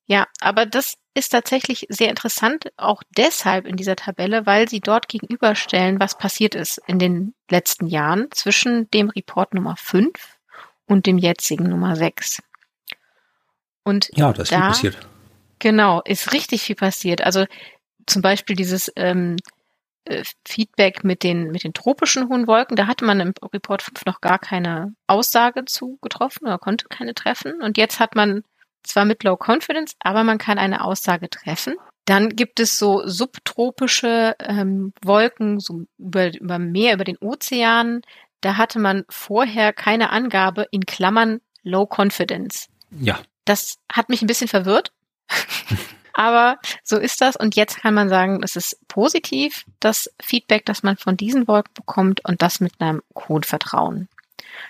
Ja, 0.06 0.26
aber 0.40 0.66
das 0.66 0.96
ist 1.14 1.30
tatsächlich 1.30 1.86
sehr 1.88 2.10
interessant, 2.10 2.72
auch 2.76 3.02
deshalb 3.16 3.66
in 3.66 3.76
dieser 3.76 3.96
Tabelle, 3.96 4.44
weil 4.44 4.68
sie 4.68 4.80
dort 4.80 5.08
gegenüberstellen, 5.08 5.98
was 5.98 6.18
passiert 6.18 6.54
ist 6.54 6.80
in 6.86 6.98
den 6.98 7.34
letzten 7.50 7.86
Jahren 7.86 8.28
zwischen 8.32 8.90
dem 8.90 9.08
Report 9.08 9.54
Nummer 9.54 9.76
5 9.76 10.12
und 10.86 11.06
dem 11.06 11.18
jetzigen 11.18 11.68
Nummer 11.68 11.96
6. 11.96 12.42
Und 13.84 14.10
ja, 14.14 14.32
das 14.32 14.50
ist 14.50 14.52
da, 14.52 14.72
viel 14.72 14.90
passiert. 14.90 15.08
Genau, 15.58 16.02
ist 16.04 16.32
richtig 16.32 16.62
viel 16.62 16.76
passiert. 16.76 17.22
Also 17.22 17.46
zum 18.06 18.22
Beispiel 18.22 18.56
dieses 18.56 18.92
ähm, 18.96 19.36
äh, 20.04 20.22
Feedback 20.46 21.04
mit 21.04 21.22
den, 21.22 21.50
mit 21.50 21.64
den 21.64 21.72
tropischen 21.72 22.28
hohen 22.28 22.46
Wolken, 22.46 22.76
da 22.76 22.86
hatte 22.86 23.04
man 23.04 23.20
im 23.20 23.32
Report 23.52 23.82
5 23.82 24.04
noch 24.04 24.20
gar 24.20 24.38
keine 24.38 24.94
Aussage 25.06 25.64
zu 25.64 25.98
getroffen 26.02 26.46
oder 26.46 26.58
konnte 26.58 26.86
keine 26.88 27.14
treffen. 27.14 27.62
Und 27.62 27.78
jetzt 27.78 28.00
hat 28.00 28.14
man 28.14 28.42
zwar 28.82 29.06
mit 29.06 29.24
Low 29.24 29.36
Confidence, 29.36 29.94
aber 30.00 30.24
man 30.24 30.38
kann 30.38 30.58
eine 30.58 30.84
Aussage 30.84 31.30
treffen. 31.30 31.74
Dann 32.04 32.36
gibt 32.36 32.60
es 32.60 32.78
so 32.78 33.06
subtropische 33.06 34.36
ähm, 34.38 34.92
Wolken 35.02 35.58
so 35.58 35.84
über, 35.96 36.34
über 36.34 36.58
Meer, 36.58 36.94
über 36.94 37.04
den 37.04 37.16
Ozean. 37.18 38.02
Da 38.44 38.58
hatte 38.58 38.78
man 38.78 39.06
vorher 39.08 39.72
keine 39.72 40.10
Angabe 40.10 40.66
in 40.70 40.84
Klammern 40.84 41.40
Low 41.62 41.86
Confidence. 41.86 42.68
Ja. 42.90 43.18
Das 43.46 43.78
hat 43.90 44.10
mich 44.10 44.20
ein 44.20 44.26
bisschen 44.26 44.48
verwirrt. 44.48 44.92
Aber 46.12 46.58
so 46.82 46.98
ist 46.98 47.22
das. 47.22 47.36
Und 47.36 47.56
jetzt 47.56 47.78
kann 47.78 47.94
man 47.94 48.10
sagen, 48.10 48.42
es 48.42 48.54
ist 48.54 48.86
positiv, 48.86 49.64
das 49.80 50.12
Feedback, 50.22 50.66
das 50.66 50.82
man 50.82 50.98
von 50.98 51.16
diesen 51.16 51.48
Wolken 51.48 51.72
bekommt 51.72 52.22
und 52.26 52.42
das 52.42 52.60
mit 52.60 52.74
einem 52.80 53.02
hohen 53.16 53.44
Vertrauen. 53.44 54.10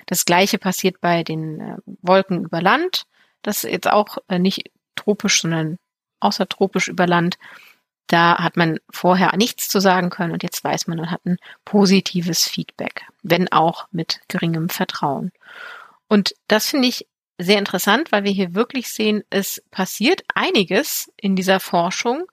Das 0.07 0.25
gleiche 0.25 0.59
passiert 0.59 1.01
bei 1.01 1.25
den 1.25 1.61
äh, 1.61 1.77
Wolken 2.01 2.45
über 2.45 2.62
Land. 2.62 3.07
Das 3.43 3.64
ist 3.64 3.72
jetzt 3.72 3.91
auch 3.91 4.18
äh, 4.29 4.39
nicht 4.39 4.70
tropisch, 4.95 5.41
sondern 5.43 5.79
außertropisch 6.20 6.87
über 6.87 7.09
Land. 7.09 7.39
Da 8.07 8.38
hat 8.38 8.57
man 8.57 8.78
vorher 8.90 9.34
nichts 9.36 9.68
zu 9.68 9.80
sagen 9.80 10.11
können 10.11 10.32
und 10.32 10.42
jetzt 10.42 10.62
weiß 10.62 10.86
man 10.86 11.00
und 11.00 11.11
hat 11.11 11.24
ein 11.24 11.38
positives 11.64 12.46
Feedback, 12.46 13.07
wenn 13.22 13.50
auch 13.50 13.86
mit 13.92 14.20
geringem 14.28 14.68
Vertrauen. 14.68 15.32
Und 16.09 16.34
das 16.48 16.68
finde 16.68 16.88
ich 16.88 17.07
sehr 17.38 17.59
interessant, 17.59 18.12
weil 18.12 18.24
wir 18.24 18.30
hier 18.30 18.55
wirklich 18.55 18.88
sehen, 18.88 19.24
es 19.30 19.62
passiert 19.70 20.22
einiges 20.34 21.11
in 21.16 21.34
dieser 21.34 21.61
Forschung 21.61 22.24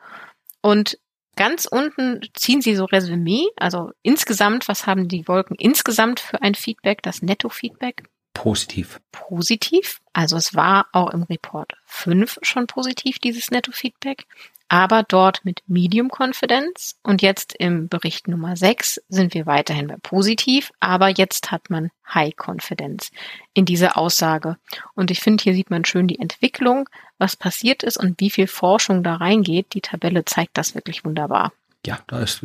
und 0.61 0.99
ganz 1.35 1.65
unten 1.65 2.21
ziehen 2.33 2.61
sie 2.61 2.75
so 2.75 2.85
Resümee, 2.85 3.47
also 3.55 3.91
insgesamt, 4.03 4.67
was 4.67 4.85
haben 4.85 5.07
die 5.07 5.27
Wolken 5.27 5.55
insgesamt 5.57 6.19
für 6.19 6.41
ein 6.41 6.55
Feedback, 6.55 7.01
das 7.01 7.21
Netto-Feedback? 7.21 8.03
Positiv. 8.33 9.01
Positiv. 9.11 10.01
Also 10.13 10.37
es 10.37 10.55
war 10.55 10.87
auch 10.91 11.09
im 11.09 11.23
Report 11.23 11.73
5 11.85 12.39
schon 12.41 12.67
positiv, 12.67 13.19
dieses 13.19 13.51
Netto-Feedback 13.51 14.25
aber 14.71 15.03
dort 15.03 15.43
mit 15.43 15.63
Medium 15.67 16.09
Confidence. 16.09 16.95
Und 17.03 17.21
jetzt 17.21 17.53
im 17.59 17.89
Bericht 17.89 18.29
Nummer 18.29 18.55
6 18.55 19.01
sind 19.09 19.33
wir 19.33 19.45
weiterhin 19.45 19.87
bei 19.87 19.97
positiv, 20.01 20.71
aber 20.79 21.09
jetzt 21.09 21.51
hat 21.51 21.69
man 21.69 21.91
High 22.07 22.33
Confidence 22.37 23.11
in 23.53 23.65
dieser 23.65 23.97
Aussage. 23.97 24.55
Und 24.95 25.11
ich 25.11 25.19
finde, 25.19 25.43
hier 25.43 25.55
sieht 25.55 25.71
man 25.71 25.83
schön 25.83 26.07
die 26.07 26.19
Entwicklung, 26.19 26.87
was 27.17 27.35
passiert 27.35 27.83
ist 27.83 27.97
und 27.97 28.21
wie 28.21 28.29
viel 28.29 28.47
Forschung 28.47 29.03
da 29.03 29.15
reingeht. 29.15 29.73
Die 29.73 29.81
Tabelle 29.81 30.23
zeigt 30.23 30.57
das 30.57 30.73
wirklich 30.73 31.03
wunderbar. 31.03 31.51
Ja, 31.85 31.99
da 32.07 32.21
ist 32.21 32.41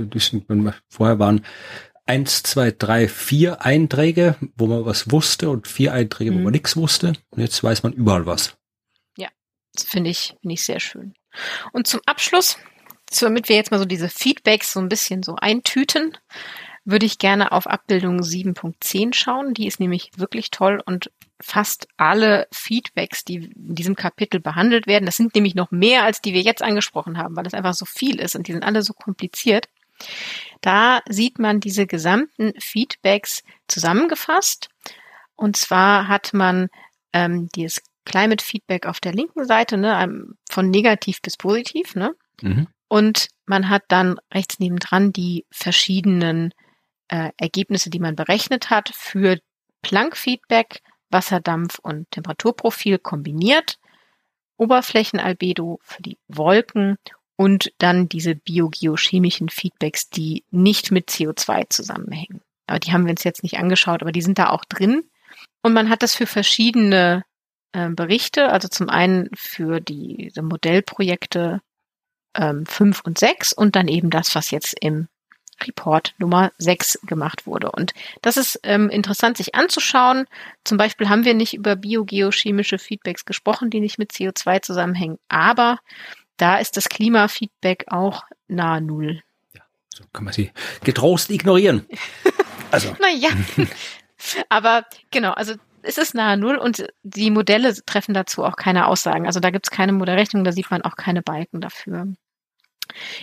vorher 0.89 1.21
waren, 1.21 1.45
eins, 2.07 2.43
zwei, 2.43 2.73
drei, 2.73 3.07
vier 3.07 3.65
Einträge, 3.65 4.35
wo 4.57 4.67
man 4.67 4.85
was 4.85 5.13
wusste 5.13 5.49
und 5.49 5.69
vier 5.69 5.93
Einträge, 5.93 6.33
mhm. 6.33 6.39
wo 6.39 6.43
man 6.43 6.53
nichts 6.55 6.77
wusste. 6.77 7.13
Und 7.31 7.41
jetzt 7.41 7.63
weiß 7.63 7.85
man 7.85 7.93
überall 7.93 8.27
was. 8.27 8.57
Ja, 9.17 9.29
das 9.75 9.85
finde 9.85 10.11
ich, 10.11 10.35
finde 10.41 10.55
ich 10.55 10.65
sehr 10.65 10.81
schön. 10.81 11.15
Und 11.73 11.87
zum 11.87 12.01
Abschluss, 12.07 12.59
damit 13.21 13.49
wir 13.49 13.57
jetzt 13.57 13.71
mal 13.71 13.79
so 13.79 13.85
diese 13.85 14.09
Feedbacks 14.09 14.73
so 14.73 14.81
ein 14.81 14.89
bisschen 14.89 15.23
so 15.23 15.37
eintüten, 15.37 16.17
würde 16.85 17.07
ich 17.07 17.19
gerne 17.19 17.53
auf 17.53 17.67
Abbildung 17.67 18.21
7.10 18.21 19.13
schauen. 19.13 19.55
Die 19.55 19.67
ist 19.67 19.81
nämlich 19.81 20.11
wirklich 20.17 20.51
toll 20.51 20.81
und 20.85 21.11
fast 21.41 21.89
alle 21.97 22.47
Feedbacks, 22.51 23.25
die 23.25 23.53
in 23.55 23.75
diesem 23.75 23.97
Kapitel 23.97 24.41
behandelt 24.41 24.87
werden, 24.87 25.05
das 25.05 25.17
sind 25.17 25.35
nämlich 25.35 25.55
noch 25.55 25.71
mehr 25.71 26.05
als 26.05 26.21
die 26.23 26.33
wir 26.33 26.41
jetzt 26.41 26.63
angesprochen 26.63 27.19
haben, 27.19 27.37
weil 27.37 27.45
das 27.45 27.55
einfach 27.55 27.75
so 27.75 27.85
viel 27.85 28.21
ist 28.21 28.37
und 28.37 28.49
die 28.49 28.53
sind 28.53 28.65
alle 28.65 28.83
so 28.83 28.95
kompliziert. 28.95 29.69
Da 30.61 31.01
sieht 31.09 31.39
man 31.39 31.61
diese 31.61 31.87
gesamten 31.87 32.53
Feedbacks 32.59 33.43
zusammengefasst. 33.67 34.69
Und 35.37 35.57
zwar 35.57 36.09
hat 36.09 36.33
man 36.33 36.69
ähm, 37.13 37.49
dieses 37.55 37.83
Climate 38.07 38.43
Feedback 38.43 38.87
auf 38.87 39.01
der 39.01 39.13
linken 39.13 39.45
Seite, 39.45 39.77
ne, 39.77 40.27
von 40.49 40.71
negativ 40.71 41.21
bis 41.21 41.37
positiv, 41.37 41.95
ne? 41.95 42.15
Mhm. 42.41 42.69
Und 42.89 43.29
man 43.45 43.69
hat 43.69 43.83
dann 43.89 44.19
rechts 44.33 44.59
nebendran 44.59 45.13
die 45.13 45.45
verschiedenen 45.51 46.55
äh, 47.09 47.31
Ergebnisse, 47.37 47.91
die 47.91 47.99
man 47.99 48.17
berechnet 48.17 48.71
hat 48.71 48.89
für 48.89 49.39
Planck-Feedback, 49.83 50.83
Wasserdampf 51.11 51.79
und 51.81 52.11
Temperaturprofil 52.11 52.99
kombiniert, 52.99 53.79
Oberflächenalbedo 54.57 55.79
für 55.83 56.03
die 56.03 56.19
Wolken 56.29 56.97
und 57.37 57.73
dann 57.79 58.09
diese 58.09 58.35
biogeochemischen 58.35 59.49
Feedbacks, 59.49 60.09
die 60.09 60.45
nicht 60.51 60.91
mit 60.91 61.11
CO2 61.11 61.69
zusammenhängen. 61.69 62.41
Aber 62.67 62.79
die 62.79 62.93
haben 62.93 63.05
wir 63.05 63.11
uns 63.11 63.25
jetzt 63.25 63.43
nicht 63.43 63.59
angeschaut, 63.59 64.03
aber 64.03 64.13
die 64.13 64.23
sind 64.23 64.39
da 64.39 64.51
auch 64.51 64.65
drin. 64.65 65.05
Und 65.63 65.73
man 65.73 65.91
hat 65.91 66.03
das 66.03 66.15
für 66.15 66.27
verschiedene 66.27 67.25
äh, 67.77 67.91
Berichte, 67.91 68.51
also 68.51 68.69
zum 68.69 68.89
einen 68.89 69.29
für 69.35 69.81
die, 69.81 70.33
die 70.35 70.43
Modellprojekte 70.43 71.61
ähm, 72.35 72.65
5 72.65 73.03
und 73.03 73.19
6 73.19 73.53
und 73.53 73.77
dann 73.77 73.87
eben 73.89 74.09
das, 74.09 74.35
was 74.35 74.51
jetzt 74.51 74.75
im 74.81 75.09
Report 75.63 76.15
Nummer 76.19 76.53
6 76.57 77.01
gemacht 77.07 77.47
wurde. 77.47 77.71
Und 77.71 77.93
das 78.23 78.39
ist 78.39 78.61
ähm, 78.63 78.89
interessant, 78.89 79.37
sich 79.37 79.55
anzuschauen. 79.55 80.27
Zum 80.65 80.79
Beispiel 80.79 81.11
haben 81.11 81.25
wir 81.27 81.35
nicht 81.35 81.53
über 81.53 81.77
biogeochemische 81.77 82.79
Feedbacks 82.79 83.27
gesprochen, 83.27 83.69
die 83.69 83.81
nicht 83.81 83.99
mit 83.99 84.11
CO2 84.11 84.63
zusammenhängen, 84.63 85.19
aber 85.29 85.79
da 86.39 86.57
ist 86.57 86.79
das 86.79 86.89
Klimafeedback 86.89 87.87
auch 87.89 88.25
nahe 88.49 88.81
Null. 88.81 89.23
Ja, 89.55 89.63
so 89.95 90.05
kann 90.15 90.25
man 90.25 90.33
sie 90.33 90.51
getrost 90.83 91.31
ignorieren. 91.31 91.87
Also. 92.73 92.97
naja. 93.01 93.29
Aber 94.49 94.85
genau, 95.13 95.31
also 95.31 95.55
es 95.87 95.99
ist 95.99 96.15
nahe 96.15 96.37
Null 96.37 96.57
und 96.57 96.87
die 97.03 97.31
Modelle 97.31 97.75
treffen 97.85 98.15
dazu 98.15 98.45
auch 98.45 98.57
keine 98.57 98.89
Aussagen. 98.89 99.27
Also 99.27 99.41
da 99.41 99.51
gibt 99.51 99.67
es 99.67 99.71
keine 99.71 99.93
Modellrechnung, 99.93 100.45
da 100.45 100.53
sieht 100.53 100.71
man 100.71 100.83
auch 100.83 100.97
keine 100.97 101.23
Balken 101.23 101.61
dafür. 101.61 102.09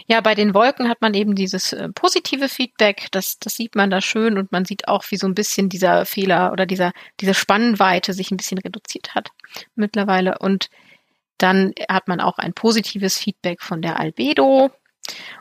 Ja, 0.08 0.22
bei 0.22 0.36
den 0.36 0.54
Wolken 0.54 0.90
hat 0.90 1.02
man 1.02 1.14
eben 1.14 1.36
dieses 1.36 1.74
äh, 1.74 1.90
positive 1.90 2.50
Feedback, 2.50 3.08
das, 3.12 3.40
das 3.40 3.56
sieht 3.56 3.76
man 3.76 3.90
da 3.90 4.02
schön 4.02 4.38
und 4.38 4.52
man 4.52 4.66
sieht 4.66 4.88
auch, 4.88 5.04
wie 5.10 5.18
so 5.18 5.28
ein 5.28 5.36
bisschen 5.36 5.70
dieser 5.70 6.06
Fehler 6.06 6.52
oder 6.52 6.66
dieser, 6.66 6.92
diese 7.20 7.34
Spannweite 7.34 8.14
sich 8.14 8.32
ein 8.32 8.38
bisschen 8.38 8.58
reduziert 8.58 9.16
hat 9.16 9.30
mittlerweile. 9.76 10.38
Und 10.40 10.70
dann 11.38 11.74
hat 11.90 12.08
man 12.08 12.20
auch 12.20 12.38
ein 12.38 12.54
positives 12.54 13.18
Feedback 13.18 13.62
von 13.62 13.82
der 13.82 14.00
Albedo. 14.00 14.72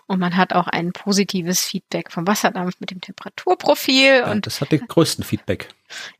Und 0.07 0.19
man 0.19 0.37
hat 0.37 0.53
auch 0.53 0.67
ein 0.67 0.93
positives 0.93 1.63
Feedback 1.63 2.11
vom 2.11 2.27
Wasserdampf 2.27 2.81
mit 2.81 2.91
dem 2.91 3.01
Temperaturprofil. 3.01 4.19
Ja, 4.19 4.31
und 4.31 4.47
das 4.47 4.61
hat 4.61 4.73
den 4.73 4.87
größten 4.87 5.25
Feedback. 5.25 5.69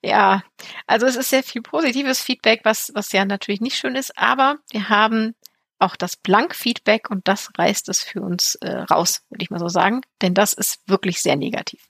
Ja, 0.03 0.43
also 0.87 1.07
es 1.07 1.17
ist 1.17 1.31
sehr 1.31 1.43
viel 1.43 1.63
positives 1.63 2.21
Feedback, 2.21 2.61
was, 2.65 2.93
was 2.95 3.13
ja 3.13 3.25
natürlich 3.25 3.61
nicht 3.61 3.77
schön 3.77 3.97
ist, 3.97 4.17
aber 4.17 4.59
wir 4.71 4.89
haben 4.89 5.35
auch 5.79 5.97
das 5.97 6.17
Blank-Feedback 6.17 7.11
und 7.11 7.27
das 7.27 7.51
reißt 7.59 7.89
es 7.89 8.03
für 8.03 8.23
uns 8.23 8.55
äh, 8.57 8.71
raus, 8.71 9.23
würde 9.29 9.43
ich 9.43 9.51
mal 9.51 9.59
so 9.59 9.69
sagen, 9.69 10.03
denn 10.23 10.33
das 10.33 10.53
ist 10.53 10.81
wirklich 10.87 11.21
sehr 11.21 11.37
negativ. 11.37 11.89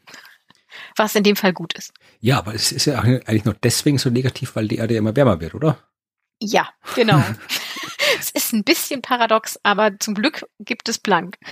Was 0.96 1.14
in 1.14 1.22
dem 1.22 1.36
Fall 1.36 1.52
gut 1.52 1.74
ist. 1.74 1.92
Ja, 2.20 2.38
aber 2.38 2.54
es 2.54 2.72
ist 2.72 2.86
ja 2.86 2.98
eigentlich 2.98 3.44
nur 3.44 3.54
deswegen 3.62 3.98
so 3.98 4.08
negativ, 4.08 4.56
weil 4.56 4.68
die 4.68 4.76
Erde 4.76 4.96
immer 4.96 5.14
wärmer 5.14 5.40
wird, 5.40 5.54
oder? 5.54 5.78
Ja, 6.40 6.70
genau. 6.94 7.22
ist 8.32 8.52
ein 8.52 8.64
bisschen 8.64 9.02
paradox, 9.02 9.58
aber 9.62 9.98
zum 9.98 10.14
Glück 10.14 10.44
gibt 10.58 10.88
es 10.88 10.98
Blank. 10.98 11.38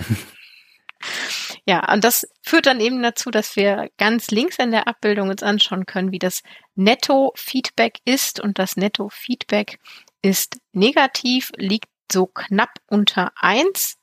Ja, 1.65 1.91
und 1.91 2.03
das 2.03 2.27
führt 2.41 2.65
dann 2.65 2.79
eben 2.79 3.01
dazu, 3.03 3.31
dass 3.31 3.55
wir 3.55 3.89
ganz 3.97 4.31
links 4.31 4.57
in 4.57 4.71
der 4.71 4.87
Abbildung 4.87 5.29
uns 5.29 5.43
anschauen 5.43 5.85
können, 5.85 6.11
wie 6.11 6.19
das 6.19 6.41
Netto-Feedback 6.75 7.99
ist. 8.05 8.39
Und 8.39 8.59
das 8.59 8.77
Netto-Feedback 8.77 9.79
ist 10.21 10.57
negativ, 10.73 11.51
liegt 11.57 11.89
so 12.11 12.25
knapp 12.27 12.79
unter 12.87 13.31
eins, 13.35 13.97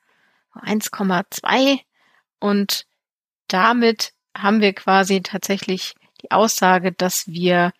1,2. 0.54 1.80
Und 2.40 2.86
damit 3.48 4.12
haben 4.36 4.60
wir 4.60 4.72
quasi 4.72 5.20
tatsächlich 5.22 5.94
die 6.22 6.30
Aussage, 6.30 6.92
dass 6.92 7.26
wir 7.26 7.72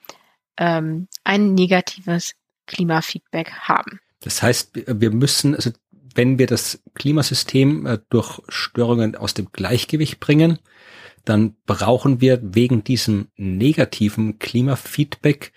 ähm, 0.57 1.09
ein 1.25 1.55
negatives 1.55 2.35
Klimafeedback 2.67 3.53
haben. 3.53 4.01
Das 4.21 4.43
heißt, 4.43 4.71
wir 4.75 5.11
müssen, 5.11 5.55
also 5.55 5.71
wenn 6.15 6.39
wir 6.39 6.47
das 6.47 6.83
Klimasystem 6.95 7.87
äh, 7.87 7.99
durch 8.11 8.41
Störungen 8.49 9.15
aus 9.15 9.35
dem 9.35 9.53
Gleichgewicht 9.53 10.19
bringen, 10.21 10.59
dann 11.25 11.57
brauchen 11.67 12.21
wir 12.21 12.41
wegen 12.43 12.85
diesem 12.85 13.29
negativen 13.37 14.39
Klimafeedback 14.39 15.53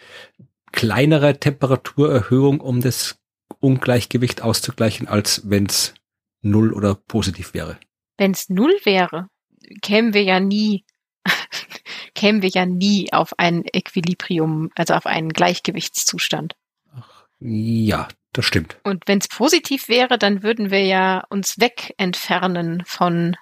kleinere 0.72 1.40
Temperaturerhöhung, 1.40 2.62
um 2.62 2.82
das 2.82 3.20
Ungleichgewicht 3.60 4.42
auszugleichen, 4.42 5.08
als 5.08 5.50
wenn 5.50 5.66
es 5.66 5.94
null 6.42 6.74
oder 6.74 6.96
positiv 6.96 7.54
wäre. 7.54 7.78
Wenn 8.18 8.32
es 8.32 8.50
null 8.50 8.74
wäre, 8.84 9.28
kämen 9.82 10.14
wir 10.14 10.24
ja 10.24 10.40
nie, 10.40 10.86
kämen 12.16 12.42
wir 12.42 12.50
ja 12.50 12.66
nie 12.66 13.12
auf 13.14 13.34
ein 13.38 13.64
Equilibrium, 13.66 14.70
also 14.76 14.94
auf 14.94 15.06
einen 15.06 15.30
Gleichgewichtszustand. 15.30 16.56
Ach, 16.94 17.26
ja, 17.40 18.08
das 18.34 18.46
stimmt. 18.46 18.78
Und 18.84 19.08
wenn 19.08 19.20
es 19.20 19.28
positiv 19.28 19.90
wäre, 19.90 20.18
dann 20.18 20.44
würden 20.44 20.72
wir 20.72 20.84
ja 20.86 21.26
uns 21.30 21.60
weg 21.60 21.94
entfernen 21.98 22.84
von 22.86 23.36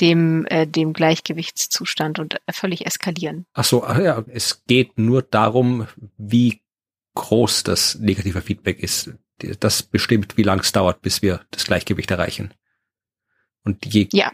dem, 0.00 0.46
äh, 0.46 0.66
dem 0.66 0.92
Gleichgewichtszustand 0.92 2.18
und 2.18 2.40
völlig 2.50 2.86
eskalieren. 2.86 3.46
Ach 3.52 3.64
so, 3.64 3.84
ach 3.84 3.98
ja, 3.98 4.24
es 4.28 4.64
geht 4.66 4.98
nur 4.98 5.22
darum, 5.22 5.86
wie 6.16 6.62
groß 7.14 7.62
das 7.62 7.96
negative 7.96 8.42
Feedback 8.42 8.80
ist. 8.80 9.12
Das 9.60 9.82
bestimmt, 9.82 10.36
wie 10.36 10.42
lang 10.42 10.60
es 10.60 10.72
dauert, 10.72 11.02
bis 11.02 11.22
wir 11.22 11.40
das 11.50 11.64
Gleichgewicht 11.64 12.10
erreichen. 12.10 12.54
Und 13.64 13.86
je, 13.86 14.08
ja. 14.12 14.32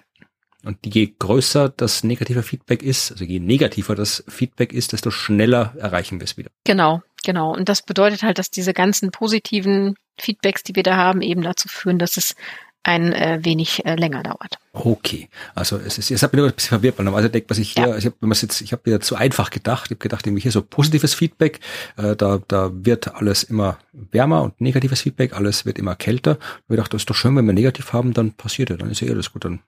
und 0.64 0.78
je 0.84 1.14
größer 1.18 1.68
das 1.68 2.04
negative 2.04 2.42
Feedback 2.42 2.82
ist, 2.82 3.12
also 3.12 3.24
je 3.24 3.38
negativer 3.38 3.94
das 3.94 4.24
Feedback 4.28 4.72
ist, 4.72 4.92
desto 4.92 5.10
schneller 5.10 5.74
erreichen 5.78 6.20
wir 6.20 6.24
es 6.24 6.36
wieder. 6.36 6.50
Genau, 6.64 7.02
genau. 7.24 7.52
Und 7.54 7.68
das 7.68 7.82
bedeutet 7.82 8.22
halt, 8.22 8.38
dass 8.38 8.50
diese 8.50 8.72
ganzen 8.72 9.10
positiven 9.10 9.96
Feedbacks, 10.18 10.62
die 10.62 10.76
wir 10.76 10.82
da 10.82 10.96
haben, 10.96 11.22
eben 11.22 11.42
dazu 11.42 11.68
führen, 11.68 11.98
dass 11.98 12.16
es 12.16 12.34
ein 12.82 13.12
äh, 13.12 13.40
wenig 13.42 13.84
äh, 13.84 13.94
länger 13.94 14.22
dauert. 14.22 14.58
Okay, 14.72 15.28
also 15.54 15.76
es 15.76 15.98
ist, 15.98 16.10
es 16.10 16.22
hat 16.22 16.32
mich 16.32 16.38
nur 16.38 16.48
ein 16.48 16.54
bisschen 16.54 16.70
verwirrt, 16.70 16.96
weil 16.96 17.04
normalerweise 17.04 17.30
denkt 17.30 17.50
was 17.50 17.58
ich 17.58 17.72
hier, 17.72 17.88
ja. 17.88 17.96
ich 17.96 18.06
habe 18.06 18.16
wenn 18.20 18.28
man 18.28 18.38
jetzt, 18.40 18.60
ich 18.60 18.72
habe 18.72 18.86
wieder 18.86 19.00
zu 19.00 19.16
einfach 19.16 19.50
gedacht, 19.50 19.86
ich 19.86 19.90
habe 19.90 19.98
gedacht, 19.98 20.26
irgendwie 20.26 20.42
hier 20.42 20.52
so 20.52 20.62
positives 20.62 21.12
Feedback, 21.12 21.60
äh, 21.96 22.16
da, 22.16 22.40
da 22.48 22.70
wird 22.72 23.14
alles 23.14 23.42
immer 23.42 23.78
wärmer 23.92 24.42
und 24.42 24.60
negatives 24.60 25.02
Feedback, 25.02 25.34
alles 25.34 25.66
wird 25.66 25.78
immer 25.78 25.94
kälter. 25.94 26.38
Und 26.68 26.74
ich 26.74 26.76
dachte, 26.76 26.92
das 26.92 27.02
ist 27.02 27.10
doch 27.10 27.14
schön, 27.14 27.36
wenn 27.36 27.46
wir 27.46 27.52
negativ 27.52 27.92
haben, 27.92 28.14
dann 28.14 28.32
passiert 28.32 28.70
ja, 28.70 28.76
dann 28.76 28.90
ist 28.90 29.00
ja 29.00 29.10
alles 29.10 29.32
gut, 29.32 29.44
dann 29.44 29.60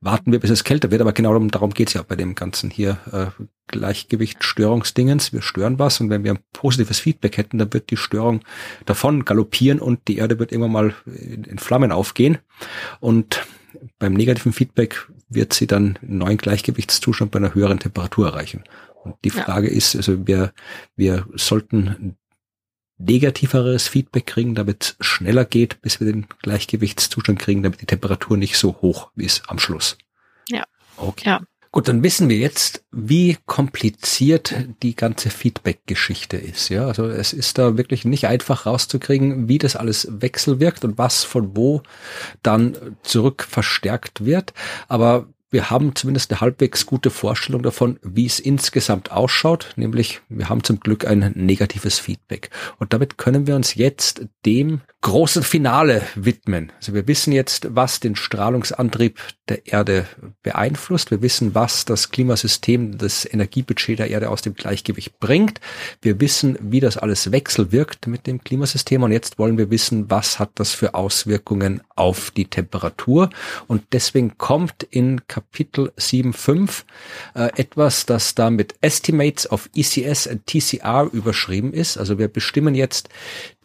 warten 0.00 0.32
wir, 0.32 0.40
bis 0.40 0.50
es 0.50 0.64
kälter 0.64 0.90
wird, 0.90 1.00
aber 1.00 1.12
genau 1.12 1.30
darum, 1.30 1.50
darum 1.50 1.70
geht's 1.70 1.94
ja 1.94 2.02
bei 2.02 2.16
dem 2.16 2.34
ganzen 2.34 2.70
hier 2.70 2.98
äh, 3.12 3.26
Gleichgewichtstörungsdingens. 3.68 5.32
Wir 5.32 5.42
stören 5.42 5.78
was 5.78 6.00
und 6.00 6.10
wenn 6.10 6.24
wir 6.24 6.32
ein 6.32 6.38
positives 6.52 6.98
Feedback 6.98 7.36
hätten, 7.36 7.58
dann 7.58 7.72
wird 7.72 7.90
die 7.90 7.96
Störung 7.96 8.40
davon 8.86 9.24
galoppieren 9.24 9.78
und 9.80 10.08
die 10.08 10.18
Erde 10.18 10.38
wird 10.38 10.52
irgendwann 10.52 10.72
mal 10.72 10.94
in, 11.06 11.44
in 11.44 11.58
Flammen 11.58 11.92
aufgehen. 11.92 12.38
Und 13.00 13.46
beim 13.98 14.14
negativen 14.14 14.52
Feedback 14.52 15.06
wird 15.28 15.52
sie 15.52 15.66
dann 15.66 15.98
einen 16.02 16.18
neuen 16.18 16.38
Gleichgewichtszustand 16.38 17.30
bei 17.30 17.38
einer 17.38 17.54
höheren 17.54 17.78
Temperatur 17.78 18.28
erreichen. 18.28 18.64
Und 19.04 19.16
die 19.24 19.30
Frage 19.30 19.68
ja. 19.68 19.76
ist, 19.76 19.94
also 19.94 20.26
wir, 20.26 20.52
wir 20.96 21.26
sollten 21.34 22.16
negativeres 22.98 23.88
Feedback 23.88 24.26
kriegen, 24.26 24.54
damit 24.54 24.96
es 24.98 25.06
schneller 25.06 25.44
geht, 25.44 25.80
bis 25.82 26.00
wir 26.00 26.12
den 26.12 26.26
Gleichgewichtszustand 26.42 27.38
kriegen, 27.38 27.62
damit 27.62 27.80
die 27.80 27.86
Temperatur 27.86 28.36
nicht 28.36 28.58
so 28.58 28.78
hoch 28.80 29.10
ist 29.16 29.42
am 29.48 29.58
Schluss. 29.58 29.96
Ja. 30.48 30.64
Okay. 30.96 31.28
Ja. 31.28 31.40
Gut, 31.70 31.86
dann 31.86 32.02
wissen 32.02 32.30
wir 32.30 32.38
jetzt, 32.38 32.82
wie 32.90 33.36
kompliziert 33.44 34.54
die 34.82 34.96
ganze 34.96 35.28
Feedback-Geschichte 35.28 36.38
ist. 36.38 36.70
Ja, 36.70 36.86
also 36.86 37.06
es 37.06 37.34
ist 37.34 37.58
da 37.58 37.76
wirklich 37.76 38.06
nicht 38.06 38.26
einfach 38.26 38.64
rauszukriegen, 38.64 39.48
wie 39.48 39.58
das 39.58 39.76
alles 39.76 40.08
wechselwirkt 40.10 40.84
und 40.84 40.96
was 40.96 41.24
von 41.24 41.56
wo 41.56 41.82
dann 42.42 42.96
zurück 43.02 43.46
verstärkt 43.48 44.24
wird. 44.24 44.54
Aber 44.88 45.26
wir 45.50 45.70
haben 45.70 45.94
zumindest 45.94 46.30
eine 46.30 46.40
halbwegs 46.40 46.84
gute 46.84 47.10
Vorstellung 47.10 47.62
davon, 47.62 47.98
wie 48.02 48.26
es 48.26 48.38
insgesamt 48.38 49.10
ausschaut, 49.10 49.72
nämlich 49.76 50.20
wir 50.28 50.48
haben 50.48 50.62
zum 50.62 50.80
Glück 50.80 51.06
ein 51.06 51.32
negatives 51.34 51.98
Feedback. 51.98 52.50
Und 52.78 52.92
damit 52.92 53.16
können 53.16 53.46
wir 53.46 53.56
uns 53.56 53.74
jetzt 53.74 54.26
dem 54.44 54.82
großen 55.00 55.42
Finale 55.42 56.02
widmen. 56.16 56.72
Also 56.76 56.92
wir 56.92 57.06
wissen 57.06 57.32
jetzt, 57.32 57.68
was 57.74 58.00
den 58.00 58.16
Strahlungsantrieb 58.16 59.18
der 59.48 59.66
Erde 59.66 60.06
beeinflusst. 60.42 61.10
Wir 61.10 61.22
wissen, 61.22 61.54
was 61.54 61.84
das 61.84 62.10
Klimasystem, 62.10 62.98
das 62.98 63.24
Energiebudget 63.24 64.00
der 64.00 64.10
Erde 64.10 64.30
aus 64.30 64.42
dem 64.42 64.54
Gleichgewicht 64.54 65.18
bringt. 65.20 65.60
Wir 66.02 66.20
wissen, 66.20 66.58
wie 66.60 66.80
das 66.80 66.96
alles 66.96 67.30
wechselwirkt 67.30 68.08
mit 68.08 68.26
dem 68.26 68.42
Klimasystem. 68.42 69.02
Und 69.02 69.12
jetzt 69.12 69.38
wollen 69.38 69.56
wir 69.56 69.70
wissen, 69.70 70.10
was 70.10 70.38
hat 70.38 70.50
das 70.56 70.72
für 70.72 70.94
Auswirkungen 70.94 71.80
auf 71.94 72.32
die 72.32 72.46
Temperatur. 72.46 73.30
Und 73.68 73.84
deswegen 73.92 74.36
kommt 74.36 74.82
in 74.82 75.22
Kapitel 75.38 75.92
7.5 75.96 76.82
äh, 77.36 77.60
etwas, 77.60 78.06
das 78.06 78.34
da 78.34 78.50
mit 78.50 78.74
Estimates 78.80 79.48
of 79.48 79.70
ECS 79.72 80.26
and 80.26 80.44
TCR 80.46 81.08
überschrieben 81.12 81.72
ist. 81.72 81.96
Also 81.96 82.18
wir 82.18 82.26
bestimmen 82.26 82.74
jetzt 82.74 83.08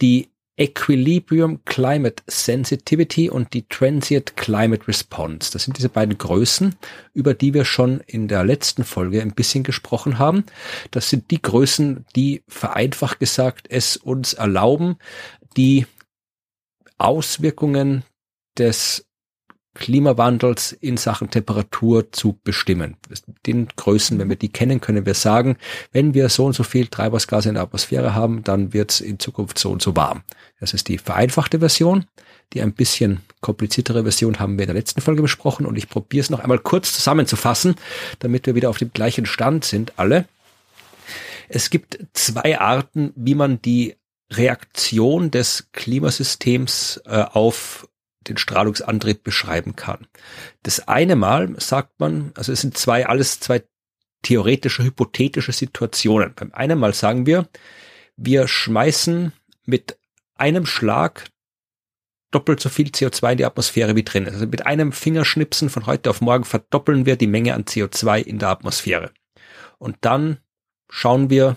die 0.00 0.28
Equilibrium 0.56 1.64
Climate 1.64 2.22
Sensitivity 2.28 3.28
und 3.28 3.54
die 3.54 3.66
Transient 3.66 4.36
Climate 4.36 4.86
Response. 4.86 5.50
Das 5.52 5.64
sind 5.64 5.78
diese 5.78 5.88
beiden 5.88 6.16
Größen, 6.16 6.76
über 7.12 7.34
die 7.34 7.54
wir 7.54 7.64
schon 7.64 7.98
in 8.06 8.28
der 8.28 8.44
letzten 8.44 8.84
Folge 8.84 9.20
ein 9.20 9.34
bisschen 9.34 9.64
gesprochen 9.64 10.20
haben. 10.20 10.44
Das 10.92 11.10
sind 11.10 11.32
die 11.32 11.42
Größen, 11.42 12.06
die 12.14 12.44
vereinfacht 12.46 13.18
gesagt 13.18 13.66
es 13.68 13.96
uns 13.96 14.34
erlauben, 14.34 14.96
die 15.56 15.86
Auswirkungen 16.98 18.04
des 18.56 19.06
Klimawandels 19.74 20.72
in 20.72 20.96
Sachen 20.96 21.30
Temperatur 21.30 22.12
zu 22.12 22.38
bestimmen. 22.44 22.96
Den 23.46 23.68
Größen, 23.76 24.18
wenn 24.18 24.28
wir 24.28 24.36
die 24.36 24.48
kennen, 24.48 24.80
können 24.80 25.04
wir 25.04 25.14
sagen, 25.14 25.56
wenn 25.92 26.14
wir 26.14 26.28
so 26.28 26.46
und 26.46 26.54
so 26.54 26.62
viel 26.62 26.86
Treibhausgase 26.86 27.48
in 27.48 27.54
der 27.54 27.64
Atmosphäre 27.64 28.14
haben, 28.14 28.44
dann 28.44 28.72
wird 28.72 28.92
es 28.92 29.00
in 29.00 29.18
Zukunft 29.18 29.58
so 29.58 29.70
und 29.70 29.82
so 29.82 29.96
warm. 29.96 30.22
Das 30.60 30.74
ist 30.74 30.88
die 30.88 30.98
vereinfachte 30.98 31.58
Version. 31.58 32.06
Die 32.52 32.62
ein 32.62 32.72
bisschen 32.72 33.20
kompliziertere 33.40 34.02
Version 34.02 34.38
haben 34.38 34.56
wir 34.56 34.64
in 34.64 34.68
der 34.68 34.76
letzten 34.76 35.00
Folge 35.00 35.22
besprochen 35.22 35.66
und 35.66 35.76
ich 35.76 35.88
probiere 35.88 36.22
es 36.22 36.30
noch 36.30 36.40
einmal 36.40 36.58
kurz 36.58 36.92
zusammenzufassen, 36.92 37.74
damit 38.20 38.46
wir 38.46 38.54
wieder 38.54 38.70
auf 38.70 38.78
dem 38.78 38.92
gleichen 38.92 39.26
Stand 39.26 39.64
sind, 39.64 39.98
alle. 39.98 40.26
Es 41.48 41.70
gibt 41.70 41.98
zwei 42.12 42.58
Arten, 42.60 43.12
wie 43.16 43.34
man 43.34 43.60
die 43.60 43.96
Reaktion 44.30 45.30
des 45.30 45.68
Klimasystems 45.72 47.02
äh, 47.06 47.22
auf 47.22 47.88
den 48.24 48.36
Strahlungsantrieb 48.36 49.22
beschreiben 49.22 49.76
kann. 49.76 50.06
Das 50.62 50.88
eine 50.88 51.16
Mal 51.16 51.54
sagt 51.60 52.00
man, 52.00 52.32
also 52.34 52.52
es 52.52 52.60
sind 52.60 52.76
zwei, 52.76 53.06
alles 53.06 53.40
zwei 53.40 53.62
theoretische, 54.22 54.82
hypothetische 54.82 55.52
Situationen. 55.52 56.34
Beim 56.34 56.52
einen 56.52 56.78
Mal 56.78 56.94
sagen 56.94 57.26
wir, 57.26 57.48
wir 58.16 58.48
schmeißen 58.48 59.32
mit 59.66 59.98
einem 60.36 60.66
Schlag 60.66 61.28
doppelt 62.30 62.60
so 62.60 62.68
viel 62.68 62.88
CO2 62.88 63.32
in 63.32 63.38
die 63.38 63.44
Atmosphäre 63.44 63.94
wie 63.94 64.02
drin 64.02 64.26
ist. 64.26 64.34
Also 64.34 64.46
mit 64.46 64.66
einem 64.66 64.92
Fingerschnipsen 64.92 65.70
von 65.70 65.86
heute 65.86 66.10
auf 66.10 66.20
morgen 66.20 66.44
verdoppeln 66.44 67.06
wir 67.06 67.16
die 67.16 67.28
Menge 67.28 67.54
an 67.54 67.64
CO2 67.64 68.20
in 68.22 68.40
der 68.40 68.48
Atmosphäre. 68.48 69.12
Und 69.78 69.98
dann 70.00 70.38
schauen 70.90 71.30
wir, 71.30 71.56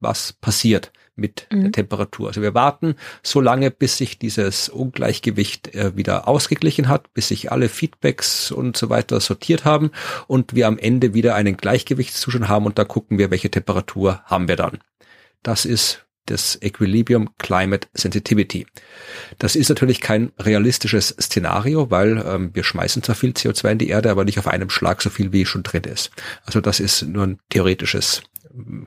was 0.00 0.34
passiert 0.34 0.92
mit 1.16 1.46
mhm. 1.50 1.62
der 1.62 1.72
Temperatur. 1.72 2.28
Also 2.28 2.42
wir 2.42 2.54
warten 2.54 2.94
so 3.22 3.40
lange, 3.40 3.70
bis 3.70 3.96
sich 3.96 4.18
dieses 4.18 4.68
Ungleichgewicht 4.68 5.74
äh, 5.74 5.96
wieder 5.96 6.28
ausgeglichen 6.28 6.88
hat, 6.88 7.12
bis 7.14 7.28
sich 7.28 7.52
alle 7.52 7.68
Feedbacks 7.68 8.50
und 8.50 8.76
so 8.76 8.88
weiter 8.88 9.20
sortiert 9.20 9.64
haben 9.64 9.90
und 10.26 10.54
wir 10.54 10.66
am 10.66 10.78
Ende 10.78 11.14
wieder 11.14 11.34
einen 11.34 11.56
Gleichgewichtszustand 11.56 12.48
haben 12.48 12.66
und 12.66 12.78
da 12.78 12.84
gucken 12.84 13.18
wir, 13.18 13.30
welche 13.30 13.50
Temperatur 13.50 14.20
haben 14.24 14.48
wir 14.48 14.56
dann. 14.56 14.78
Das 15.42 15.64
ist 15.64 16.04
das 16.30 16.60
Equilibrium 16.62 17.30
Climate 17.38 17.88
Sensitivity. 17.94 18.66
Das 19.38 19.56
ist 19.56 19.68
natürlich 19.68 20.00
kein 20.00 20.32
realistisches 20.38 21.08
Szenario, 21.20 21.90
weil 21.90 22.22
ähm, 22.24 22.50
wir 22.54 22.64
schmeißen 22.64 23.02
zwar 23.02 23.16
viel 23.16 23.32
CO2 23.32 23.72
in 23.72 23.78
die 23.78 23.88
Erde, 23.88 24.10
aber 24.10 24.24
nicht 24.24 24.38
auf 24.38 24.46
einem 24.46 24.70
Schlag 24.70 25.02
so 25.02 25.10
viel, 25.10 25.32
wie 25.32 25.44
schon 25.44 25.62
drin 25.62 25.84
ist. 25.84 26.10
Also 26.44 26.60
das 26.60 26.80
ist 26.80 27.02
nur 27.02 27.26
ein 27.26 27.38
theoretisches 27.48 28.22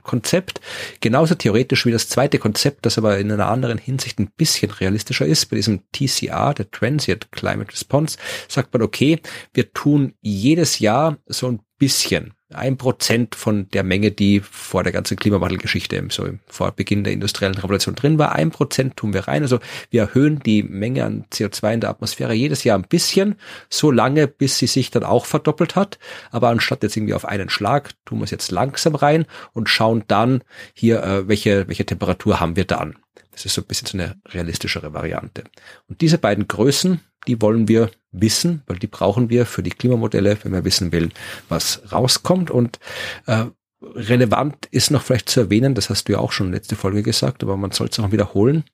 Konzept. 0.02 0.60
Genauso 1.00 1.34
theoretisch 1.34 1.86
wie 1.86 1.92
das 1.92 2.08
zweite 2.08 2.38
Konzept, 2.38 2.86
das 2.86 2.98
aber 2.98 3.18
in 3.18 3.30
einer 3.30 3.48
anderen 3.48 3.78
Hinsicht 3.78 4.18
ein 4.18 4.30
bisschen 4.36 4.70
realistischer 4.70 5.26
ist. 5.26 5.46
Bei 5.46 5.56
diesem 5.56 5.82
TCR, 5.92 6.54
der 6.54 6.70
Transient 6.70 7.32
Climate 7.32 7.72
Response, 7.72 8.18
sagt 8.48 8.72
man, 8.72 8.82
okay, 8.82 9.20
wir 9.52 9.72
tun 9.72 10.14
jedes 10.20 10.78
Jahr 10.78 11.18
so 11.26 11.48
ein 11.48 11.60
bisschen 11.78 12.34
ein 12.54 12.76
Prozent 12.76 13.34
von 13.34 13.68
der 13.70 13.82
Menge, 13.82 14.10
die 14.10 14.40
vor 14.40 14.82
der 14.82 14.92
ganzen 14.92 15.16
Klimawandelgeschichte, 15.16 16.02
so 16.10 16.28
vor 16.46 16.72
Beginn 16.72 17.04
der 17.04 17.12
industriellen 17.12 17.54
Revolution 17.54 17.94
drin 17.94 18.18
war. 18.18 18.34
Ein 18.34 18.50
Prozent 18.50 18.96
tun 18.96 19.12
wir 19.12 19.28
rein. 19.28 19.42
Also 19.42 19.58
wir 19.90 20.02
erhöhen 20.02 20.40
die 20.40 20.62
Menge 20.62 21.04
an 21.04 21.24
CO2 21.32 21.74
in 21.74 21.80
der 21.80 21.90
Atmosphäre 21.90 22.34
jedes 22.34 22.64
Jahr 22.64 22.78
ein 22.78 22.86
bisschen, 22.88 23.36
so 23.68 23.90
lange, 23.90 24.28
bis 24.28 24.58
sie 24.58 24.66
sich 24.66 24.90
dann 24.90 25.04
auch 25.04 25.26
verdoppelt 25.26 25.76
hat. 25.76 25.98
Aber 26.30 26.48
anstatt 26.48 26.82
jetzt 26.82 26.96
irgendwie 26.96 27.14
auf 27.14 27.24
einen 27.24 27.50
Schlag, 27.50 27.90
tun 28.04 28.18
wir 28.18 28.24
es 28.24 28.30
jetzt 28.30 28.50
langsam 28.50 28.94
rein 28.94 29.26
und 29.52 29.68
schauen 29.68 30.04
dann 30.08 30.42
hier, 30.72 31.02
äh, 31.02 31.28
welche, 31.28 31.68
welche 31.68 31.86
Temperatur 31.86 32.40
haben 32.40 32.56
wir 32.56 32.64
dann. 32.64 32.96
Das 33.34 33.44
ist 33.44 33.54
so 33.54 33.62
ein 33.62 33.66
bisschen 33.66 33.88
so 33.88 33.98
eine 33.98 34.16
realistischere 34.28 34.94
Variante. 34.94 35.42
Und 35.88 36.00
diese 36.00 36.18
beiden 36.18 36.46
Größen, 36.46 37.00
die 37.26 37.40
wollen 37.40 37.68
wir 37.68 37.90
wissen, 38.12 38.62
weil 38.66 38.78
die 38.78 38.86
brauchen 38.86 39.30
wir 39.30 39.46
für 39.46 39.62
die 39.62 39.70
Klimamodelle, 39.70 40.38
wenn 40.42 40.52
wir 40.52 40.64
wissen 40.64 40.92
will, 40.92 41.10
was 41.48 41.82
rauskommt. 41.92 42.50
Und 42.50 42.78
äh, 43.26 43.46
relevant 43.94 44.66
ist 44.70 44.90
noch 44.90 45.02
vielleicht 45.02 45.28
zu 45.28 45.40
erwähnen, 45.40 45.74
das 45.74 45.90
hast 45.90 46.08
du 46.08 46.12
ja 46.12 46.18
auch 46.18 46.32
schon 46.32 46.52
letzte 46.52 46.76
Folge 46.76 47.02
gesagt, 47.02 47.42
aber 47.42 47.56
man 47.56 47.70
soll 47.70 47.88
es 47.88 47.98
noch 47.98 48.12
wiederholen, 48.12 48.64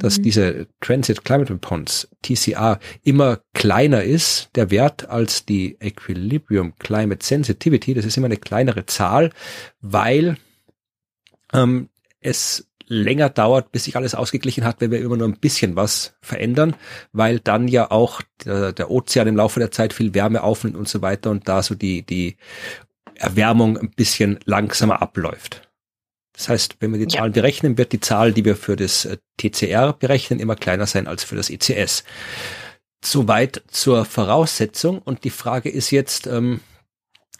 dass 0.00 0.18
mhm. 0.18 0.22
diese 0.22 0.66
Transit 0.80 1.24
Climate 1.24 1.52
Response, 1.52 2.08
TCR, 2.22 2.78
immer 3.02 3.40
kleiner 3.54 4.02
ist, 4.02 4.50
der 4.54 4.70
Wert 4.70 5.08
als 5.08 5.44
die 5.44 5.76
Equilibrium 5.80 6.74
Climate 6.78 7.24
Sensitivity, 7.24 7.94
das 7.94 8.04
ist 8.04 8.16
immer 8.16 8.26
eine 8.26 8.36
kleinere 8.36 8.86
Zahl, 8.86 9.30
weil 9.80 10.36
ähm, 11.52 11.88
es 12.20 12.66
länger 12.86 13.28
dauert, 13.28 13.72
bis 13.72 13.84
sich 13.84 13.96
alles 13.96 14.14
ausgeglichen 14.14 14.64
hat, 14.64 14.80
wenn 14.80 14.90
wir 14.90 15.00
immer 15.00 15.16
nur 15.16 15.28
ein 15.28 15.38
bisschen 15.38 15.76
was 15.76 16.14
verändern, 16.20 16.76
weil 17.12 17.40
dann 17.40 17.68
ja 17.68 17.90
auch 17.90 18.22
der, 18.44 18.72
der 18.72 18.90
Ozean 18.90 19.26
im 19.26 19.36
Laufe 19.36 19.60
der 19.60 19.70
Zeit 19.70 19.92
viel 19.92 20.14
Wärme 20.14 20.42
aufnimmt 20.42 20.76
und 20.76 20.88
so 20.88 21.02
weiter 21.02 21.30
und 21.30 21.48
da 21.48 21.62
so 21.62 21.74
die, 21.74 22.02
die 22.02 22.36
Erwärmung 23.14 23.78
ein 23.78 23.90
bisschen 23.90 24.38
langsamer 24.44 25.02
abläuft. 25.02 25.62
Das 26.36 26.50
heißt, 26.50 26.76
wenn 26.80 26.92
wir 26.92 26.98
die 26.98 27.08
Zahlen 27.08 27.32
ja. 27.32 27.40
berechnen, 27.40 27.78
wird 27.78 27.92
die 27.92 28.00
Zahl, 28.00 28.32
die 28.32 28.44
wir 28.44 28.56
für 28.56 28.76
das 28.76 29.06
äh, 29.06 29.16
TCR 29.38 29.94
berechnen, 29.94 30.38
immer 30.38 30.54
kleiner 30.54 30.86
sein 30.86 31.06
als 31.06 31.24
für 31.24 31.34
das 31.34 31.48
ECS. 31.48 32.04
Soweit 33.02 33.62
zur 33.68 34.04
Voraussetzung. 34.04 34.98
Und 34.98 35.24
die 35.24 35.30
Frage 35.30 35.70
ist 35.70 35.90
jetzt, 35.90 36.26
ähm, 36.26 36.60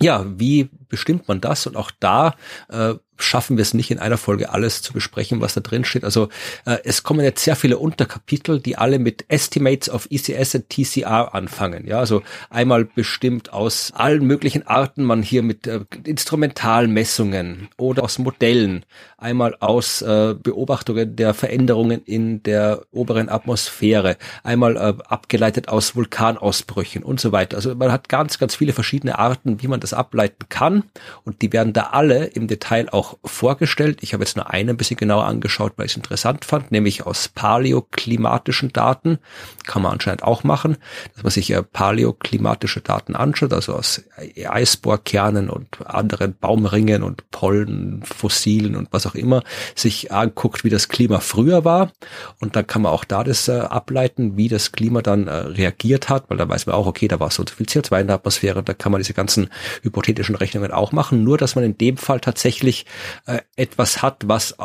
ja, 0.01 0.25
wie 0.39 0.71
bestimmt 0.89 1.29
man 1.29 1.41
das? 1.43 1.67
Und 1.67 1.77
auch 1.77 1.91
da 2.01 2.37
äh, 2.69 2.95
schaffen 3.19 3.57
wir 3.57 3.63
es 3.63 3.75
nicht 3.75 3.91
in 3.91 3.99
einer 3.99 4.17
Folge 4.17 4.51
alles 4.51 4.83
zu 4.83 4.93
besprechen, 4.93 5.41
was 5.41 5.55
da 5.55 5.61
drin 5.61 5.85
steht. 5.85 6.05
Also 6.05 6.29
äh, 6.65 6.79
es 6.85 7.03
kommen 7.03 7.25
jetzt 7.25 7.45
sehr 7.45 7.57
viele 7.57 7.79
Unterkapitel, 7.79 8.61
die 8.61 8.77
alle 8.77 8.99
mit 8.99 9.25
Estimates 9.29 9.91
of 9.91 10.09
ECS 10.11 10.55
und 10.57 10.69
TCR 10.69 11.35
anfangen. 11.35 11.87
Ja, 11.87 11.99
also 11.99 12.23
einmal 12.51 12.85
bestimmt 12.85 13.53
aus 13.53 13.93
allen 13.95 14.27
möglichen 14.27 14.67
Arten, 14.67 15.05
man 15.05 15.23
hier 15.23 15.43
mit 15.43 15.67
äh, 15.67 15.81
Instrumentalmessungen 16.05 17.69
oder 17.77 18.05
aus 18.05 18.19
Modellen, 18.19 18.85
einmal 19.19 19.57
aus 19.61 20.03
äh, 20.03 20.35
Beobachtungen 20.41 21.17
der 21.17 21.35
Veränderungen 21.35 22.03
in 22.05 22.43
der 22.43 22.83
oberen 22.93 23.29
Atmosphäre, 23.29 24.17
einmal 24.45 24.77
äh, 24.77 24.95
abgeleitet 25.09 25.69
aus 25.69 25.97
Vulkanausbrüchen 25.97 27.03
und 27.03 27.19
so 27.19 27.33
weiter. 27.33 27.57
Also 27.57 27.75
man 27.75 27.91
hat 27.91 28.09
ganz, 28.09 28.39
ganz 28.39 28.55
viele 28.55 28.73
verschiedene 28.73 29.19
Arten, 29.19 29.63
wie 29.63 29.69
man 29.69 29.81
das 29.81 29.95
ableiten 29.95 30.49
kann 30.49 30.85
und 31.25 31.43
die 31.43 31.53
werden 31.53 31.73
da 31.73 31.89
alle 31.93 32.27
im 32.27 32.47
Detail 32.47 32.89
auch 32.91 33.17
vorgestellt. 33.25 33.99
Ich 34.03 34.13
habe 34.13 34.23
jetzt 34.23 34.37
nur 34.37 34.51
eine 34.51 34.77
ein 34.77 34.77
bisschen 34.77 34.97
genauer 34.97 35.25
angeschaut, 35.25 35.73
weil 35.77 35.87
ich 35.87 35.93
es 35.93 35.97
interessant 35.97 36.45
fand, 36.45 36.71
nämlich 36.71 37.07
aus 37.07 37.29
paläoklimatischen 37.29 38.73
Daten. 38.73 39.19
Kann 39.67 39.83
man 39.83 39.93
anscheinend 39.93 40.23
auch 40.23 40.45
machen, 40.45 40.77
dass 41.15 41.23
man 41.23 41.31
sich 41.31 41.49
ja 41.49 41.63
paläoklimatische 41.63 42.83
Daten 42.83 43.17
anschaut, 43.17 43.53
also 43.53 43.75
aus 43.75 44.03
Eisbohrkernen 44.37 45.49
und 45.49 45.87
anderen 45.87 46.37
Baumringen 46.39 47.03
und 47.03 47.31
Pollen, 47.31 48.03
Fossilen 48.05 48.77
und 48.77 48.93
was 48.93 49.07
auch 49.07 49.15
immer, 49.17 49.43
sich 49.75 50.13
anguckt, 50.13 50.65
wie 50.65 50.71
das 50.71 50.89
Klima 50.89 51.21
früher 51.21 51.65
war. 51.65 51.93
Und 52.41 52.57
dann 52.57 52.67
kann 52.67 52.83
man 52.83 52.93
auch 52.93 53.05
da 53.05 53.25
das 53.25 53.49
äh, 53.49 53.53
ableiten, 53.53 54.37
wie 54.37 54.49
das 54.49 54.73
Klima 54.73 55.03
dann 55.03 55.27
äh, 55.27 55.33
reagiert 55.33 56.09
hat, 56.09 56.29
weil 56.31 56.39
da 56.39 56.49
weiß 56.49 56.67
man 56.67 56.75
auch, 56.75 56.87
okay, 56.87 57.09
da 57.09 57.21
war 57.21 57.31
so 57.31 57.45
viel 57.45 57.67
CO2 57.67 58.01
in 58.01 58.07
der 58.07 58.17
Atmosphäre, 58.17 58.63
da 58.63 58.75
kann 58.75 58.93
man 58.93 59.01
diese 59.01 59.15
ganzen 59.15 59.51
hypothetischen 59.83 60.35
Rechnungen 60.35 60.73
auch 60.73 60.93
machen, 60.93 61.25
nur 61.25 61.39
dass 61.39 61.55
man 61.55 61.65
in 61.65 61.79
dem 61.79 61.97
Fall 61.97 62.21
tatsächlich 62.21 62.87
äh, 63.27 63.41
etwas 63.57 64.03
hat, 64.03 64.25
was 64.27 64.57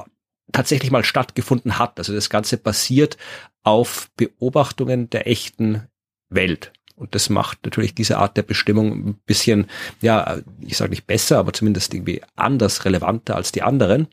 tatsächlich 0.51 0.91
mal 0.91 1.03
stattgefunden 1.03 1.79
hat. 1.79 1.97
Also 1.97 2.13
das 2.13 2.29
Ganze 2.29 2.57
basiert 2.57 3.17
auf 3.63 4.09
Beobachtungen 4.17 5.09
der 5.09 5.27
echten 5.27 5.87
Welt. 6.29 6.71
Und 7.01 7.15
das 7.15 7.31
macht 7.31 7.65
natürlich 7.65 7.95
diese 7.95 8.19
Art 8.19 8.37
der 8.37 8.43
Bestimmung 8.43 8.91
ein 8.91 9.15
bisschen, 9.25 9.65
ja, 10.01 10.37
ich 10.61 10.77
sage 10.77 10.91
nicht 10.91 11.07
besser, 11.07 11.39
aber 11.39 11.51
zumindest 11.51 11.95
irgendwie 11.95 12.21
anders 12.35 12.85
relevanter 12.85 13.35
als 13.35 13.51
die 13.51 13.63
anderen. 13.63 14.07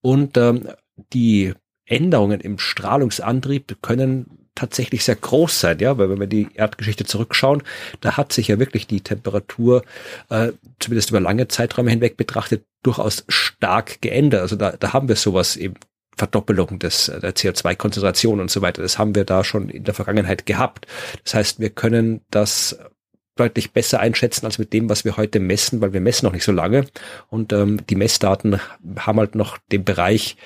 Und 0.00 0.36
ähm, 0.36 0.68
die 1.12 1.52
Änderungen 1.84 2.40
im 2.40 2.60
Strahlungsantrieb 2.60 3.82
können 3.82 4.46
tatsächlich 4.54 5.02
sehr 5.02 5.16
groß 5.16 5.58
sein, 5.58 5.80
ja, 5.80 5.98
weil 5.98 6.10
wenn 6.10 6.20
wir 6.20 6.28
die 6.28 6.48
Erdgeschichte 6.54 7.04
zurückschauen, 7.04 7.64
da 8.00 8.16
hat 8.16 8.32
sich 8.32 8.46
ja 8.46 8.60
wirklich 8.60 8.86
die 8.86 9.00
Temperatur, 9.00 9.82
äh, 10.30 10.52
zumindest 10.78 11.10
über 11.10 11.20
lange 11.20 11.48
Zeiträume 11.48 11.90
hinweg 11.90 12.16
betrachtet, 12.16 12.64
durchaus 12.84 13.24
stark 13.28 14.00
geändert. 14.00 14.42
Also 14.42 14.54
da, 14.54 14.76
da 14.78 14.92
haben 14.92 15.08
wir 15.08 15.16
sowas 15.16 15.56
eben 15.56 15.74
Verdoppelung 16.18 16.78
des, 16.78 17.06
der 17.06 17.34
CO2-Konzentration 17.34 18.40
und 18.40 18.50
so 18.50 18.60
weiter. 18.60 18.82
Das 18.82 18.98
haben 18.98 19.14
wir 19.14 19.24
da 19.24 19.44
schon 19.44 19.70
in 19.70 19.84
der 19.84 19.94
Vergangenheit 19.94 20.46
gehabt. 20.46 20.86
Das 21.24 21.34
heißt, 21.34 21.60
wir 21.60 21.70
können 21.70 22.20
das 22.30 22.78
deutlich 23.36 23.72
besser 23.72 24.00
einschätzen 24.00 24.44
als 24.46 24.58
mit 24.58 24.72
dem, 24.72 24.90
was 24.90 25.04
wir 25.04 25.16
heute 25.16 25.38
messen, 25.38 25.80
weil 25.80 25.92
wir 25.92 26.00
messen 26.00 26.26
noch 26.26 26.32
nicht 26.32 26.44
so 26.44 26.52
lange. 26.52 26.86
Und 27.28 27.52
ähm, 27.52 27.80
die 27.88 27.94
Messdaten 27.94 28.60
haben 28.98 29.18
halt 29.18 29.36
noch 29.36 29.58
den 29.70 29.84
Bereich, 29.84 30.36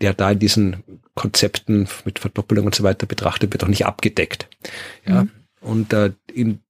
der 0.00 0.14
da 0.14 0.30
in 0.30 0.38
diesen 0.38 0.82
Konzepten 1.14 1.86
mit 2.06 2.18
Verdoppelung 2.18 2.66
und 2.66 2.74
so 2.74 2.82
weiter 2.82 3.06
betrachtet 3.06 3.52
wird, 3.52 3.62
auch 3.62 3.68
nicht 3.68 3.84
abgedeckt. 3.84 4.48
Ja. 5.06 5.24
Mhm. 5.24 5.30
Und 5.60 5.92
äh, 5.92 6.12
in 6.32 6.60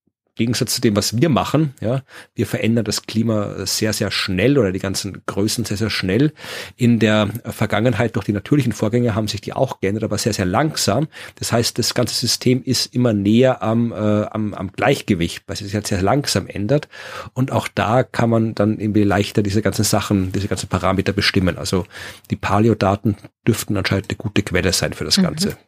Gegensatz 0.40 0.74
zu 0.74 0.80
dem, 0.80 0.96
was 0.96 1.20
wir 1.20 1.28
machen, 1.28 1.74
ja, 1.82 2.00
wir 2.34 2.46
verändern 2.46 2.86
das 2.86 3.02
Klima 3.02 3.66
sehr, 3.66 3.92
sehr 3.92 4.10
schnell 4.10 4.56
oder 4.56 4.72
die 4.72 4.78
ganzen 4.78 5.22
Größen 5.26 5.66
sehr, 5.66 5.76
sehr 5.76 5.90
schnell. 5.90 6.32
In 6.76 6.98
der 6.98 7.28
Vergangenheit 7.44 8.16
durch 8.16 8.24
die 8.24 8.32
natürlichen 8.32 8.72
Vorgänge 8.72 9.14
haben 9.14 9.28
sich 9.28 9.42
die 9.42 9.52
auch 9.52 9.80
geändert, 9.80 10.04
aber 10.04 10.16
sehr, 10.16 10.32
sehr 10.32 10.46
langsam. 10.46 11.08
Das 11.38 11.52
heißt, 11.52 11.78
das 11.78 11.92
ganze 11.92 12.14
System 12.14 12.62
ist 12.64 12.94
immer 12.94 13.12
näher 13.12 13.62
am, 13.62 13.92
äh, 13.92 13.96
am, 13.96 14.54
am 14.54 14.72
Gleichgewicht, 14.72 15.42
weil 15.46 15.54
es 15.54 15.58
sich 15.60 15.74
halt 15.74 15.86
sehr 15.86 16.00
langsam 16.00 16.46
ändert. 16.46 16.88
Und 17.34 17.52
auch 17.52 17.68
da 17.68 18.02
kann 18.02 18.30
man 18.30 18.54
dann 18.54 18.80
irgendwie 18.80 19.04
leichter 19.04 19.42
diese 19.42 19.60
ganzen 19.60 19.84
Sachen, 19.84 20.32
diese 20.32 20.48
ganzen 20.48 20.70
Parameter 20.70 21.12
bestimmen. 21.12 21.58
Also 21.58 21.84
die 22.30 22.36
Paleo-Daten 22.36 23.18
dürften 23.46 23.76
anscheinend 23.76 24.08
eine 24.08 24.16
gute 24.16 24.42
Quelle 24.42 24.72
sein 24.72 24.94
für 24.94 25.04
das 25.04 25.18
mhm. 25.18 25.22
Ganze. 25.22 25.58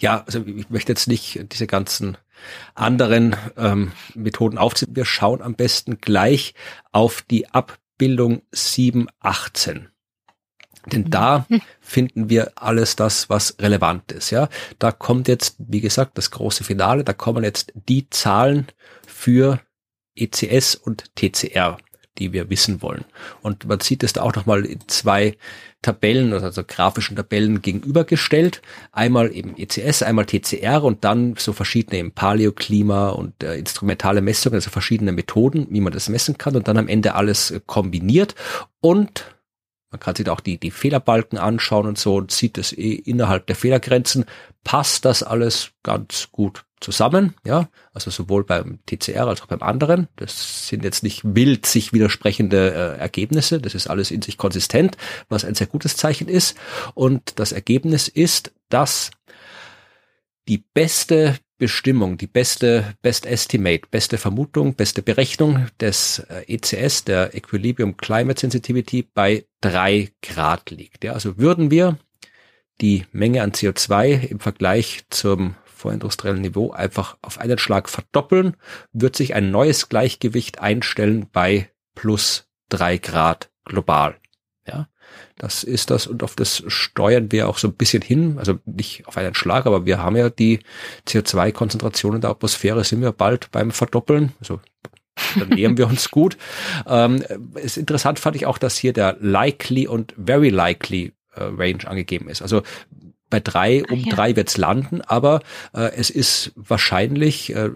Ja, 0.00 0.22
also 0.26 0.44
ich 0.44 0.70
möchte 0.70 0.92
jetzt 0.92 1.08
nicht 1.08 1.52
diese 1.52 1.66
ganzen 1.66 2.16
anderen 2.74 3.36
ähm, 3.56 3.92
Methoden 4.14 4.58
aufziehen. 4.58 4.94
Wir 4.94 5.04
schauen 5.04 5.42
am 5.42 5.54
besten 5.54 5.98
gleich 6.00 6.54
auf 6.92 7.22
die 7.22 7.48
Abbildung 7.50 8.42
718. 8.52 9.88
Denn 10.86 11.10
da 11.10 11.46
finden 11.80 12.30
wir 12.30 12.52
alles 12.54 12.96
das, 12.96 13.28
was 13.28 13.56
relevant 13.58 14.12
ist. 14.12 14.30
Ja, 14.30 14.48
da 14.78 14.92
kommt 14.92 15.28
jetzt, 15.28 15.56
wie 15.58 15.80
gesagt, 15.80 16.16
das 16.16 16.30
große 16.30 16.64
Finale. 16.64 17.04
Da 17.04 17.12
kommen 17.12 17.44
jetzt 17.44 17.72
die 17.74 18.08
Zahlen 18.10 18.68
für 19.06 19.60
ECS 20.14 20.74
und 20.74 21.14
TCR, 21.14 21.78
die 22.18 22.32
wir 22.32 22.50
wissen 22.50 22.82
wollen. 22.82 23.04
Und 23.42 23.66
man 23.66 23.80
sieht 23.80 24.02
es 24.02 24.12
da 24.12 24.22
auch 24.22 24.34
nochmal 24.34 24.64
in 24.64 24.80
zwei 24.86 25.36
Tabellen, 25.82 26.32
also 26.32 26.64
grafischen 26.64 27.16
Tabellen 27.16 27.62
gegenübergestellt. 27.62 28.62
Einmal 28.90 29.32
eben 29.32 29.56
ECS, 29.56 30.02
einmal 30.02 30.26
TCR 30.26 30.82
und 30.82 31.04
dann 31.04 31.36
so 31.38 31.52
verschiedene 31.52 31.98
eben 31.98 32.12
Paläoklima 32.12 33.10
und 33.10 33.42
äh, 33.42 33.56
instrumentale 33.56 34.20
Messungen, 34.20 34.56
also 34.56 34.70
verschiedene 34.70 35.12
Methoden, 35.12 35.66
wie 35.70 35.80
man 35.80 35.92
das 35.92 36.08
messen 36.08 36.36
kann 36.36 36.56
und 36.56 36.68
dann 36.68 36.78
am 36.78 36.88
Ende 36.88 37.14
alles 37.14 37.50
äh, 37.50 37.60
kombiniert 37.64 38.34
und 38.80 39.24
man 39.90 40.00
kann 40.00 40.14
sich 40.14 40.26
da 40.26 40.32
auch 40.32 40.40
die, 40.40 40.58
die 40.58 40.70
Fehlerbalken 40.70 41.38
anschauen 41.38 41.86
und 41.86 41.96
so 41.96 42.16
und 42.16 42.30
sieht 42.30 42.58
es 42.58 42.76
eh 42.76 42.92
innerhalb 42.92 43.46
der 43.46 43.56
Fehlergrenzen. 43.56 44.26
Passt 44.62 45.06
das 45.06 45.22
alles 45.22 45.70
ganz 45.82 46.28
gut 46.30 46.66
zusammen, 46.80 47.34
ja, 47.44 47.68
also 47.92 48.10
sowohl 48.10 48.44
beim 48.44 48.78
TCR 48.86 49.26
als 49.26 49.42
auch 49.42 49.46
beim 49.46 49.62
anderen. 49.62 50.08
Das 50.16 50.68
sind 50.68 50.84
jetzt 50.84 51.02
nicht 51.02 51.22
wild 51.24 51.66
sich 51.66 51.92
widersprechende 51.92 52.72
äh, 52.72 52.98
Ergebnisse, 52.98 53.60
das 53.60 53.74
ist 53.74 53.88
alles 53.88 54.10
in 54.10 54.22
sich 54.22 54.38
konsistent, 54.38 54.96
was 55.28 55.44
ein 55.44 55.54
sehr 55.54 55.66
gutes 55.66 55.96
Zeichen 55.96 56.28
ist. 56.28 56.56
Und 56.94 57.38
das 57.38 57.52
Ergebnis 57.52 58.08
ist, 58.08 58.52
dass 58.68 59.10
die 60.48 60.58
beste 60.58 61.36
Bestimmung, 61.58 62.16
die 62.16 62.28
beste 62.28 62.94
Best 63.02 63.26
Estimate, 63.26 63.82
beste 63.90 64.16
Vermutung, 64.16 64.74
beste 64.74 65.02
Berechnung 65.02 65.66
des 65.80 66.20
äh, 66.20 66.44
ECS, 66.46 67.04
der 67.04 67.34
Equilibrium 67.34 67.96
Climate 67.96 68.40
Sensitivity, 68.40 69.02
bei 69.02 69.44
drei 69.60 70.12
Grad 70.22 70.70
liegt. 70.70 71.02
Ja, 71.04 71.12
also 71.12 71.36
würden 71.36 71.70
wir 71.70 71.98
die 72.80 73.04
Menge 73.10 73.42
an 73.42 73.50
CO2 73.50 74.28
im 74.28 74.38
Vergleich 74.38 75.02
zum 75.10 75.56
vorindustriellen 75.78 76.40
Niveau 76.40 76.72
einfach 76.72 77.16
auf 77.22 77.38
einen 77.38 77.58
Schlag 77.58 77.88
verdoppeln, 77.88 78.56
wird 78.92 79.16
sich 79.16 79.34
ein 79.34 79.50
neues 79.50 79.88
Gleichgewicht 79.88 80.60
einstellen 80.60 81.28
bei 81.32 81.70
plus 81.94 82.48
drei 82.68 82.98
Grad 82.98 83.50
global. 83.64 84.16
Ja, 84.66 84.88
das 85.36 85.64
ist 85.64 85.90
das 85.90 86.06
und 86.06 86.22
auf 86.22 86.34
das 86.34 86.62
steuern 86.66 87.32
wir 87.32 87.48
auch 87.48 87.58
so 87.58 87.68
ein 87.68 87.74
bisschen 87.74 88.02
hin. 88.02 88.38
Also 88.38 88.58
nicht 88.66 89.06
auf 89.06 89.16
einen 89.16 89.34
Schlag, 89.34 89.66
aber 89.66 89.86
wir 89.86 90.02
haben 90.02 90.16
ja 90.16 90.30
die 90.30 90.60
CO2-Konzentration 91.06 92.16
in 92.16 92.20
der 92.20 92.30
Atmosphäre 92.30 92.84
sind 92.84 93.00
wir 93.00 93.12
bald 93.12 93.50
beim 93.50 93.70
Verdoppeln. 93.70 94.32
Also 94.40 94.60
dann 95.38 95.48
nähern 95.48 95.78
wir 95.78 95.86
uns 95.86 96.10
gut. 96.10 96.36
Ähm, 96.86 97.22
ist 97.54 97.76
interessant 97.76 98.18
fand 98.18 98.36
ich 98.36 98.46
auch, 98.46 98.56
dass 98.56 98.78
hier 98.78 98.92
der 98.92 99.16
likely 99.20 99.86
und 99.86 100.14
very 100.16 100.48
likely 100.48 101.12
äh, 101.34 101.42
Range 101.42 101.86
angegeben 101.86 102.28
ist. 102.28 102.40
Also 102.40 102.62
bei 103.30 103.40
drei, 103.40 103.84
um 103.84 104.00
ja. 104.00 104.14
drei 104.14 104.36
wird's 104.36 104.56
landen, 104.56 105.00
aber 105.02 105.40
äh, 105.74 105.92
es 105.94 106.10
ist 106.10 106.52
wahrscheinlich, 106.56 107.54
äh, 107.54 107.70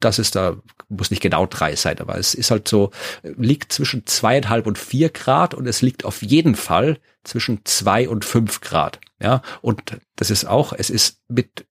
dass 0.00 0.18
es 0.18 0.30
da, 0.30 0.56
muss 0.88 1.10
nicht 1.10 1.22
genau 1.22 1.46
drei 1.46 1.76
sein, 1.76 1.98
aber 2.00 2.18
es 2.18 2.34
ist 2.34 2.50
halt 2.50 2.68
so, 2.68 2.90
liegt 3.22 3.72
zwischen 3.72 4.06
zweieinhalb 4.06 4.66
und 4.66 4.78
vier 4.78 5.08
Grad 5.10 5.54
und 5.54 5.66
es 5.66 5.80
liegt 5.82 6.04
auf 6.04 6.22
jeden 6.22 6.54
Fall 6.56 6.98
zwischen 7.24 7.60
zwei 7.64 8.08
und 8.08 8.24
fünf 8.24 8.60
Grad. 8.60 9.00
Ja, 9.20 9.42
und 9.60 9.82
das 10.16 10.30
ist 10.30 10.44
auch, 10.44 10.72
es 10.72 10.90
ist 10.90 11.20
mit, 11.28 11.66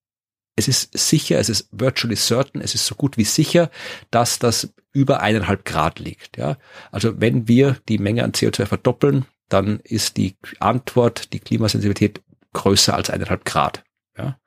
es 0.56 0.68
ist 0.68 0.96
sicher, 0.96 1.38
es 1.38 1.48
ist 1.48 1.68
virtually 1.72 2.16
certain, 2.16 2.62
es 2.62 2.74
ist 2.74 2.86
so 2.86 2.94
gut 2.94 3.16
wie 3.18 3.24
sicher, 3.24 3.70
dass 4.10 4.38
das 4.38 4.72
über 4.92 5.20
eineinhalb 5.20 5.64
Grad 5.64 5.98
liegt. 5.98 6.38
Ja, 6.38 6.56
also 6.90 7.20
wenn 7.20 7.48
wir 7.48 7.76
die 7.88 7.98
Menge 7.98 8.24
an 8.24 8.32
CO2 8.32 8.66
verdoppeln, 8.66 9.26
dann 9.48 9.80
ist 9.80 10.16
die 10.16 10.36
Antwort, 10.60 11.32
die 11.32 11.40
Klimasensibilität 11.40 12.22
größer 12.52 12.94
als 12.94 13.10
eineinhalb 13.10 13.44
Grad. 13.44 13.84
Ja? 14.16 14.38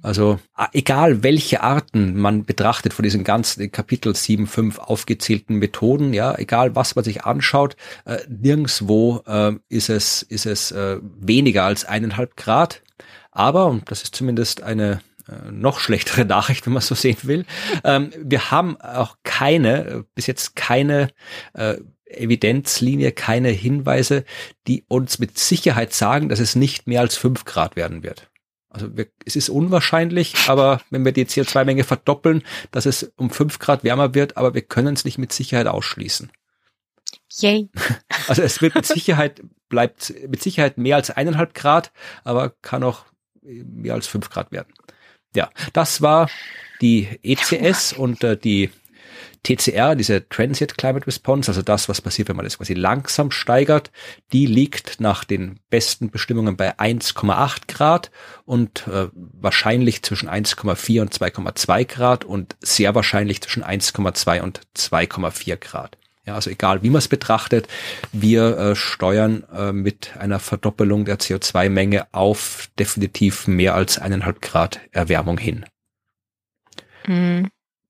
Also 0.00 0.38
egal 0.72 1.22
welche 1.24 1.62
Arten 1.62 2.16
man 2.16 2.44
betrachtet 2.44 2.92
von 2.92 3.02
diesen 3.02 3.24
ganzen 3.24 3.70
Kapitel 3.72 4.14
7, 4.14 4.46
5 4.46 4.78
aufgezählten 4.78 5.56
Methoden, 5.56 6.14
ja, 6.14 6.36
egal 6.38 6.76
was 6.76 6.94
man 6.94 7.04
sich 7.04 7.24
anschaut, 7.24 7.76
äh, 8.04 8.18
nirgendswo 8.28 9.22
äh, 9.26 9.54
ist 9.68 9.88
es, 9.88 10.22
ist 10.22 10.46
es 10.46 10.70
äh, 10.70 10.98
weniger 11.02 11.64
als 11.64 11.84
eineinhalb 11.84 12.36
Grad. 12.36 12.82
Aber, 13.32 13.66
und 13.66 13.90
das 13.90 14.02
ist 14.02 14.14
zumindest 14.14 14.62
eine 14.62 15.00
äh, 15.28 15.50
noch 15.50 15.80
schlechtere 15.80 16.24
Nachricht, 16.24 16.66
wenn 16.66 16.74
man 16.74 16.82
so 16.82 16.94
sehen 16.94 17.18
will, 17.22 17.44
ähm, 17.82 18.12
wir 18.22 18.52
haben 18.52 18.80
auch 18.80 19.16
keine, 19.24 19.86
äh, 19.86 20.02
bis 20.14 20.26
jetzt 20.26 20.54
keine 20.54 21.08
äh, 21.54 21.76
Evidenzlinie, 22.10 23.12
keine 23.12 23.50
Hinweise, 23.50 24.24
die 24.66 24.84
uns 24.88 25.18
mit 25.18 25.38
Sicherheit 25.38 25.92
sagen, 25.92 26.28
dass 26.28 26.40
es 26.40 26.56
nicht 26.56 26.86
mehr 26.86 27.00
als 27.00 27.16
fünf 27.16 27.44
Grad 27.44 27.76
werden 27.76 28.02
wird. 28.02 28.30
Also 28.70 28.96
wir, 28.96 29.06
es 29.24 29.34
ist 29.34 29.48
unwahrscheinlich, 29.48 30.34
aber 30.48 30.80
wenn 30.90 31.04
wir 31.04 31.12
die 31.12 31.24
CO2-Menge 31.24 31.84
verdoppeln, 31.84 32.42
dass 32.70 32.86
es 32.86 33.12
um 33.16 33.30
fünf 33.30 33.58
Grad 33.58 33.82
wärmer 33.82 34.14
wird, 34.14 34.36
aber 34.36 34.54
wir 34.54 34.62
können 34.62 34.94
es 34.94 35.04
nicht 35.04 35.18
mit 35.18 35.32
Sicherheit 35.32 35.66
ausschließen. 35.66 36.30
Yay. 37.40 37.68
Also 38.28 38.42
es 38.42 38.60
wird 38.60 38.74
mit 38.74 38.84
Sicherheit, 38.84 39.40
bleibt 39.70 40.12
mit 40.28 40.42
Sicherheit 40.42 40.76
mehr 40.76 40.96
als 40.96 41.10
eineinhalb 41.10 41.54
Grad, 41.54 41.92
aber 42.24 42.50
kann 42.60 42.82
auch 42.82 43.06
mehr 43.40 43.94
als 43.94 44.06
fünf 44.06 44.28
Grad 44.28 44.52
werden. 44.52 44.74
Ja, 45.34 45.50
das 45.72 46.02
war 46.02 46.28
die 46.82 47.08
ECS 47.22 47.94
und 47.94 48.22
äh, 48.22 48.36
die 48.36 48.70
TCR, 49.42 49.94
diese 49.94 50.28
Transient 50.28 50.76
Climate 50.76 51.06
Response, 51.06 51.50
also 51.50 51.62
das, 51.62 51.88
was 51.88 52.00
passiert, 52.00 52.28
wenn 52.28 52.36
man 52.36 52.44
das 52.44 52.58
quasi 52.58 52.74
langsam 52.74 53.30
steigert, 53.30 53.90
die 54.32 54.46
liegt 54.46 55.00
nach 55.00 55.24
den 55.24 55.60
besten 55.70 56.10
Bestimmungen 56.10 56.56
bei 56.56 56.78
1,8 56.78 57.68
Grad 57.68 58.10
und 58.44 58.86
äh, 58.88 59.08
wahrscheinlich 59.12 60.02
zwischen 60.02 60.28
1,4 60.28 61.00
und 61.00 61.14
2,2 61.14 61.84
Grad 61.84 62.24
und 62.24 62.56
sehr 62.60 62.94
wahrscheinlich 62.94 63.40
zwischen 63.40 63.64
1,2 63.64 64.40
und 64.40 64.60
2,4 64.76 65.56
Grad. 65.56 65.98
Ja, 66.28 66.34
also 66.34 66.50
egal 66.50 66.82
wie 66.82 66.90
man 66.90 66.98
es 66.98 67.08
betrachtet, 67.08 67.68
wir 68.12 68.58
äh, 68.58 68.76
steuern 68.76 69.44
äh, 69.50 69.72
mit 69.72 70.14
einer 70.18 70.40
Verdoppelung 70.40 71.06
der 71.06 71.18
CO2-Menge 71.18 72.08
auf 72.12 72.68
definitiv 72.78 73.46
mehr 73.46 73.74
als 73.74 73.98
eineinhalb 73.98 74.42
Grad 74.42 74.78
Erwärmung 74.92 75.38
hin. 75.38 75.64
Mhm. 77.06 77.48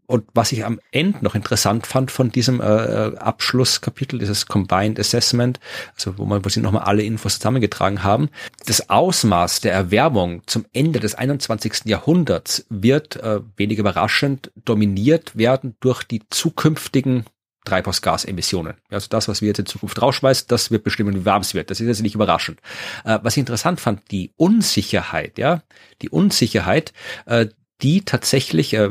Und 0.08 0.24
was 0.32 0.52
ich 0.52 0.64
am 0.64 0.80
Ende 0.90 1.18
noch 1.20 1.34
interessant 1.34 1.86
fand 1.86 2.10
von 2.10 2.32
diesem 2.32 2.62
äh, 2.62 2.64
äh, 2.64 3.16
Abschlusskapitel, 3.18 4.18
dieses 4.18 4.46
Combined 4.46 4.98
Assessment, 4.98 5.60
also 5.94 6.16
wo 6.16 6.24
man, 6.24 6.42
wo 6.42 6.48
sie 6.48 6.60
nochmal 6.60 6.84
alle 6.84 7.02
Infos 7.02 7.34
zusammengetragen 7.34 8.02
haben, 8.02 8.30
das 8.64 8.88
Ausmaß 8.88 9.60
der 9.60 9.74
Erwärmung 9.74 10.42
zum 10.46 10.64
Ende 10.72 10.98
des 10.98 11.14
21. 11.14 11.82
Jahrhunderts 11.84 12.64
wird 12.70 13.16
äh, 13.16 13.40
wenig 13.56 13.78
überraschend 13.78 14.50
dominiert 14.64 15.36
werden 15.36 15.76
durch 15.80 16.02
die 16.04 16.22
zukünftigen 16.30 17.26
Treibhausgasemissionen. 17.66 18.76
Also 18.88 19.08
das, 19.10 19.28
was 19.28 19.42
wir 19.42 19.48
jetzt 19.48 19.58
in 19.58 19.66
Zukunft 19.66 20.00
rausschmeißen, 20.00 20.46
das 20.48 20.70
wird 20.70 20.84
bestimmen, 20.84 21.14
wie 21.14 21.26
warm 21.26 21.42
es 21.42 21.52
wird. 21.52 21.70
Das 21.70 21.80
ist 21.80 21.86
jetzt 21.86 22.00
nicht 22.00 22.14
überraschend. 22.14 22.60
Äh, 23.04 23.18
was 23.22 23.36
ich 23.36 23.40
interessant 23.40 23.78
fand, 23.78 24.10
die 24.10 24.32
Unsicherheit, 24.36 25.36
ja, 25.36 25.62
die 26.00 26.08
Unsicherheit, 26.08 26.94
äh, 27.26 27.48
die 27.82 28.06
tatsächlich 28.06 28.72
äh, 28.72 28.88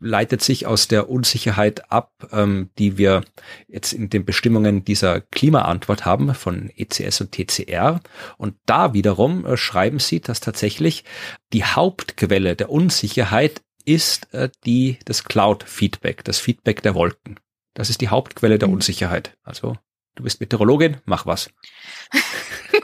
leitet 0.00 0.42
sich 0.42 0.66
aus 0.66 0.88
der 0.88 1.08
Unsicherheit 1.08 1.92
ab, 1.92 2.12
ähm, 2.32 2.70
die 2.78 2.98
wir 2.98 3.22
jetzt 3.68 3.92
in 3.92 4.10
den 4.10 4.24
Bestimmungen 4.24 4.84
dieser 4.84 5.20
Klimaantwort 5.20 6.04
haben 6.04 6.34
von 6.34 6.70
ECS 6.76 7.20
und 7.20 7.32
TCR. 7.32 8.00
Und 8.38 8.56
da 8.66 8.94
wiederum 8.94 9.44
äh, 9.46 9.56
schreiben 9.56 9.98
sie, 9.98 10.20
dass 10.20 10.40
tatsächlich 10.40 11.04
die 11.52 11.64
Hauptquelle 11.64 12.56
der 12.56 12.70
Unsicherheit 12.70 13.62
ist 13.84 14.32
äh, 14.34 14.50
die 14.64 14.98
das 15.04 15.24
Cloud-Feedback, 15.24 16.24
das 16.24 16.38
Feedback 16.38 16.82
der 16.82 16.94
Wolken. 16.94 17.38
Das 17.74 17.90
ist 17.90 18.00
die 18.00 18.08
Hauptquelle 18.08 18.58
der 18.58 18.68
mhm. 18.68 18.74
Unsicherheit. 18.74 19.36
Also 19.42 19.76
du 20.14 20.22
bist 20.24 20.40
Meteorologin, 20.40 20.98
mach 21.04 21.26
was. 21.26 21.50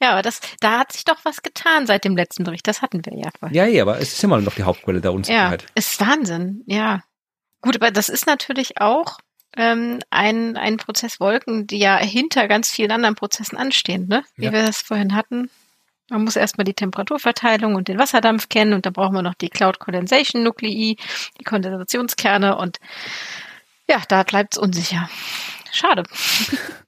ja, 0.00 0.12
aber 0.12 0.22
das, 0.22 0.40
da 0.60 0.78
hat 0.80 0.92
sich 0.92 1.04
doch 1.04 1.18
was 1.24 1.42
getan 1.42 1.86
seit 1.86 2.04
dem 2.04 2.16
letzten 2.16 2.44
Bericht. 2.44 2.66
Das 2.66 2.82
hatten 2.82 3.04
wir 3.04 3.16
ja 3.16 3.30
vorher. 3.38 3.56
Ja, 3.56 3.64
ja, 3.66 3.82
aber 3.82 3.98
es 4.00 4.12
ist 4.14 4.24
immer 4.24 4.40
noch 4.40 4.54
die 4.54 4.62
Hauptquelle 4.62 5.00
der 5.00 5.12
Unsicherheit. 5.12 5.62
Ja, 5.62 5.68
ist 5.74 6.00
Wahnsinn, 6.00 6.62
ja. 6.66 7.02
Gut, 7.60 7.76
aber 7.76 7.90
das 7.90 8.08
ist 8.08 8.26
natürlich 8.26 8.80
auch 8.80 9.18
ähm, 9.56 10.00
ein, 10.10 10.56
ein 10.56 10.76
Prozess 10.76 11.20
Wolken, 11.20 11.66
die 11.66 11.78
ja 11.78 11.96
hinter 11.96 12.48
ganz 12.48 12.70
vielen 12.70 12.90
anderen 12.90 13.14
Prozessen 13.14 13.56
anstehen, 13.56 14.08
ne? 14.08 14.24
Wie 14.36 14.46
ja. 14.46 14.52
wir 14.52 14.64
das 14.64 14.82
vorhin 14.82 15.14
hatten. 15.14 15.50
Man 16.10 16.24
muss 16.24 16.36
erstmal 16.36 16.64
die 16.64 16.74
Temperaturverteilung 16.74 17.74
und 17.74 17.88
den 17.88 17.98
Wasserdampf 17.98 18.48
kennen 18.50 18.74
und 18.74 18.84
dann 18.84 18.92
brauchen 18.92 19.14
wir 19.14 19.22
noch 19.22 19.34
die 19.34 19.48
Cloud 19.48 19.78
Condensation 19.78 20.42
Nuklei, 20.42 20.96
die 21.40 21.44
Kondensationskerne 21.44 22.56
und 22.58 22.78
ja, 23.88 24.02
da 24.08 24.22
bleibt 24.22 24.54
es 24.54 24.58
unsicher. 24.58 25.08
Schade. 25.72 26.02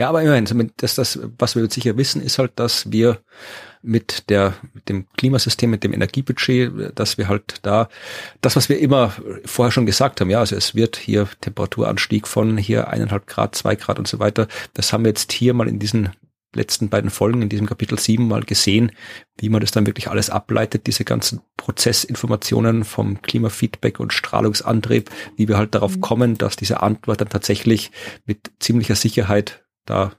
Ja, 0.00 0.08
aber 0.08 0.22
immerhin, 0.22 0.72
das, 0.78 0.94
das, 0.94 1.18
was 1.38 1.54
wir 1.54 1.62
jetzt 1.62 1.74
sicher 1.74 1.98
wissen, 1.98 2.22
ist 2.22 2.38
halt, 2.38 2.52
dass 2.56 2.90
wir 2.90 3.18
mit 3.82 4.30
der, 4.30 4.54
mit 4.72 4.88
dem 4.88 5.06
Klimasystem, 5.18 5.68
mit 5.68 5.84
dem 5.84 5.92
Energiebudget, 5.92 6.98
dass 6.98 7.18
wir 7.18 7.28
halt 7.28 7.56
da, 7.60 7.90
das, 8.40 8.56
was 8.56 8.70
wir 8.70 8.78
immer 8.78 9.12
vorher 9.44 9.70
schon 9.70 9.84
gesagt 9.84 10.22
haben, 10.22 10.30
ja, 10.30 10.38
also 10.40 10.56
es 10.56 10.74
wird 10.74 10.96
hier 10.96 11.28
Temperaturanstieg 11.42 12.26
von 12.26 12.56
hier 12.56 12.88
eineinhalb 12.88 13.26
Grad, 13.26 13.54
zwei 13.54 13.76
Grad 13.76 13.98
und 13.98 14.08
so 14.08 14.18
weiter. 14.18 14.48
Das 14.72 14.90
haben 14.94 15.04
wir 15.04 15.10
jetzt 15.10 15.32
hier 15.32 15.52
mal 15.52 15.68
in 15.68 15.78
diesen 15.78 16.08
letzten 16.54 16.88
beiden 16.88 17.10
Folgen 17.10 17.42
in 17.42 17.50
diesem 17.50 17.66
Kapitel 17.66 17.98
7 17.98 18.26
mal 18.26 18.42
gesehen, 18.42 18.92
wie 19.36 19.50
man 19.50 19.60
das 19.60 19.70
dann 19.70 19.84
wirklich 19.84 20.08
alles 20.08 20.30
ableitet, 20.30 20.86
diese 20.86 21.04
ganzen 21.04 21.42
Prozessinformationen 21.58 22.84
vom 22.84 23.20
Klimafeedback 23.20 24.00
und 24.00 24.14
Strahlungsantrieb, 24.14 25.10
wie 25.36 25.46
wir 25.46 25.58
halt 25.58 25.74
darauf 25.74 25.96
mhm. 25.96 26.00
kommen, 26.00 26.38
dass 26.38 26.56
diese 26.56 26.82
Antwort 26.82 27.20
dann 27.20 27.28
tatsächlich 27.28 27.90
mit 28.24 28.50
ziemlicher 28.60 28.94
Sicherheit 28.94 29.62
da 29.84 30.12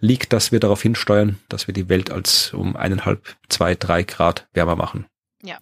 liegt, 0.00 0.32
dass 0.32 0.52
wir 0.52 0.60
darauf 0.60 0.82
hinsteuern, 0.82 1.40
dass 1.48 1.66
wir 1.66 1.74
die 1.74 1.88
Welt 1.88 2.10
als 2.10 2.52
um 2.52 2.76
eineinhalb, 2.76 3.36
zwei, 3.48 3.74
drei 3.74 4.02
Grad 4.02 4.46
wärmer 4.52 4.76
machen. 4.76 5.06
Ja. 5.42 5.58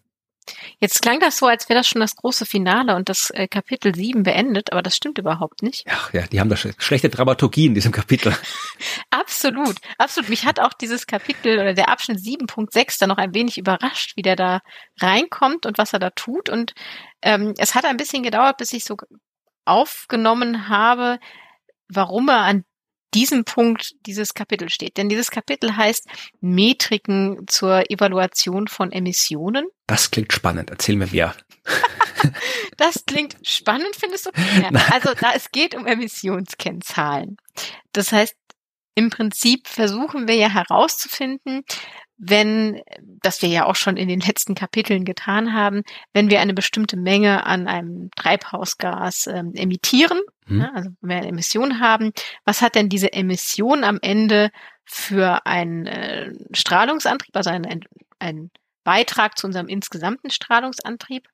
Jetzt 0.80 1.02
klang 1.02 1.20
das 1.20 1.38
so, 1.38 1.46
als 1.46 1.68
wäre 1.68 1.78
das 1.78 1.86
schon 1.86 2.00
das 2.00 2.16
große 2.16 2.46
Finale 2.46 2.96
und 2.96 3.08
das 3.08 3.30
äh, 3.30 3.46
Kapitel 3.46 3.94
7 3.94 4.24
beendet, 4.24 4.72
aber 4.72 4.82
das 4.82 4.96
stimmt 4.96 5.18
überhaupt 5.18 5.62
nicht. 5.62 5.84
Ach 5.88 6.12
ja, 6.12 6.26
die 6.26 6.40
haben 6.40 6.48
da 6.48 6.56
schlechte 6.56 7.08
Dramaturgie 7.08 7.66
in 7.66 7.74
diesem 7.74 7.92
Kapitel. 7.92 8.36
absolut, 9.10 9.76
absolut. 9.98 10.28
Mich 10.28 10.44
hat 10.44 10.58
auch 10.58 10.72
dieses 10.72 11.06
Kapitel 11.06 11.60
oder 11.60 11.74
der 11.74 11.88
Abschnitt 11.88 12.18
7.6 12.18 12.98
da 12.98 13.06
noch 13.06 13.18
ein 13.18 13.34
wenig 13.34 13.56
überrascht, 13.56 14.16
wie 14.16 14.22
der 14.22 14.34
da 14.34 14.60
reinkommt 15.00 15.64
und 15.64 15.78
was 15.78 15.92
er 15.92 16.00
da 16.00 16.10
tut. 16.10 16.48
Und 16.48 16.74
ähm, 17.22 17.54
es 17.58 17.76
hat 17.76 17.84
ein 17.84 17.96
bisschen 17.96 18.24
gedauert, 18.24 18.56
bis 18.56 18.72
ich 18.72 18.84
so 18.84 18.96
aufgenommen 19.64 20.68
habe, 20.68 21.20
warum 21.88 22.28
er 22.28 22.40
an 22.40 22.64
diesem 23.14 23.44
Punkt 23.44 23.94
dieses 24.06 24.34
Kapitel 24.34 24.68
steht. 24.70 24.96
Denn 24.96 25.08
dieses 25.08 25.30
Kapitel 25.30 25.76
heißt 25.76 26.06
Metriken 26.40 27.46
zur 27.46 27.90
Evaluation 27.90 28.68
von 28.68 28.92
Emissionen. 28.92 29.66
Das 29.86 30.10
klingt 30.10 30.32
spannend. 30.32 30.70
Erzähl 30.70 30.96
mir 30.96 31.08
mehr. 31.08 31.34
das 32.76 33.04
klingt 33.06 33.36
spannend, 33.42 33.94
findest 33.96 34.26
du? 34.26 34.30
Ja, 34.60 34.70
also 34.90 35.14
da 35.14 35.32
es 35.34 35.50
geht 35.50 35.74
um 35.74 35.86
Emissionskennzahlen. 35.86 37.36
Das 37.92 38.12
heißt, 38.12 38.34
im 38.94 39.10
Prinzip 39.10 39.68
versuchen 39.68 40.28
wir 40.28 40.34
ja 40.34 40.48
herauszufinden, 40.48 41.64
wenn, 42.18 42.80
das 43.20 43.42
wir 43.42 43.48
ja 43.48 43.66
auch 43.66 43.74
schon 43.74 43.96
in 43.96 44.08
den 44.08 44.20
letzten 44.20 44.54
Kapiteln 44.54 45.04
getan 45.04 45.52
haben, 45.52 45.82
wenn 46.12 46.30
wir 46.30 46.40
eine 46.40 46.54
bestimmte 46.54 46.96
Menge 46.96 47.46
an 47.46 47.66
einem 47.66 48.10
Treibhausgas 48.16 49.26
ähm, 49.26 49.52
emittieren, 49.54 50.20
mhm. 50.46 50.60
ja, 50.60 50.70
also 50.74 50.90
wenn 51.00 51.08
wir 51.10 51.16
eine 51.16 51.28
Emission 51.28 51.80
haben, 51.80 52.12
was 52.44 52.62
hat 52.62 52.74
denn 52.74 52.88
diese 52.88 53.12
Emission 53.12 53.84
am 53.84 53.98
Ende 54.02 54.50
für 54.84 55.46
einen 55.46 55.86
äh, 55.86 56.32
Strahlungsantrieb, 56.52 57.36
also 57.36 57.50
ein, 57.50 57.84
ein 58.18 58.50
Beitrag 58.84 59.38
zu 59.38 59.46
unserem 59.46 59.68
insgesamten 59.68 60.30
Strahlungsantrieb 60.30 61.28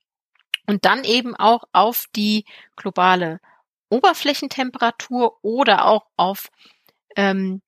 und 0.66 0.84
dann 0.84 1.04
eben 1.04 1.34
auch 1.34 1.64
auf 1.72 2.06
die 2.14 2.44
globale 2.76 3.40
Oberflächentemperatur 3.90 5.38
oder 5.42 5.86
auch 5.86 6.06
auf 6.16 6.48
ähm, 7.16 7.62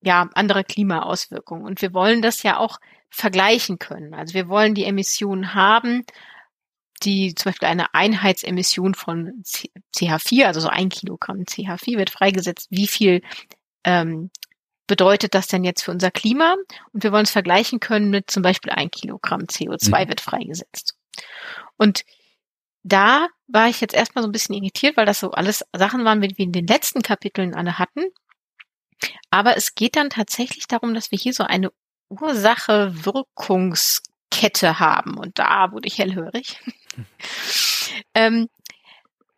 ja, 0.00 0.28
andere 0.34 0.64
Klimaauswirkungen. 0.64 1.64
Und 1.64 1.82
wir 1.82 1.92
wollen 1.92 2.22
das 2.22 2.42
ja 2.42 2.58
auch 2.58 2.78
vergleichen 3.10 3.78
können. 3.78 4.14
Also 4.14 4.34
wir 4.34 4.48
wollen 4.48 4.74
die 4.74 4.84
Emissionen 4.84 5.54
haben, 5.54 6.04
die 7.02 7.34
zum 7.34 7.50
Beispiel 7.50 7.68
eine 7.68 7.94
Einheitsemission 7.94 8.94
von 8.94 9.42
CH4, 9.96 10.44
also 10.44 10.60
so 10.60 10.68
ein 10.68 10.88
Kilogramm 10.88 11.42
CH4 11.42 11.96
wird 11.96 12.10
freigesetzt. 12.10 12.68
Wie 12.70 12.88
viel 12.88 13.22
ähm, 13.84 14.30
bedeutet 14.86 15.34
das 15.34 15.46
denn 15.46 15.64
jetzt 15.64 15.82
für 15.82 15.90
unser 15.90 16.10
Klima? 16.10 16.56
Und 16.92 17.04
wir 17.04 17.12
wollen 17.12 17.24
es 17.24 17.30
vergleichen 17.30 17.80
können 17.80 18.10
mit 18.10 18.30
zum 18.30 18.42
Beispiel 18.42 18.72
ein 18.72 18.90
Kilogramm 18.90 19.42
CO2 19.42 20.04
mhm. 20.04 20.08
wird 20.08 20.20
freigesetzt. 20.20 20.96
Und 21.76 22.04
da 22.82 23.28
war 23.46 23.68
ich 23.68 23.80
jetzt 23.80 23.94
erstmal 23.94 24.22
so 24.22 24.28
ein 24.28 24.32
bisschen 24.32 24.54
irritiert, 24.54 24.96
weil 24.96 25.06
das 25.06 25.20
so 25.20 25.30
alles 25.30 25.64
Sachen 25.76 26.04
waren, 26.04 26.22
wie 26.22 26.36
wir 26.36 26.44
in 26.44 26.52
den 26.52 26.66
letzten 26.66 27.02
Kapiteln 27.02 27.54
alle 27.54 27.78
hatten. 27.78 28.04
Aber 29.30 29.56
es 29.56 29.74
geht 29.74 29.96
dann 29.96 30.10
tatsächlich 30.10 30.66
darum, 30.66 30.92
dass 30.94 31.10
wir 31.10 31.18
hier 31.18 31.32
so 31.32 31.44
eine 31.44 31.70
Ursache-Wirkungskette 32.08 34.80
haben. 34.80 35.16
Und 35.16 35.38
da 35.38 35.72
wurde 35.72 35.88
ich 35.88 35.98
hellhörig. 35.98 36.60
ähm, 38.14 38.48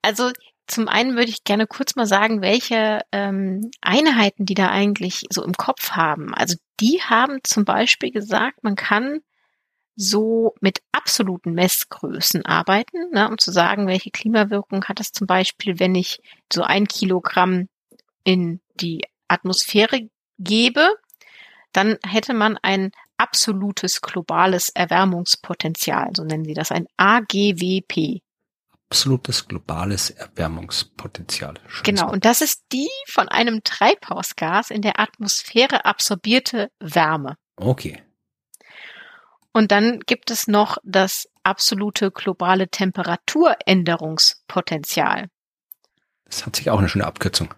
also 0.02 0.30
zum 0.66 0.88
einen 0.88 1.16
würde 1.16 1.30
ich 1.30 1.44
gerne 1.44 1.66
kurz 1.66 1.96
mal 1.96 2.06
sagen, 2.06 2.42
welche 2.42 3.00
ähm, 3.12 3.70
Einheiten 3.80 4.44
die 4.46 4.54
da 4.54 4.68
eigentlich 4.68 5.24
so 5.30 5.44
im 5.44 5.54
Kopf 5.54 5.92
haben. 5.92 6.34
Also 6.34 6.56
die 6.78 7.00
haben 7.02 7.40
zum 7.42 7.64
Beispiel 7.64 8.12
gesagt, 8.12 8.62
man 8.62 8.76
kann 8.76 9.20
so 9.96 10.54
mit 10.61 10.80
absoluten 10.92 11.52
Messgrößen 11.52 12.46
arbeiten, 12.46 13.11
ne, 13.12 13.28
um 13.28 13.36
zu 13.36 13.50
sagen, 13.50 13.86
welche 13.86 14.11
Klimawirkung 14.11 14.84
hat 14.84 15.00
es 15.00 15.12
zum 15.12 15.26
Beispiel, 15.26 15.78
wenn 15.78 15.94
ich 15.94 16.20
so 16.52 16.62
ein 16.62 16.86
Kilogramm 16.86 17.68
in 18.24 18.61
die 18.74 19.02
Atmosphäre 19.30 20.08
gebe, 20.38 20.88
dann 21.72 21.98
hätte 22.04 22.34
man 22.34 22.58
ein 22.62 22.90
absolutes 23.16 24.00
globales 24.00 24.70
Erwärmungspotenzial, 24.70 26.10
so 26.16 26.24
nennen 26.24 26.44
sie 26.44 26.54
das, 26.54 26.72
ein 26.72 26.88
AGWP. 26.96 28.22
Absolutes 28.88 29.46
globales 29.46 30.10
Erwärmungspotenzial. 30.10 31.54
Schönes 31.68 31.84
genau, 31.84 32.02
Wort. 32.04 32.14
und 32.14 32.24
das 32.24 32.40
ist 32.40 32.64
die 32.72 32.88
von 33.06 33.28
einem 33.28 33.62
Treibhausgas 33.62 34.70
in 34.70 34.82
der 34.82 34.98
Atmosphäre 34.98 35.84
absorbierte 35.84 36.70
Wärme. 36.80 37.36
Okay. 37.56 38.02
Und 39.52 39.70
dann 39.70 40.00
gibt 40.00 40.30
es 40.30 40.48
noch 40.48 40.78
das 40.82 41.28
absolute 41.42 42.10
globale 42.10 42.68
Temperaturänderungspotenzial. 42.68 45.28
Das 46.24 46.46
hat 46.46 46.56
sich 46.56 46.70
auch 46.70 46.78
eine 46.78 46.88
schöne 46.88 47.06
Abkürzung. 47.06 47.54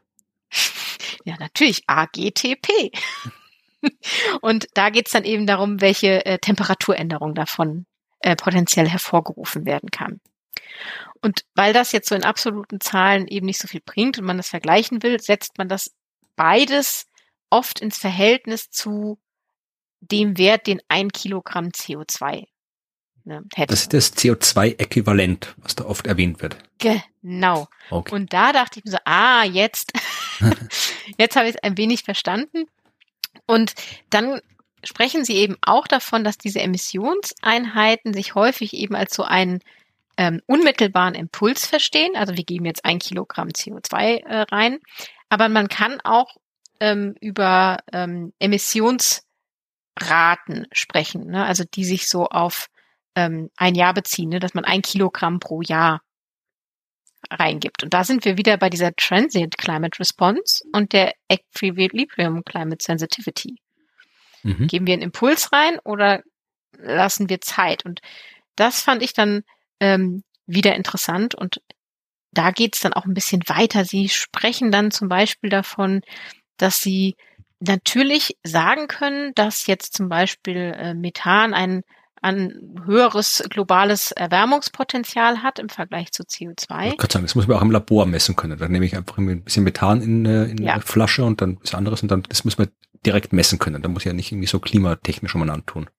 Ja, 1.24 1.36
natürlich, 1.38 1.82
AGTP. 1.86 2.92
Und 4.40 4.66
da 4.74 4.90
geht's 4.90 5.10
dann 5.10 5.24
eben 5.24 5.46
darum, 5.46 5.80
welche 5.80 6.24
äh, 6.24 6.38
Temperaturänderung 6.38 7.34
davon 7.34 7.86
äh, 8.20 8.36
potenziell 8.36 8.88
hervorgerufen 8.88 9.66
werden 9.66 9.90
kann. 9.90 10.20
Und 11.20 11.44
weil 11.54 11.72
das 11.72 11.92
jetzt 11.92 12.08
so 12.08 12.14
in 12.14 12.24
absoluten 12.24 12.80
Zahlen 12.80 13.26
eben 13.28 13.46
nicht 13.46 13.60
so 13.60 13.68
viel 13.68 13.82
bringt 13.84 14.18
und 14.18 14.24
man 14.24 14.36
das 14.36 14.48
vergleichen 14.48 15.02
will, 15.02 15.20
setzt 15.20 15.58
man 15.58 15.68
das 15.68 15.92
beides 16.36 17.06
oft 17.50 17.80
ins 17.80 17.98
Verhältnis 17.98 18.70
zu 18.70 19.18
dem 20.00 20.38
Wert, 20.38 20.66
den 20.66 20.80
ein 20.88 21.10
Kilogramm 21.10 21.68
CO2 21.68 22.46
ne. 23.24 23.42
Das 23.66 23.80
ist 23.80 23.92
das 23.92 24.16
CO2-Äquivalent, 24.16 25.54
was 25.58 25.74
da 25.74 25.84
oft 25.84 26.06
erwähnt 26.06 26.42
wird. 26.42 26.56
Genau. 26.78 27.68
Okay. 27.90 28.14
Und 28.14 28.32
da 28.32 28.52
dachte 28.52 28.78
ich 28.78 28.84
mir 28.84 28.92
so, 28.92 28.98
ah, 29.04 29.44
jetzt, 29.44 29.92
jetzt 31.18 31.36
habe 31.36 31.48
ich 31.48 31.56
es 31.56 31.62
ein 31.62 31.76
wenig 31.76 32.02
verstanden. 32.02 32.64
Und 33.46 33.74
dann 34.10 34.40
sprechen 34.84 35.24
Sie 35.24 35.34
eben 35.36 35.56
auch 35.62 35.86
davon, 35.86 36.24
dass 36.24 36.38
diese 36.38 36.60
Emissionseinheiten 36.60 38.14
sich 38.14 38.34
häufig 38.34 38.74
eben 38.74 38.94
als 38.94 39.14
so 39.14 39.22
einen 39.22 39.60
ähm, 40.16 40.42
unmittelbaren 40.46 41.14
Impuls 41.14 41.66
verstehen. 41.66 42.16
Also 42.16 42.36
wir 42.36 42.44
geben 42.44 42.64
jetzt 42.66 42.84
ein 42.84 42.98
Kilogramm 42.98 43.48
CO2 43.48 44.24
äh, 44.24 44.40
rein, 44.42 44.78
aber 45.28 45.48
man 45.48 45.68
kann 45.68 46.00
auch 46.02 46.36
ähm, 46.80 47.14
über 47.20 47.78
ähm, 47.92 48.32
Emissionsraten 48.38 49.22
sprechen, 50.72 51.26
ne? 51.28 51.44
also 51.44 51.64
die 51.64 51.84
sich 51.84 52.08
so 52.08 52.26
auf 52.26 52.68
ähm, 53.14 53.50
ein 53.56 53.74
Jahr 53.74 53.94
beziehen, 53.94 54.30
ne? 54.30 54.40
dass 54.40 54.54
man 54.54 54.64
ein 54.64 54.82
Kilogramm 54.82 55.40
pro 55.40 55.62
Jahr 55.62 56.02
reingibt. 57.30 57.82
Und 57.82 57.94
da 57.94 58.04
sind 58.04 58.24
wir 58.24 58.36
wieder 58.36 58.56
bei 58.56 58.68
dieser 58.68 58.94
Transient 58.94 59.56
Climate 59.58 59.98
Response 59.98 60.64
und 60.72 60.92
der 60.92 61.14
Equilibrium 61.28 62.44
Climate 62.44 62.82
Sensitivity. 62.82 63.56
Mhm. 64.42 64.66
Geben 64.66 64.86
wir 64.86 64.94
einen 64.94 65.02
Impuls 65.02 65.52
rein 65.52 65.78
oder 65.84 66.22
lassen 66.78 67.28
wir 67.28 67.40
Zeit? 67.40 67.84
Und 67.84 68.00
das 68.56 68.82
fand 68.82 69.02
ich 69.02 69.12
dann 69.12 69.42
ähm, 69.80 70.24
wieder 70.46 70.74
interessant 70.74 71.34
und 71.34 71.60
da 72.32 72.50
geht's 72.50 72.80
dann 72.80 72.94
auch 72.94 73.04
ein 73.04 73.14
bisschen 73.14 73.42
weiter. 73.46 73.84
Sie 73.84 74.08
sprechen 74.08 74.72
dann 74.72 74.90
zum 74.90 75.08
Beispiel 75.08 75.50
davon, 75.50 76.00
dass 76.56 76.80
sie 76.80 77.16
natürlich 77.60 78.36
sagen 78.42 78.88
können, 78.88 79.32
dass 79.34 79.66
jetzt 79.66 79.94
zum 79.94 80.08
Beispiel 80.08 80.74
äh, 80.76 80.94
Methan 80.94 81.54
ein 81.54 81.82
ein 82.22 82.80
höheres 82.86 83.42
globales 83.50 84.12
Erwärmungspotenzial 84.12 85.42
hat 85.42 85.58
im 85.58 85.68
Vergleich 85.68 86.12
zu 86.12 86.22
CO2. 86.22 86.92
Ich 86.92 86.96
kann 86.96 87.10
sagen, 87.10 87.24
das 87.24 87.34
muss 87.34 87.48
man 87.48 87.58
auch 87.58 87.62
im 87.62 87.72
Labor 87.72 88.06
messen 88.06 88.36
können. 88.36 88.58
Da 88.58 88.68
nehme 88.68 88.86
ich 88.86 88.96
einfach 88.96 89.18
ein 89.18 89.42
bisschen 89.42 89.64
Methan 89.64 90.00
in, 90.00 90.24
äh, 90.24 90.44
in 90.44 90.62
ja. 90.62 90.74
eine 90.74 90.82
Flasche 90.82 91.24
und 91.24 91.40
dann 91.42 91.58
ist 91.62 91.74
anderes 91.74 92.02
und 92.02 92.10
dann 92.10 92.22
das 92.22 92.44
muss 92.44 92.58
man 92.58 92.68
direkt 93.04 93.32
messen 93.32 93.58
können. 93.58 93.82
Da 93.82 93.88
muss 93.88 94.02
ich 94.02 94.06
ja 94.06 94.12
nicht 94.12 94.30
irgendwie 94.30 94.46
so 94.46 94.60
klimatechnisch 94.60 95.34
um 95.34 95.42
antun. 95.50 95.90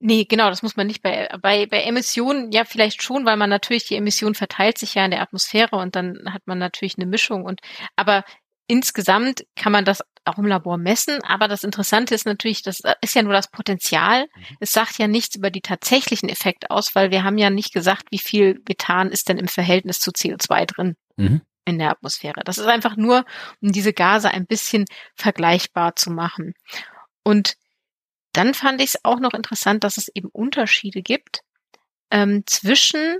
Nee, 0.00 0.24
genau, 0.24 0.48
das 0.48 0.62
muss 0.62 0.76
man 0.76 0.86
nicht 0.86 1.02
bei, 1.02 1.28
bei, 1.42 1.66
bei 1.66 1.82
Emissionen 1.82 2.50
ja 2.52 2.64
vielleicht 2.64 3.02
schon, 3.02 3.26
weil 3.26 3.36
man 3.36 3.50
natürlich 3.50 3.86
die 3.86 3.96
Emission 3.96 4.34
verteilt 4.34 4.78
sich 4.78 4.94
ja 4.94 5.04
in 5.04 5.10
der 5.10 5.20
Atmosphäre 5.20 5.76
und 5.76 5.94
dann 5.94 6.18
hat 6.32 6.46
man 6.46 6.58
natürlich 6.58 6.96
eine 6.96 7.06
Mischung 7.06 7.44
und 7.44 7.60
aber 7.96 8.24
insgesamt 8.70 9.44
kann 9.56 9.72
man 9.72 9.84
das 9.84 10.00
auch 10.24 10.38
im 10.38 10.46
Labor 10.46 10.78
messen. 10.78 11.22
Aber 11.24 11.48
das 11.48 11.64
Interessante 11.64 12.14
ist 12.14 12.24
natürlich, 12.24 12.62
das 12.62 12.80
ist 13.00 13.14
ja 13.16 13.22
nur 13.22 13.32
das 13.32 13.50
Potenzial. 13.50 14.26
Mhm. 14.26 14.56
Es 14.60 14.72
sagt 14.72 14.98
ja 14.98 15.08
nichts 15.08 15.34
über 15.34 15.50
die 15.50 15.60
tatsächlichen 15.60 16.28
Effekte 16.28 16.70
aus, 16.70 16.94
weil 16.94 17.10
wir 17.10 17.24
haben 17.24 17.36
ja 17.36 17.50
nicht 17.50 17.72
gesagt, 17.72 18.04
wie 18.10 18.18
viel 18.18 18.62
Methan 18.68 19.10
ist 19.10 19.28
denn 19.28 19.38
im 19.38 19.48
Verhältnis 19.48 19.98
zu 19.98 20.12
CO2 20.12 20.66
drin. 20.66 20.96
Mhm. 21.16 21.42
in 21.66 21.78
der 21.78 21.90
Atmosphäre. 21.90 22.40
Das 22.44 22.56
ist 22.56 22.66
einfach 22.66 22.96
nur, 22.96 23.24
um 23.60 23.72
diese 23.72 23.92
Gase 23.92 24.30
ein 24.30 24.46
bisschen 24.46 24.86
vergleichbar 25.14 25.94
zu 25.94 26.10
machen. 26.10 26.54
Und 27.22 27.54
dann 28.32 28.54
fand 28.54 28.80
ich 28.80 28.94
es 28.94 29.04
auch 29.04 29.20
noch 29.20 29.34
interessant, 29.34 29.84
dass 29.84 29.98
es 29.98 30.08
eben 30.14 30.28
Unterschiede 30.32 31.02
gibt 31.02 31.40
ähm, 32.10 32.44
zwischen 32.46 33.18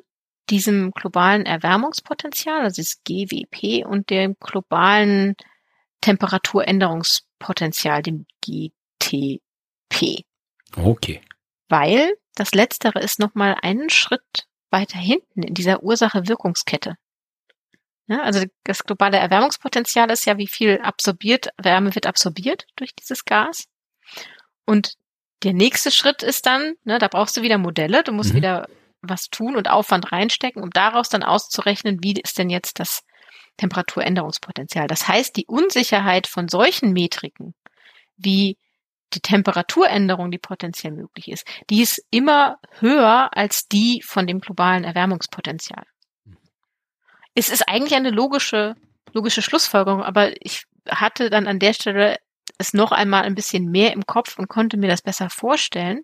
diesem 0.50 0.90
globalen 0.90 1.46
Erwärmungspotenzial, 1.46 2.62
also 2.62 2.82
das 2.82 3.00
GWP, 3.04 3.86
und 3.86 4.10
dem 4.10 4.36
globalen 4.40 5.36
Temperaturänderungspotenzial, 6.00 8.02
dem 8.02 8.26
GTP. 8.44 10.24
Okay. 10.76 11.20
Weil 11.68 12.14
das 12.34 12.54
Letztere 12.54 13.00
ist 13.00 13.18
nochmal 13.18 13.56
einen 13.62 13.90
Schritt 13.90 14.46
weiter 14.70 14.98
hinten 14.98 15.42
in 15.42 15.54
dieser 15.54 15.82
Ursache-Wirkungskette. 15.82 16.96
Ja, 18.06 18.22
also 18.22 18.44
das 18.64 18.84
globale 18.84 19.18
Erwärmungspotenzial 19.18 20.10
ist 20.10 20.26
ja, 20.26 20.36
wie 20.36 20.48
viel 20.48 20.80
absorbiert, 20.82 21.50
Wärme 21.58 21.94
wird 21.94 22.06
absorbiert 22.06 22.66
durch 22.76 22.94
dieses 22.94 23.24
Gas. 23.24 23.68
Und 24.66 24.94
der 25.44 25.52
nächste 25.52 25.90
Schritt 25.90 26.22
ist 26.22 26.46
dann, 26.46 26.74
ne, 26.84 26.98
da 26.98 27.08
brauchst 27.08 27.36
du 27.36 27.42
wieder 27.42 27.58
Modelle, 27.58 28.02
du 28.02 28.12
musst 28.12 28.32
mhm. 28.32 28.36
wieder 28.36 28.68
was 29.02 29.28
tun 29.30 29.56
und 29.56 29.70
Aufwand 29.70 30.12
reinstecken, 30.12 30.62
um 30.62 30.70
daraus 30.70 31.08
dann 31.08 31.22
auszurechnen, 31.22 32.02
wie 32.02 32.14
ist 32.20 32.38
denn 32.38 32.50
jetzt 32.50 32.78
das, 32.80 33.02
Temperaturänderungspotenzial. 33.60 34.86
Das 34.86 35.06
heißt, 35.06 35.36
die 35.36 35.46
Unsicherheit 35.46 36.26
von 36.26 36.48
solchen 36.48 36.92
Metriken 36.92 37.54
wie 38.16 38.56
die 39.12 39.20
Temperaturänderung, 39.20 40.30
die 40.30 40.38
potenziell 40.38 40.92
möglich 40.92 41.28
ist, 41.28 41.46
die 41.68 41.82
ist 41.82 42.02
immer 42.10 42.58
höher 42.78 43.28
als 43.32 43.66
die 43.68 44.02
von 44.02 44.26
dem 44.26 44.40
globalen 44.40 44.84
Erwärmungspotenzial. 44.84 45.84
Es 47.34 47.50
ist 47.50 47.68
eigentlich 47.68 47.94
eine 47.94 48.10
logische, 48.10 48.76
logische 49.12 49.42
Schlussfolgerung, 49.42 50.02
aber 50.02 50.32
ich 50.44 50.64
hatte 50.88 51.28
dann 51.28 51.46
an 51.46 51.58
der 51.58 51.74
Stelle 51.74 52.18
es 52.56 52.72
noch 52.72 52.92
einmal 52.92 53.24
ein 53.24 53.34
bisschen 53.34 53.70
mehr 53.70 53.92
im 53.92 54.06
Kopf 54.06 54.38
und 54.38 54.48
konnte 54.48 54.76
mir 54.76 54.88
das 54.88 55.02
besser 55.02 55.28
vorstellen, 55.28 56.00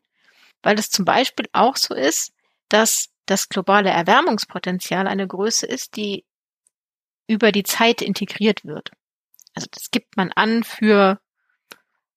weil 0.63 0.79
es 0.79 0.91
zum 0.91 1.05
Beispiel 1.05 1.47
auch 1.53 1.77
so 1.77 1.95
ist, 1.95 2.33
dass 2.69 3.09
das 3.27 3.49
globale 3.49 3.91
Erwärmungspotenzial 3.91 5.07
eine 5.07 5.27
Größe 5.27 5.67
ist, 5.67 5.97
die 5.97 6.25
über 7.27 7.53
die 7.53 7.65
Zeit 7.65 8.03
integriert 8.03 8.65
wird. 8.65 8.91
Also 9.55 9.67
das 9.71 9.91
gibt 9.91 10.17
man 10.17 10.33
an 10.33 10.63
für 10.63 11.19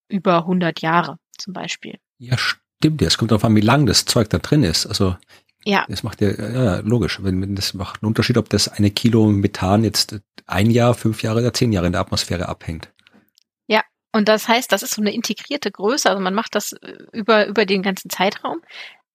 über 0.08 0.40
100 0.40 0.82
Jahre 0.82 1.18
zum 1.38 1.54
Beispiel. 1.54 1.98
Ja, 2.18 2.38
stimmt. 2.38 3.02
Es 3.02 3.18
kommt 3.18 3.32
darauf 3.32 3.46
an, 3.46 3.56
wie 3.56 3.62
lang 3.62 3.86
das 3.86 4.06
Zeug 4.06 4.30
da 4.30 4.40
drin 4.40 4.64
ist. 4.64 4.86
Also 4.86 5.16
ja. 5.66 5.86
Das 5.90 6.04
macht 6.04 6.22
ja, 6.22 6.32
ja 6.32 6.80
logisch. 6.80 7.22
Wenn, 7.22 7.42
wenn 7.42 7.56
das 7.56 7.74
macht 7.74 8.02
einen 8.02 8.08
Unterschied, 8.08 8.38
ob 8.38 8.50
das 8.50 8.68
eine 8.68 8.92
Kilo 8.92 9.28
Methan 9.28 9.84
jetzt 9.84 10.20
ein 10.46 10.70
Jahr, 10.72 10.94
fünf 10.94 11.22
Jahre 11.22 11.40
oder 11.40 11.54
zehn 11.54 11.72
Jahre 11.72 11.88
in 11.88 11.92
der 11.92 12.02
Atmosphäre 12.02 12.48
abhängt. 12.48 12.92
Ja, 13.68 13.84
und 14.12 14.30
das 14.30 14.48
heißt, 14.48 14.72
das 14.72 14.84
ist 14.84 14.96
so 14.96 15.02
eine 15.02 15.14
integrierte 15.14 15.72
Größe. 15.72 16.10
Also 16.10 16.22
man 16.22 16.34
macht 16.34 16.56
das 16.56 16.74
äh, 16.74 16.98
über, 17.12 17.48
über 17.48 17.66
den 17.66 17.84
ganzen 17.84 18.10
Zeitraum, 18.10 18.62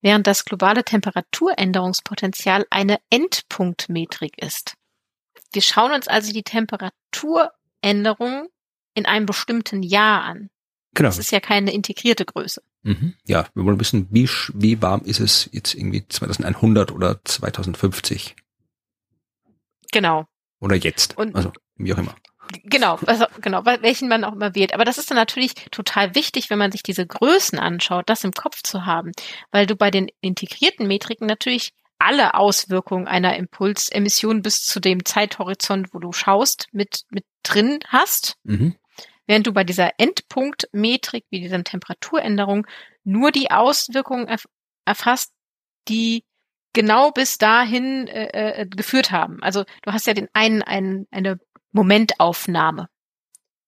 während 0.05 0.27
das 0.27 0.45
globale 0.45 0.83
Temperaturänderungspotenzial 0.83 2.67
eine 2.69 2.99
Endpunktmetrik 3.09 4.37
ist. 4.37 4.75
Wir 5.51 5.63
schauen 5.63 5.93
uns 5.93 6.07
also 6.07 6.31
die 6.31 6.43
Temperaturänderung 6.43 8.49
in 8.93 9.07
einem 9.07 9.25
bestimmten 9.25 9.81
Jahr 9.81 10.21
an. 10.21 10.51
Genau. 10.93 11.09
Das 11.09 11.17
ist 11.17 11.31
ja 11.31 11.39
keine 11.39 11.73
integrierte 11.73 12.23
Größe. 12.23 12.61
Mhm. 12.83 13.15
Ja, 13.25 13.47
wir 13.55 13.65
wollen 13.65 13.79
wissen, 13.79 14.07
wie, 14.11 14.29
wie 14.53 14.79
warm 14.79 15.01
ist 15.05 15.19
es 15.19 15.49
jetzt 15.51 15.73
irgendwie 15.73 16.07
2100 16.07 16.91
oder 16.91 17.19
2050? 17.25 18.35
Genau. 19.91 20.27
Oder 20.59 20.75
jetzt. 20.75 21.17
Und 21.17 21.35
also, 21.35 21.51
wie 21.77 21.91
auch 21.91 21.97
immer. 21.97 22.15
Genau, 22.63 22.97
also 23.05 23.25
genau, 23.41 23.65
welchen 23.65 24.07
man 24.07 24.23
auch 24.23 24.33
immer 24.33 24.55
wählt. 24.55 24.73
Aber 24.73 24.85
das 24.85 24.97
ist 24.97 25.09
dann 25.09 25.17
natürlich 25.17 25.55
total 25.71 26.15
wichtig, 26.15 26.49
wenn 26.49 26.59
man 26.59 26.71
sich 26.71 26.83
diese 26.83 27.05
Größen 27.05 27.59
anschaut, 27.59 28.09
das 28.09 28.23
im 28.23 28.31
Kopf 28.31 28.61
zu 28.63 28.85
haben, 28.85 29.11
weil 29.51 29.65
du 29.65 29.75
bei 29.75 29.91
den 29.91 30.09
integrierten 30.21 30.87
Metriken 30.87 31.27
natürlich 31.27 31.73
alle 31.97 32.33
Auswirkungen 32.33 33.07
einer 33.07 33.35
Impulsemission 33.37 34.41
bis 34.41 34.63
zu 34.63 34.79
dem 34.79 35.05
Zeithorizont, 35.05 35.93
wo 35.93 35.99
du 35.99 36.11
schaust, 36.11 36.67
mit, 36.71 37.03
mit 37.09 37.25
drin 37.43 37.79
hast. 37.87 38.35
Mhm 38.43 38.75
während 39.27 39.47
du 39.47 39.53
bei 39.53 39.63
dieser 39.63 39.91
Endpunktmetrik, 39.97 41.25
wie 41.29 41.41
dieser 41.41 41.63
Temperaturänderung, 41.63 42.67
nur 43.03 43.31
die 43.31 43.51
Auswirkungen 43.51 44.27
erf 44.27 44.45
erfasst, 44.85 45.33
die 45.87 46.23
genau 46.73 47.09
bis 47.09 47.39
dahin 47.39 48.07
äh, 48.07 48.61
äh, 48.61 48.65
geführt 48.67 49.11
haben. 49.11 49.41
Also 49.41 49.63
du 49.81 49.91
hast 49.91 50.05
ja 50.05 50.13
den 50.13 50.27
einen, 50.33 50.61
einen 50.61 51.07
eine 51.09 51.39
Momentaufnahme 51.75 52.87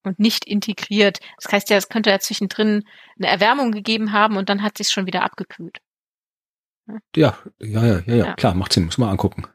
und 0.04 0.18
nicht 0.20 0.46
integriert. 0.46 1.20
Das 1.42 1.52
heißt 1.52 1.70
ja, 1.70 1.78
es 1.78 1.90
könnte 1.90 2.10
ja 2.10 2.20
zwischendrin 2.20 2.84
eine 3.18 3.28
Erwärmung 3.28 3.72
gegeben 3.72 4.14
haben 4.14 4.38
und 4.38 4.50
dann 4.50 4.64
hat 4.64 4.78
sich 4.78 4.90
schon 4.90 5.06
wieder 5.06 5.24
abgekühlt. 5.24 5.80
Ja, 7.16 7.38
ja, 7.60 7.86
ja, 7.86 8.00
ja, 8.06 8.16
ja, 8.16 8.34
klar, 8.36 8.56
macht 8.56 8.72
Sinn, 8.72 8.86
muss 8.86 8.98
man 8.98 9.10
angucken. 9.10 9.46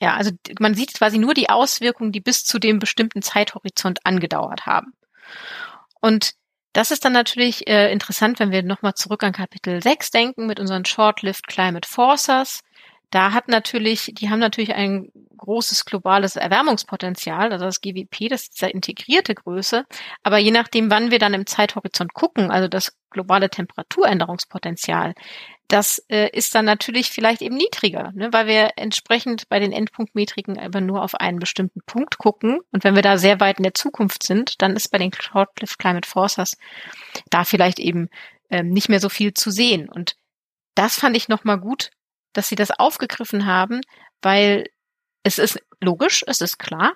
Ja, 0.00 0.14
also 0.14 0.30
man 0.60 0.74
sieht 0.74 0.94
quasi 0.94 1.18
nur 1.18 1.34
die 1.34 1.48
Auswirkungen, 1.48 2.12
die 2.12 2.20
bis 2.20 2.44
zu 2.44 2.58
dem 2.58 2.78
bestimmten 2.78 3.22
Zeithorizont 3.22 4.04
angedauert 4.04 4.66
haben. 4.66 4.92
Und 6.00 6.34
das 6.74 6.90
ist 6.90 7.04
dann 7.04 7.14
natürlich 7.14 7.66
äh, 7.66 7.90
interessant, 7.90 8.38
wenn 8.38 8.52
wir 8.52 8.62
nochmal 8.62 8.94
zurück 8.94 9.24
an 9.24 9.32
Kapitel 9.32 9.82
6 9.82 10.10
denken 10.10 10.46
mit 10.46 10.60
unseren 10.60 10.84
Short-Lived 10.84 11.48
Climate 11.48 11.88
Forcers. 11.88 12.60
Da 13.10 13.32
hat 13.32 13.48
natürlich, 13.48 14.12
die 14.14 14.28
haben 14.28 14.38
natürlich 14.38 14.74
ein 14.74 15.10
großes 15.36 15.84
globales 15.84 16.36
Erwärmungspotenzial, 16.36 17.52
also 17.52 17.64
das 17.64 17.80
GWP, 17.80 18.28
das 18.28 18.42
ist 18.42 18.60
ja 18.60 18.68
integrierte 18.68 19.34
Größe. 19.34 19.84
Aber 20.22 20.38
je 20.38 20.50
nachdem, 20.50 20.90
wann 20.90 21.10
wir 21.10 21.18
dann 21.18 21.34
im 21.34 21.46
Zeithorizont 21.46 22.12
gucken, 22.12 22.50
also 22.50 22.68
das 22.68 22.96
globale 23.10 23.48
Temperaturänderungspotenzial, 23.48 25.14
das 25.68 26.02
äh, 26.08 26.30
ist 26.30 26.54
dann 26.54 26.64
natürlich 26.64 27.10
vielleicht 27.10 27.42
eben 27.42 27.56
niedriger, 27.56 28.10
ne, 28.14 28.32
weil 28.32 28.46
wir 28.46 28.70
entsprechend 28.76 29.48
bei 29.50 29.60
den 29.60 29.72
Endpunktmetriken 29.72 30.58
aber 30.58 30.80
nur 30.80 31.02
auf 31.02 31.14
einen 31.14 31.38
bestimmten 31.38 31.80
Punkt 31.86 32.18
gucken. 32.18 32.60
Und 32.72 32.84
wenn 32.84 32.94
wir 32.94 33.02
da 33.02 33.18
sehr 33.18 33.38
weit 33.40 33.58
in 33.58 33.64
der 33.64 33.74
Zukunft 33.74 34.22
sind, 34.22 34.60
dann 34.62 34.76
ist 34.76 34.88
bei 34.88 34.98
den 34.98 35.12
Short-Lived 35.12 35.78
Climate 35.78 36.08
Forcers 36.08 36.56
da 37.28 37.44
vielleicht 37.44 37.78
eben 37.78 38.08
ähm, 38.50 38.70
nicht 38.70 38.88
mehr 38.88 39.00
so 39.00 39.10
viel 39.10 39.34
zu 39.34 39.50
sehen. 39.50 39.90
Und 39.90 40.16
das 40.74 40.98
fand 40.98 41.16
ich 41.16 41.28
nochmal 41.28 41.58
gut, 41.58 41.90
dass 42.32 42.48
sie 42.48 42.56
das 42.56 42.70
aufgegriffen 42.70 43.46
haben, 43.46 43.80
weil 44.22 44.68
es 45.22 45.38
ist 45.38 45.60
logisch, 45.80 46.24
es 46.26 46.40
ist 46.40 46.58
klar, 46.58 46.94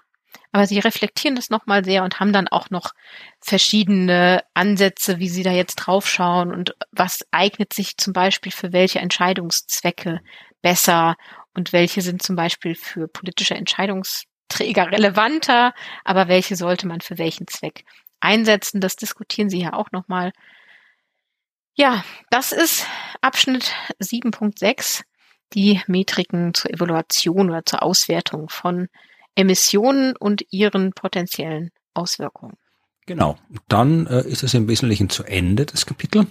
aber 0.52 0.66
sie 0.66 0.78
reflektieren 0.78 1.36
das 1.36 1.50
nochmal 1.50 1.84
sehr 1.84 2.04
und 2.04 2.20
haben 2.20 2.32
dann 2.32 2.48
auch 2.48 2.70
noch 2.70 2.92
verschiedene 3.40 4.42
Ansätze, 4.54 5.18
wie 5.18 5.28
sie 5.28 5.42
da 5.42 5.50
jetzt 5.52 5.76
draufschauen 5.76 6.52
und 6.52 6.74
was 6.90 7.26
eignet 7.30 7.72
sich 7.72 7.96
zum 7.96 8.12
Beispiel 8.12 8.52
für 8.52 8.72
welche 8.72 8.98
Entscheidungszwecke 8.98 10.20
besser 10.60 11.16
und 11.54 11.72
welche 11.72 12.02
sind 12.02 12.22
zum 12.22 12.36
Beispiel 12.36 12.74
für 12.74 13.08
politische 13.08 13.54
Entscheidungsträger 13.54 14.90
relevanter, 14.90 15.74
aber 16.04 16.28
welche 16.28 16.56
sollte 16.56 16.86
man 16.86 17.00
für 17.00 17.18
welchen 17.18 17.46
Zweck 17.46 17.84
einsetzen. 18.20 18.80
Das 18.80 18.96
diskutieren 18.96 19.50
sie 19.50 19.60
ja 19.60 19.72
auch 19.72 19.90
nochmal. 19.92 20.32
Ja, 21.74 22.04
das 22.30 22.52
ist 22.52 22.86
Abschnitt 23.22 23.72
7.6, 24.00 25.02
die 25.54 25.80
Metriken 25.86 26.54
zur 26.54 26.72
Evaluation 26.72 27.50
oder 27.50 27.64
zur 27.64 27.82
Auswertung 27.82 28.48
von 28.48 28.88
Emissionen 29.34 30.16
und 30.16 30.44
ihren 30.50 30.92
potenziellen 30.92 31.70
Auswirkungen. 31.94 32.56
Genau. 33.06 33.36
Dann 33.68 34.06
äh, 34.06 34.26
ist 34.28 34.42
es 34.42 34.54
im 34.54 34.68
Wesentlichen 34.68 35.10
zu 35.10 35.24
Ende 35.24 35.66
das 35.66 35.86
Kapitel. 35.86 36.26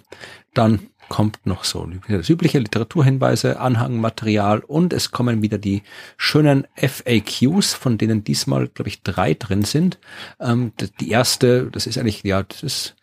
Dann 0.54 0.88
kommt 1.10 1.46
noch 1.46 1.66
so 1.66 1.86
das 2.08 2.30
übliche 2.30 2.60
Literaturhinweise, 2.60 3.60
Anhangmaterial 3.60 4.60
und 4.60 4.94
es 4.94 5.12
kommen 5.12 5.42
wieder 5.42 5.58
die 5.58 5.84
schönen 6.16 6.66
FAQs, 6.78 7.74
von 7.74 7.98
denen 7.98 8.24
diesmal, 8.24 8.70
glaube 8.70 8.88
ich, 8.88 9.04
drei 9.04 9.34
drin 9.34 9.64
sind. 9.64 10.00
Ähm, 10.40 10.72
die 11.02 11.10
erste, 11.10 11.70
das 11.70 11.86
ist 11.86 11.98
eigentlich, 11.98 12.24
ja, 12.24 12.44
das 12.44 12.64
ist 12.64 12.96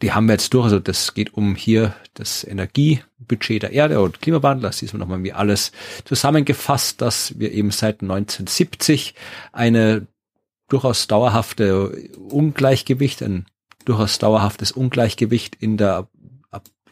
die 0.00 0.12
haben 0.12 0.26
wir 0.26 0.34
jetzt 0.34 0.52
durch. 0.54 0.64
Also 0.64 0.78
das 0.78 1.14
geht 1.14 1.34
um 1.34 1.54
hier 1.54 1.94
das 2.14 2.44
Energiebudget 2.44 3.62
der 3.62 3.72
Erde 3.72 4.00
und 4.00 4.20
Klimawandel. 4.20 4.62
Das 4.68 4.82
ist 4.82 4.94
nochmal 4.94 5.22
wie 5.22 5.32
alles 5.32 5.72
zusammengefasst, 6.04 7.00
dass 7.00 7.38
wir 7.38 7.52
eben 7.52 7.70
seit 7.70 8.02
1970 8.02 9.14
eine 9.52 10.06
durchaus 10.68 11.06
dauerhafte 11.06 11.90
Ungleichgewicht, 12.16 13.22
ein 13.22 13.46
durchaus 13.84 14.18
dauerhaftes 14.18 14.72
Ungleichgewicht 14.72 15.56
in 15.56 15.76
der 15.76 16.08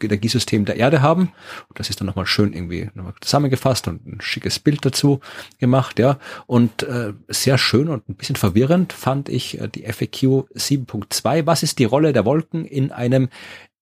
Energiesystem 0.07 0.65
der 0.65 0.77
Erde 0.77 1.03
haben. 1.03 1.33
Und 1.69 1.79
das 1.79 1.91
ist 1.91 2.01
dann 2.01 2.07
nochmal 2.07 2.27
schön 2.27 2.53
irgendwie 2.53 2.91
nochmal 2.95 3.15
zusammengefasst 3.21 3.89
und 3.89 4.07
ein 4.07 4.21
schickes 4.21 4.59
Bild 4.59 4.85
dazu 4.85 5.21
gemacht, 5.59 5.99
ja. 5.99 6.19
Und 6.47 6.83
äh, 6.83 7.13
sehr 7.29 7.59
schön 7.59 7.89
und 7.89 8.09
ein 8.09 8.15
bisschen 8.15 8.37
verwirrend 8.37 8.93
fand 8.93 9.29
ich 9.29 9.61
äh, 9.61 9.69
die 9.69 9.85
FAQ 9.85 10.49
7.2. 10.55 11.47
Was 11.47 11.63
ist 11.63 11.79
die 11.79 11.85
Rolle 11.85 12.13
der 12.13 12.25
Wolken 12.25 12.65
in 12.65 12.93
einem 12.93 13.29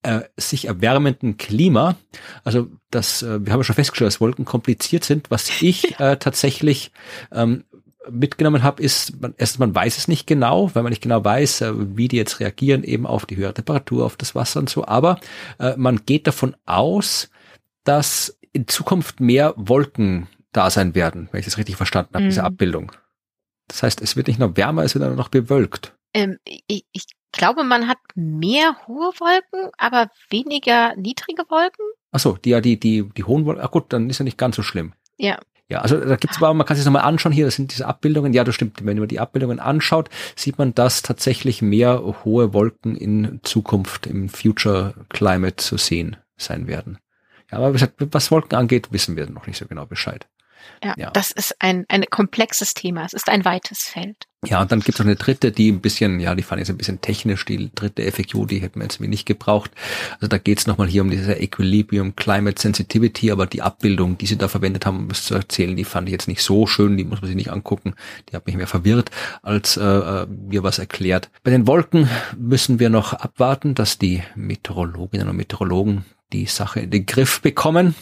äh, 0.02 0.20
sich 0.36 0.66
erwärmenden 0.66 1.36
Klima. 1.38 1.96
Also 2.44 2.68
das, 2.90 3.22
äh, 3.22 3.44
wir 3.44 3.52
haben 3.52 3.60
ja 3.60 3.64
schon 3.64 3.74
festgestellt, 3.74 4.06
dass 4.06 4.20
Wolken 4.20 4.44
kompliziert 4.44 5.04
sind. 5.04 5.30
Was 5.30 5.60
ich 5.60 5.98
äh, 6.00 6.16
tatsächlich 6.16 6.92
ähm, 7.32 7.64
mitgenommen 8.10 8.62
habe, 8.62 8.82
ist, 8.82 9.20
man, 9.20 9.34
erstens, 9.36 9.58
man 9.58 9.74
weiß 9.74 9.98
es 9.98 10.08
nicht 10.08 10.26
genau, 10.26 10.74
weil 10.74 10.82
man 10.82 10.90
nicht 10.90 11.02
genau 11.02 11.24
weiß, 11.24 11.62
äh, 11.62 11.96
wie 11.96 12.08
die 12.08 12.16
jetzt 12.16 12.40
reagieren, 12.40 12.84
eben 12.84 13.06
auf 13.06 13.26
die 13.26 13.36
höhere 13.36 13.54
Temperatur, 13.54 14.04
auf 14.04 14.16
das 14.16 14.34
Wasser 14.34 14.60
und 14.60 14.70
so. 14.70 14.86
Aber 14.86 15.20
äh, 15.58 15.76
man 15.76 16.04
geht 16.06 16.26
davon 16.26 16.56
aus, 16.66 17.30
dass 17.84 18.38
in 18.52 18.66
Zukunft 18.66 19.20
mehr 19.20 19.54
Wolken 19.56 20.28
da 20.52 20.70
sein 20.70 20.94
werden, 20.94 21.28
wenn 21.30 21.40
ich 21.40 21.46
das 21.46 21.58
richtig 21.58 21.76
verstanden 21.76 22.14
habe, 22.14 22.24
mhm. 22.24 22.30
diese 22.30 22.44
Abbildung. 22.44 22.92
Das 23.68 23.82
heißt, 23.82 24.00
es 24.00 24.16
wird 24.16 24.28
nicht 24.28 24.40
nur 24.40 24.56
wärmer, 24.56 24.82
es 24.84 24.94
wird 24.94 25.04
auch 25.04 25.14
noch 25.14 25.28
bewölkt. 25.28 25.94
Ähm, 26.14 26.38
ich, 26.44 26.86
ich 26.92 27.04
glaube, 27.32 27.64
man 27.64 27.86
hat 27.86 27.98
mehr 28.14 28.76
hohe 28.86 29.12
Wolken, 29.20 29.70
aber 29.76 30.10
weniger 30.30 30.96
niedrige 30.96 31.42
Wolken. 31.48 31.84
Ach 32.10 32.20
so, 32.20 32.36
die, 32.36 32.50
ja, 32.50 32.60
die, 32.60 32.80
die, 32.80 33.08
die 33.10 33.24
hohen 33.24 33.44
Wolken, 33.44 33.62
ach 33.62 33.70
gut, 33.70 33.92
dann 33.92 34.08
ist 34.08 34.18
ja 34.18 34.24
nicht 34.24 34.38
ganz 34.38 34.56
so 34.56 34.62
schlimm. 34.62 34.94
Ja. 35.18 35.38
Ja, 35.70 35.80
also 35.80 36.00
da 36.00 36.16
gibt's 36.16 36.38
aber, 36.38 36.54
man 36.54 36.66
kann 36.66 36.76
sich 36.76 36.86
nochmal 36.86 37.02
anschauen 37.02 37.32
hier, 37.32 37.44
das 37.44 37.56
sind 37.56 37.72
diese 37.72 37.86
Abbildungen. 37.86 38.32
Ja, 38.32 38.42
das 38.42 38.54
stimmt. 38.54 38.84
Wenn 38.84 38.98
man 38.98 39.08
die 39.08 39.20
Abbildungen 39.20 39.60
anschaut, 39.60 40.08
sieht 40.34 40.58
man, 40.58 40.74
dass 40.74 41.02
tatsächlich 41.02 41.60
mehr 41.60 42.02
hohe 42.24 42.54
Wolken 42.54 42.96
in 42.96 43.40
Zukunft 43.42 44.06
im 44.06 44.30
Future 44.30 44.94
Climate 45.10 45.56
zu 45.56 45.76
sehen 45.76 46.16
sein 46.38 46.66
werden. 46.66 46.98
Ja, 47.50 47.58
aber 47.58 47.74
was 47.74 48.30
Wolken 48.30 48.56
angeht, 48.56 48.92
wissen 48.92 49.16
wir 49.16 49.28
noch 49.28 49.46
nicht 49.46 49.58
so 49.58 49.66
genau 49.66 49.84
Bescheid. 49.84 50.26
Ja, 50.82 50.94
ja, 50.96 51.10
das 51.10 51.32
ist 51.32 51.56
ein, 51.58 51.84
ein 51.88 52.04
komplexes 52.08 52.72
Thema. 52.72 53.04
Es 53.04 53.12
ist 53.12 53.28
ein 53.28 53.44
weites 53.44 53.84
Feld. 53.84 54.27
Ja, 54.46 54.60
und 54.60 54.70
dann 54.70 54.78
gibt 54.78 54.90
es 54.90 54.98
noch 55.00 55.06
eine 55.06 55.16
dritte, 55.16 55.50
die 55.50 55.68
ein 55.68 55.80
bisschen, 55.80 56.20
ja, 56.20 56.36
die 56.36 56.44
fand 56.44 56.62
ich 56.62 56.68
ein 56.68 56.76
bisschen 56.76 57.00
technisch, 57.00 57.44
die 57.44 57.72
dritte 57.74 58.08
FAQ, 58.12 58.46
die 58.46 58.60
hätten 58.60 58.78
wir 58.78 58.84
jetzt 58.84 59.00
nicht 59.00 59.26
gebraucht. 59.26 59.72
Also 60.14 60.28
da 60.28 60.38
geht 60.38 60.60
es 60.60 60.68
nochmal 60.68 60.86
hier 60.86 61.02
um 61.02 61.10
diese 61.10 61.32
Equilibrium 61.34 62.14
Climate 62.14 62.60
Sensitivity, 62.60 63.32
aber 63.32 63.46
die 63.46 63.62
Abbildung, 63.62 64.16
die 64.16 64.26
sie 64.26 64.38
da 64.38 64.46
verwendet 64.46 64.86
haben, 64.86 64.98
um 64.98 65.10
es 65.10 65.24
zu 65.24 65.34
erzählen, 65.34 65.74
die 65.74 65.82
fand 65.82 66.08
ich 66.08 66.12
jetzt 66.12 66.28
nicht 66.28 66.42
so 66.42 66.68
schön, 66.68 66.96
die 66.96 67.02
muss 67.02 67.20
man 67.20 67.26
sich 67.26 67.34
nicht 67.34 67.50
angucken. 67.50 67.94
Die 68.30 68.36
hat 68.36 68.46
mich 68.46 68.54
mehr 68.54 68.68
verwirrt, 68.68 69.10
als 69.42 69.76
äh, 69.76 69.82
äh 69.82 70.26
mir 70.26 70.62
was 70.62 70.78
erklärt. 70.78 71.30
Bei 71.42 71.50
den 71.50 71.66
Wolken 71.66 72.08
müssen 72.36 72.78
wir 72.78 72.90
noch 72.90 73.14
abwarten, 73.14 73.74
dass 73.74 73.98
die 73.98 74.22
Meteorologinnen 74.36 75.28
und 75.28 75.36
Meteorologen 75.36 76.04
die 76.32 76.46
Sache 76.46 76.78
in 76.78 76.90
den 76.90 77.06
Griff 77.06 77.40
bekommen. 77.40 77.96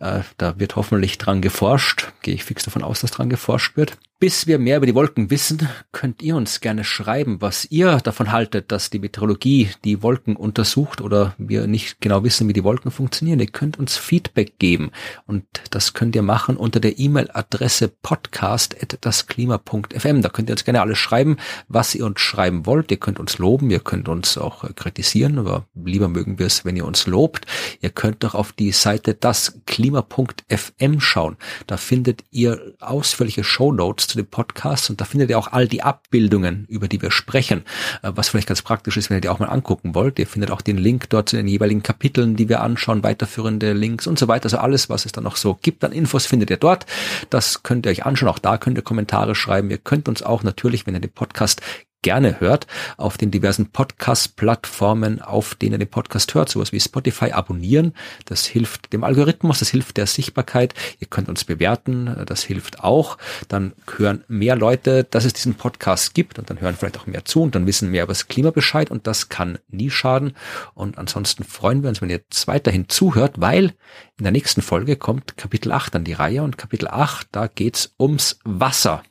Äh, 0.00 0.20
da 0.38 0.58
wird 0.58 0.76
hoffentlich 0.76 1.18
dran 1.18 1.42
geforscht. 1.42 2.12
Gehe 2.22 2.32
ich 2.32 2.44
fix 2.44 2.64
davon 2.64 2.82
aus, 2.82 3.02
dass 3.02 3.10
dran 3.10 3.28
geforscht 3.28 3.76
wird. 3.76 3.98
Bis 4.20 4.48
wir 4.48 4.58
mehr 4.58 4.78
über 4.78 4.86
die 4.86 4.96
Wolken 4.96 5.30
wissen, 5.30 5.68
könnt 5.92 6.22
ihr 6.22 6.34
uns 6.34 6.60
gerne 6.60 6.82
schreiben, 6.82 7.40
was 7.40 7.70
ihr 7.70 7.98
davon 7.98 8.32
haltet, 8.32 8.72
dass 8.72 8.90
die 8.90 8.98
Meteorologie 8.98 9.70
die 9.84 10.02
Wolken 10.02 10.34
untersucht 10.34 11.00
oder 11.00 11.36
wir 11.38 11.68
nicht 11.68 12.00
genau 12.00 12.24
wissen, 12.24 12.48
wie 12.48 12.52
die 12.52 12.64
Wolken 12.64 12.90
funktionieren. 12.90 13.38
Ihr 13.38 13.46
könnt 13.46 13.78
uns 13.78 13.96
Feedback 13.96 14.58
geben 14.58 14.90
und 15.26 15.44
das 15.70 15.94
könnt 15.94 16.16
ihr 16.16 16.22
machen 16.22 16.56
unter 16.56 16.80
der 16.80 16.98
E-Mail-Adresse 16.98 17.92
podcast.dasklima.fm. 18.02 20.22
Da 20.22 20.28
könnt 20.30 20.50
ihr 20.50 20.54
uns 20.54 20.64
gerne 20.64 20.80
alles 20.80 20.98
schreiben, 20.98 21.36
was 21.68 21.94
ihr 21.94 22.04
uns 22.04 22.18
schreiben 22.18 22.66
wollt. 22.66 22.90
Ihr 22.90 22.98
könnt 22.98 23.20
uns 23.20 23.38
loben, 23.38 23.70
ihr 23.70 23.78
könnt 23.78 24.08
uns 24.08 24.36
auch 24.36 24.64
kritisieren, 24.74 25.38
aber 25.38 25.68
lieber 25.76 26.08
mögen 26.08 26.40
wir 26.40 26.46
es, 26.46 26.64
wenn 26.64 26.74
ihr 26.74 26.86
uns 26.86 27.06
lobt. 27.06 27.46
Ihr 27.82 27.90
könnt 27.90 28.24
doch 28.24 28.34
auf 28.34 28.50
die 28.50 28.72
Seite 28.72 29.14
dasklima.fm 29.14 30.98
schauen. 30.98 31.36
Da 31.68 31.76
findet 31.76 32.24
ihr 32.32 32.74
ausführliche 32.80 33.44
Show 33.44 33.70
Notes 33.70 34.07
zu 34.08 34.16
dem 34.16 34.26
Podcast 34.26 34.90
und 34.90 35.00
da 35.00 35.04
findet 35.04 35.30
ihr 35.30 35.38
auch 35.38 35.52
all 35.52 35.68
die 35.68 35.82
Abbildungen, 35.82 36.66
über 36.68 36.88
die 36.88 37.00
wir 37.00 37.10
sprechen, 37.10 37.64
äh, 38.02 38.12
was 38.14 38.28
vielleicht 38.28 38.48
ganz 38.48 38.62
praktisch 38.62 38.96
ist, 38.96 39.10
wenn 39.10 39.18
ihr 39.18 39.20
die 39.20 39.28
auch 39.28 39.38
mal 39.38 39.46
angucken 39.46 39.94
wollt. 39.94 40.18
Ihr 40.18 40.26
findet 40.26 40.50
auch 40.50 40.60
den 40.60 40.78
Link 40.78 41.10
dort 41.10 41.28
zu 41.28 41.36
den 41.36 41.48
jeweiligen 41.48 41.82
Kapiteln, 41.82 42.36
die 42.36 42.48
wir 42.48 42.60
anschauen, 42.60 43.02
weiterführende 43.02 43.72
Links 43.72 44.06
und 44.06 44.18
so 44.18 44.28
weiter. 44.28 44.46
Also 44.46 44.58
alles, 44.58 44.88
was 44.88 45.06
es 45.06 45.12
dann 45.12 45.24
noch 45.24 45.36
so 45.36 45.58
gibt 45.60 45.84
an 45.84 45.92
Infos, 45.92 46.26
findet 46.26 46.50
ihr 46.50 46.56
dort. 46.56 46.86
Das 47.30 47.62
könnt 47.62 47.86
ihr 47.86 47.90
euch 47.90 48.06
anschauen. 48.06 48.28
Auch 48.28 48.38
da 48.38 48.58
könnt 48.58 48.78
ihr 48.78 48.82
Kommentare 48.82 49.34
schreiben. 49.34 49.70
Ihr 49.70 49.78
könnt 49.78 50.08
uns 50.08 50.22
auch 50.22 50.42
natürlich, 50.42 50.86
wenn 50.86 50.94
ihr 50.94 51.00
den 51.00 51.12
Podcast 51.12 51.60
gerne 52.02 52.40
hört, 52.40 52.66
auf 52.96 53.18
den 53.18 53.30
diversen 53.30 53.70
Podcast-Plattformen, 53.70 55.20
auf 55.20 55.54
denen 55.54 55.72
ihr 55.72 55.78
den 55.78 55.90
Podcast 55.90 56.34
hört, 56.34 56.48
sowas 56.48 56.72
wie 56.72 56.80
Spotify, 56.80 57.32
abonnieren. 57.32 57.92
Das 58.24 58.46
hilft 58.46 58.92
dem 58.92 59.04
Algorithmus, 59.04 59.58
das 59.58 59.70
hilft 59.70 59.96
der 59.96 60.06
Sichtbarkeit. 60.06 60.74
Ihr 61.00 61.08
könnt 61.08 61.28
uns 61.28 61.44
bewerten, 61.44 62.24
das 62.26 62.42
hilft 62.42 62.80
auch. 62.84 63.18
Dann 63.48 63.72
hören 63.96 64.24
mehr 64.28 64.56
Leute, 64.56 65.04
dass 65.04 65.24
es 65.24 65.32
diesen 65.32 65.54
Podcast 65.54 66.14
gibt 66.14 66.38
und 66.38 66.50
dann 66.50 66.60
hören 66.60 66.76
vielleicht 66.76 66.98
auch 66.98 67.06
mehr 67.06 67.24
zu 67.24 67.42
und 67.42 67.54
dann 67.54 67.66
wissen 67.66 67.90
mehr 67.90 68.04
über 68.04 68.12
das 68.12 68.28
Klima 68.28 68.50
Bescheid 68.50 68.90
und 68.90 69.06
das 69.06 69.28
kann 69.28 69.58
nie 69.68 69.90
schaden. 69.90 70.34
Und 70.74 70.98
ansonsten 70.98 71.44
freuen 71.44 71.82
wir 71.82 71.88
uns, 71.88 72.00
wenn 72.00 72.10
ihr 72.10 72.16
jetzt 72.18 72.46
weiterhin 72.46 72.88
zuhört, 72.88 73.40
weil 73.40 73.74
in 74.18 74.24
der 74.24 74.32
nächsten 74.32 74.62
Folge 74.62 74.96
kommt 74.96 75.36
Kapitel 75.36 75.72
8 75.72 75.96
an 75.96 76.04
die 76.04 76.12
Reihe 76.12 76.42
und 76.42 76.58
Kapitel 76.58 76.88
8, 76.88 77.28
da 77.32 77.46
geht's 77.48 77.94
ums 77.98 78.38
Wasser. 78.44 79.02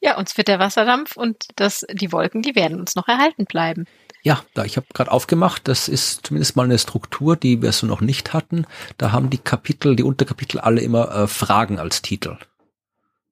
Ja, 0.00 0.16
uns 0.16 0.36
wird 0.36 0.48
der 0.48 0.58
Wasserdampf 0.58 1.16
und 1.16 1.48
das, 1.56 1.84
die 1.90 2.12
Wolken, 2.12 2.42
die 2.42 2.54
werden 2.54 2.78
uns 2.78 2.94
noch 2.94 3.08
erhalten 3.08 3.46
bleiben. 3.46 3.86
Ja, 4.22 4.44
da 4.54 4.64
ich 4.64 4.76
habe 4.76 4.86
gerade 4.92 5.10
aufgemacht, 5.10 5.68
das 5.68 5.88
ist 5.88 6.26
zumindest 6.26 6.56
mal 6.56 6.64
eine 6.64 6.78
Struktur, 6.78 7.36
die 7.36 7.62
wir 7.62 7.72
so 7.72 7.86
noch 7.86 8.00
nicht 8.00 8.32
hatten. 8.32 8.66
Da 8.96 9.12
haben 9.12 9.30
die 9.30 9.38
Kapitel, 9.38 9.96
die 9.96 10.02
Unterkapitel 10.02 10.60
alle 10.60 10.80
immer 10.80 11.10
äh, 11.14 11.26
Fragen 11.26 11.78
als 11.78 12.02
Titel. 12.02 12.36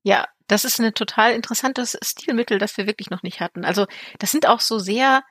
Ja, 0.03 0.27
das 0.47 0.65
ist 0.65 0.81
ein 0.81 0.95
total 0.95 1.33
interessantes 1.33 1.99
Stilmittel, 2.03 2.59
das 2.59 2.77
wir 2.77 2.87
wirklich 2.87 3.11
noch 3.11 3.23
nicht 3.23 3.41
hatten. 3.41 3.65
Also 3.65 3.87
das 4.19 4.31
sind 4.31 4.47
auch 4.47 4.61
so 4.61 4.79
sehr 4.79 5.23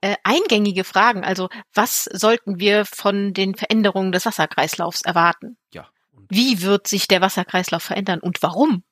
äh, 0.00 0.16
eingängige 0.24 0.84
Fragen. 0.84 1.24
Also 1.24 1.48
was 1.74 2.04
sollten 2.04 2.58
wir 2.58 2.84
von 2.84 3.34
den 3.34 3.54
Veränderungen 3.54 4.12
des 4.12 4.26
Wasserkreislaufs 4.26 5.02
erwarten? 5.02 5.56
Ja. 5.72 5.88
Wie 6.28 6.62
wird 6.62 6.86
sich 6.86 7.06
der 7.06 7.20
Wasserkreislauf 7.20 7.82
verändern 7.82 8.20
und 8.20 8.42
warum? 8.42 8.82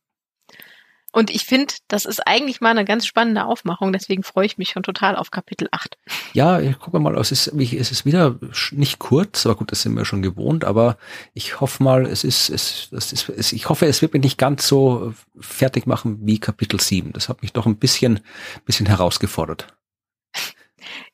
Und 1.12 1.30
ich 1.30 1.44
finde, 1.44 1.74
das 1.88 2.06
ist 2.06 2.26
eigentlich 2.26 2.60
mal 2.60 2.70
eine 2.70 2.84
ganz 2.84 3.06
spannende 3.06 3.44
Aufmachung, 3.44 3.92
deswegen 3.92 4.22
freue 4.22 4.46
ich 4.46 4.58
mich 4.58 4.70
schon 4.70 4.82
total 4.82 5.14
auf 5.16 5.30
Kapitel 5.30 5.68
8. 5.70 5.98
Ja, 6.32 6.58
ich 6.58 6.78
gucke 6.78 6.98
mal, 6.98 7.16
es 7.18 7.30
ist, 7.30 7.48
es 7.48 7.90
ist 7.90 8.06
wieder 8.06 8.36
nicht 8.70 8.98
kurz, 8.98 9.44
aber 9.46 9.56
gut, 9.56 9.70
das 9.70 9.82
sind 9.82 9.94
wir 9.94 10.04
schon 10.04 10.22
gewohnt, 10.22 10.64
aber 10.64 10.96
ich 11.34 11.60
hoffe 11.60 11.82
mal, 11.82 12.06
es 12.06 12.24
ist, 12.24 12.48
es, 12.48 12.88
das 12.90 13.12
ist, 13.12 13.28
es, 13.28 13.52
ich 13.52 13.68
hoffe, 13.68 13.86
es 13.86 14.00
wird 14.00 14.14
mich 14.14 14.22
nicht 14.22 14.38
ganz 14.38 14.66
so 14.66 15.12
fertig 15.38 15.86
machen 15.86 16.18
wie 16.22 16.40
Kapitel 16.40 16.80
7. 16.80 17.12
Das 17.12 17.28
hat 17.28 17.42
mich 17.42 17.52
doch 17.52 17.66
ein 17.66 17.76
bisschen, 17.76 18.20
bisschen 18.64 18.86
herausgefordert. 18.86 19.66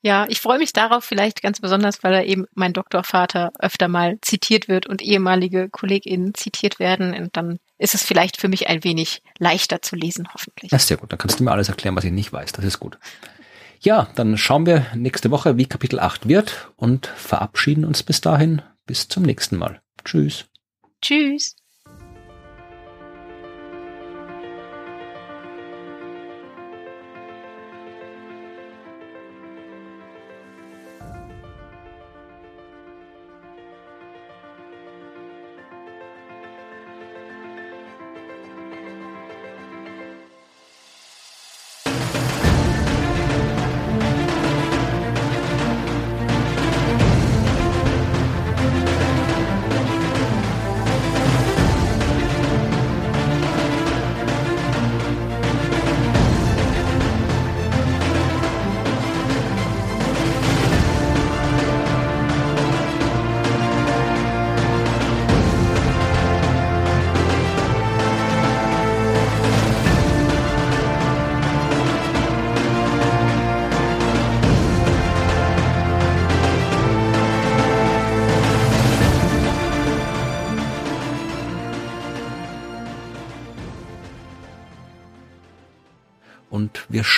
Ja, 0.02 0.26
ich 0.28 0.40
freue 0.40 0.58
mich 0.58 0.72
darauf 0.72 1.04
vielleicht 1.04 1.42
ganz 1.42 1.60
besonders, 1.60 2.02
weil 2.02 2.14
er 2.14 2.26
eben 2.26 2.46
mein 2.54 2.72
Doktorvater 2.72 3.52
öfter 3.58 3.88
mal 3.88 4.18
zitiert 4.22 4.68
wird 4.68 4.86
und 4.86 5.02
ehemalige 5.02 5.68
KollegInnen 5.68 6.34
zitiert 6.34 6.78
werden. 6.78 7.14
Und 7.14 7.36
dann 7.36 7.58
ist 7.78 7.94
es 7.94 8.02
vielleicht 8.02 8.40
für 8.40 8.48
mich 8.48 8.68
ein 8.68 8.84
wenig 8.84 9.22
leichter 9.38 9.82
zu 9.82 9.96
lesen, 9.96 10.28
hoffentlich. 10.32 10.70
Das 10.70 10.82
ist 10.82 10.88
sehr 10.88 10.96
gut. 10.96 11.12
Dann 11.12 11.18
kannst 11.18 11.40
du 11.40 11.44
mir 11.44 11.52
alles 11.52 11.68
erklären, 11.68 11.96
was 11.96 12.04
ich 12.04 12.12
nicht 12.12 12.32
weiß. 12.32 12.52
Das 12.52 12.64
ist 12.64 12.80
gut. 12.80 12.98
Ja, 13.80 14.08
dann 14.16 14.36
schauen 14.36 14.66
wir 14.66 14.86
nächste 14.94 15.30
Woche, 15.30 15.56
wie 15.56 15.66
Kapitel 15.66 16.00
8 16.00 16.26
wird 16.28 16.70
und 16.76 17.06
verabschieden 17.06 17.84
uns 17.84 18.02
bis 18.02 18.20
dahin. 18.20 18.62
Bis 18.86 19.06
zum 19.08 19.22
nächsten 19.22 19.56
Mal. 19.56 19.80
Tschüss. 20.04 20.46
Tschüss. 21.02 21.57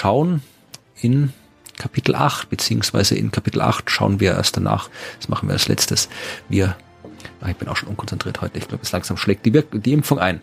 Schauen 0.01 0.43
in 1.03 1.35
Kapitel 1.77 2.15
8, 2.15 2.49
beziehungsweise 2.49 3.17
in 3.17 3.31
Kapitel 3.31 3.61
8 3.61 3.91
schauen 3.91 4.19
wir 4.19 4.33
erst 4.33 4.57
danach, 4.57 4.89
das 5.19 5.29
machen 5.29 5.49
wir 5.49 5.53
als 5.53 5.69
letztes. 5.69 6.09
Wir, 6.49 6.75
ah, 7.43 7.51
ich 7.51 7.57
bin 7.57 7.69
auch 7.69 7.77
schon 7.77 7.91
unkonzentriert 7.91 8.41
heute, 8.41 8.57
ich 8.57 8.67
glaube, 8.67 8.83
es 8.83 8.93
langsam 8.93 9.19
schlägt 9.19 9.45
die, 9.45 9.53
Wir 9.53 9.63
die 9.63 9.93
Impfung 9.93 10.19
ein. 10.19 10.41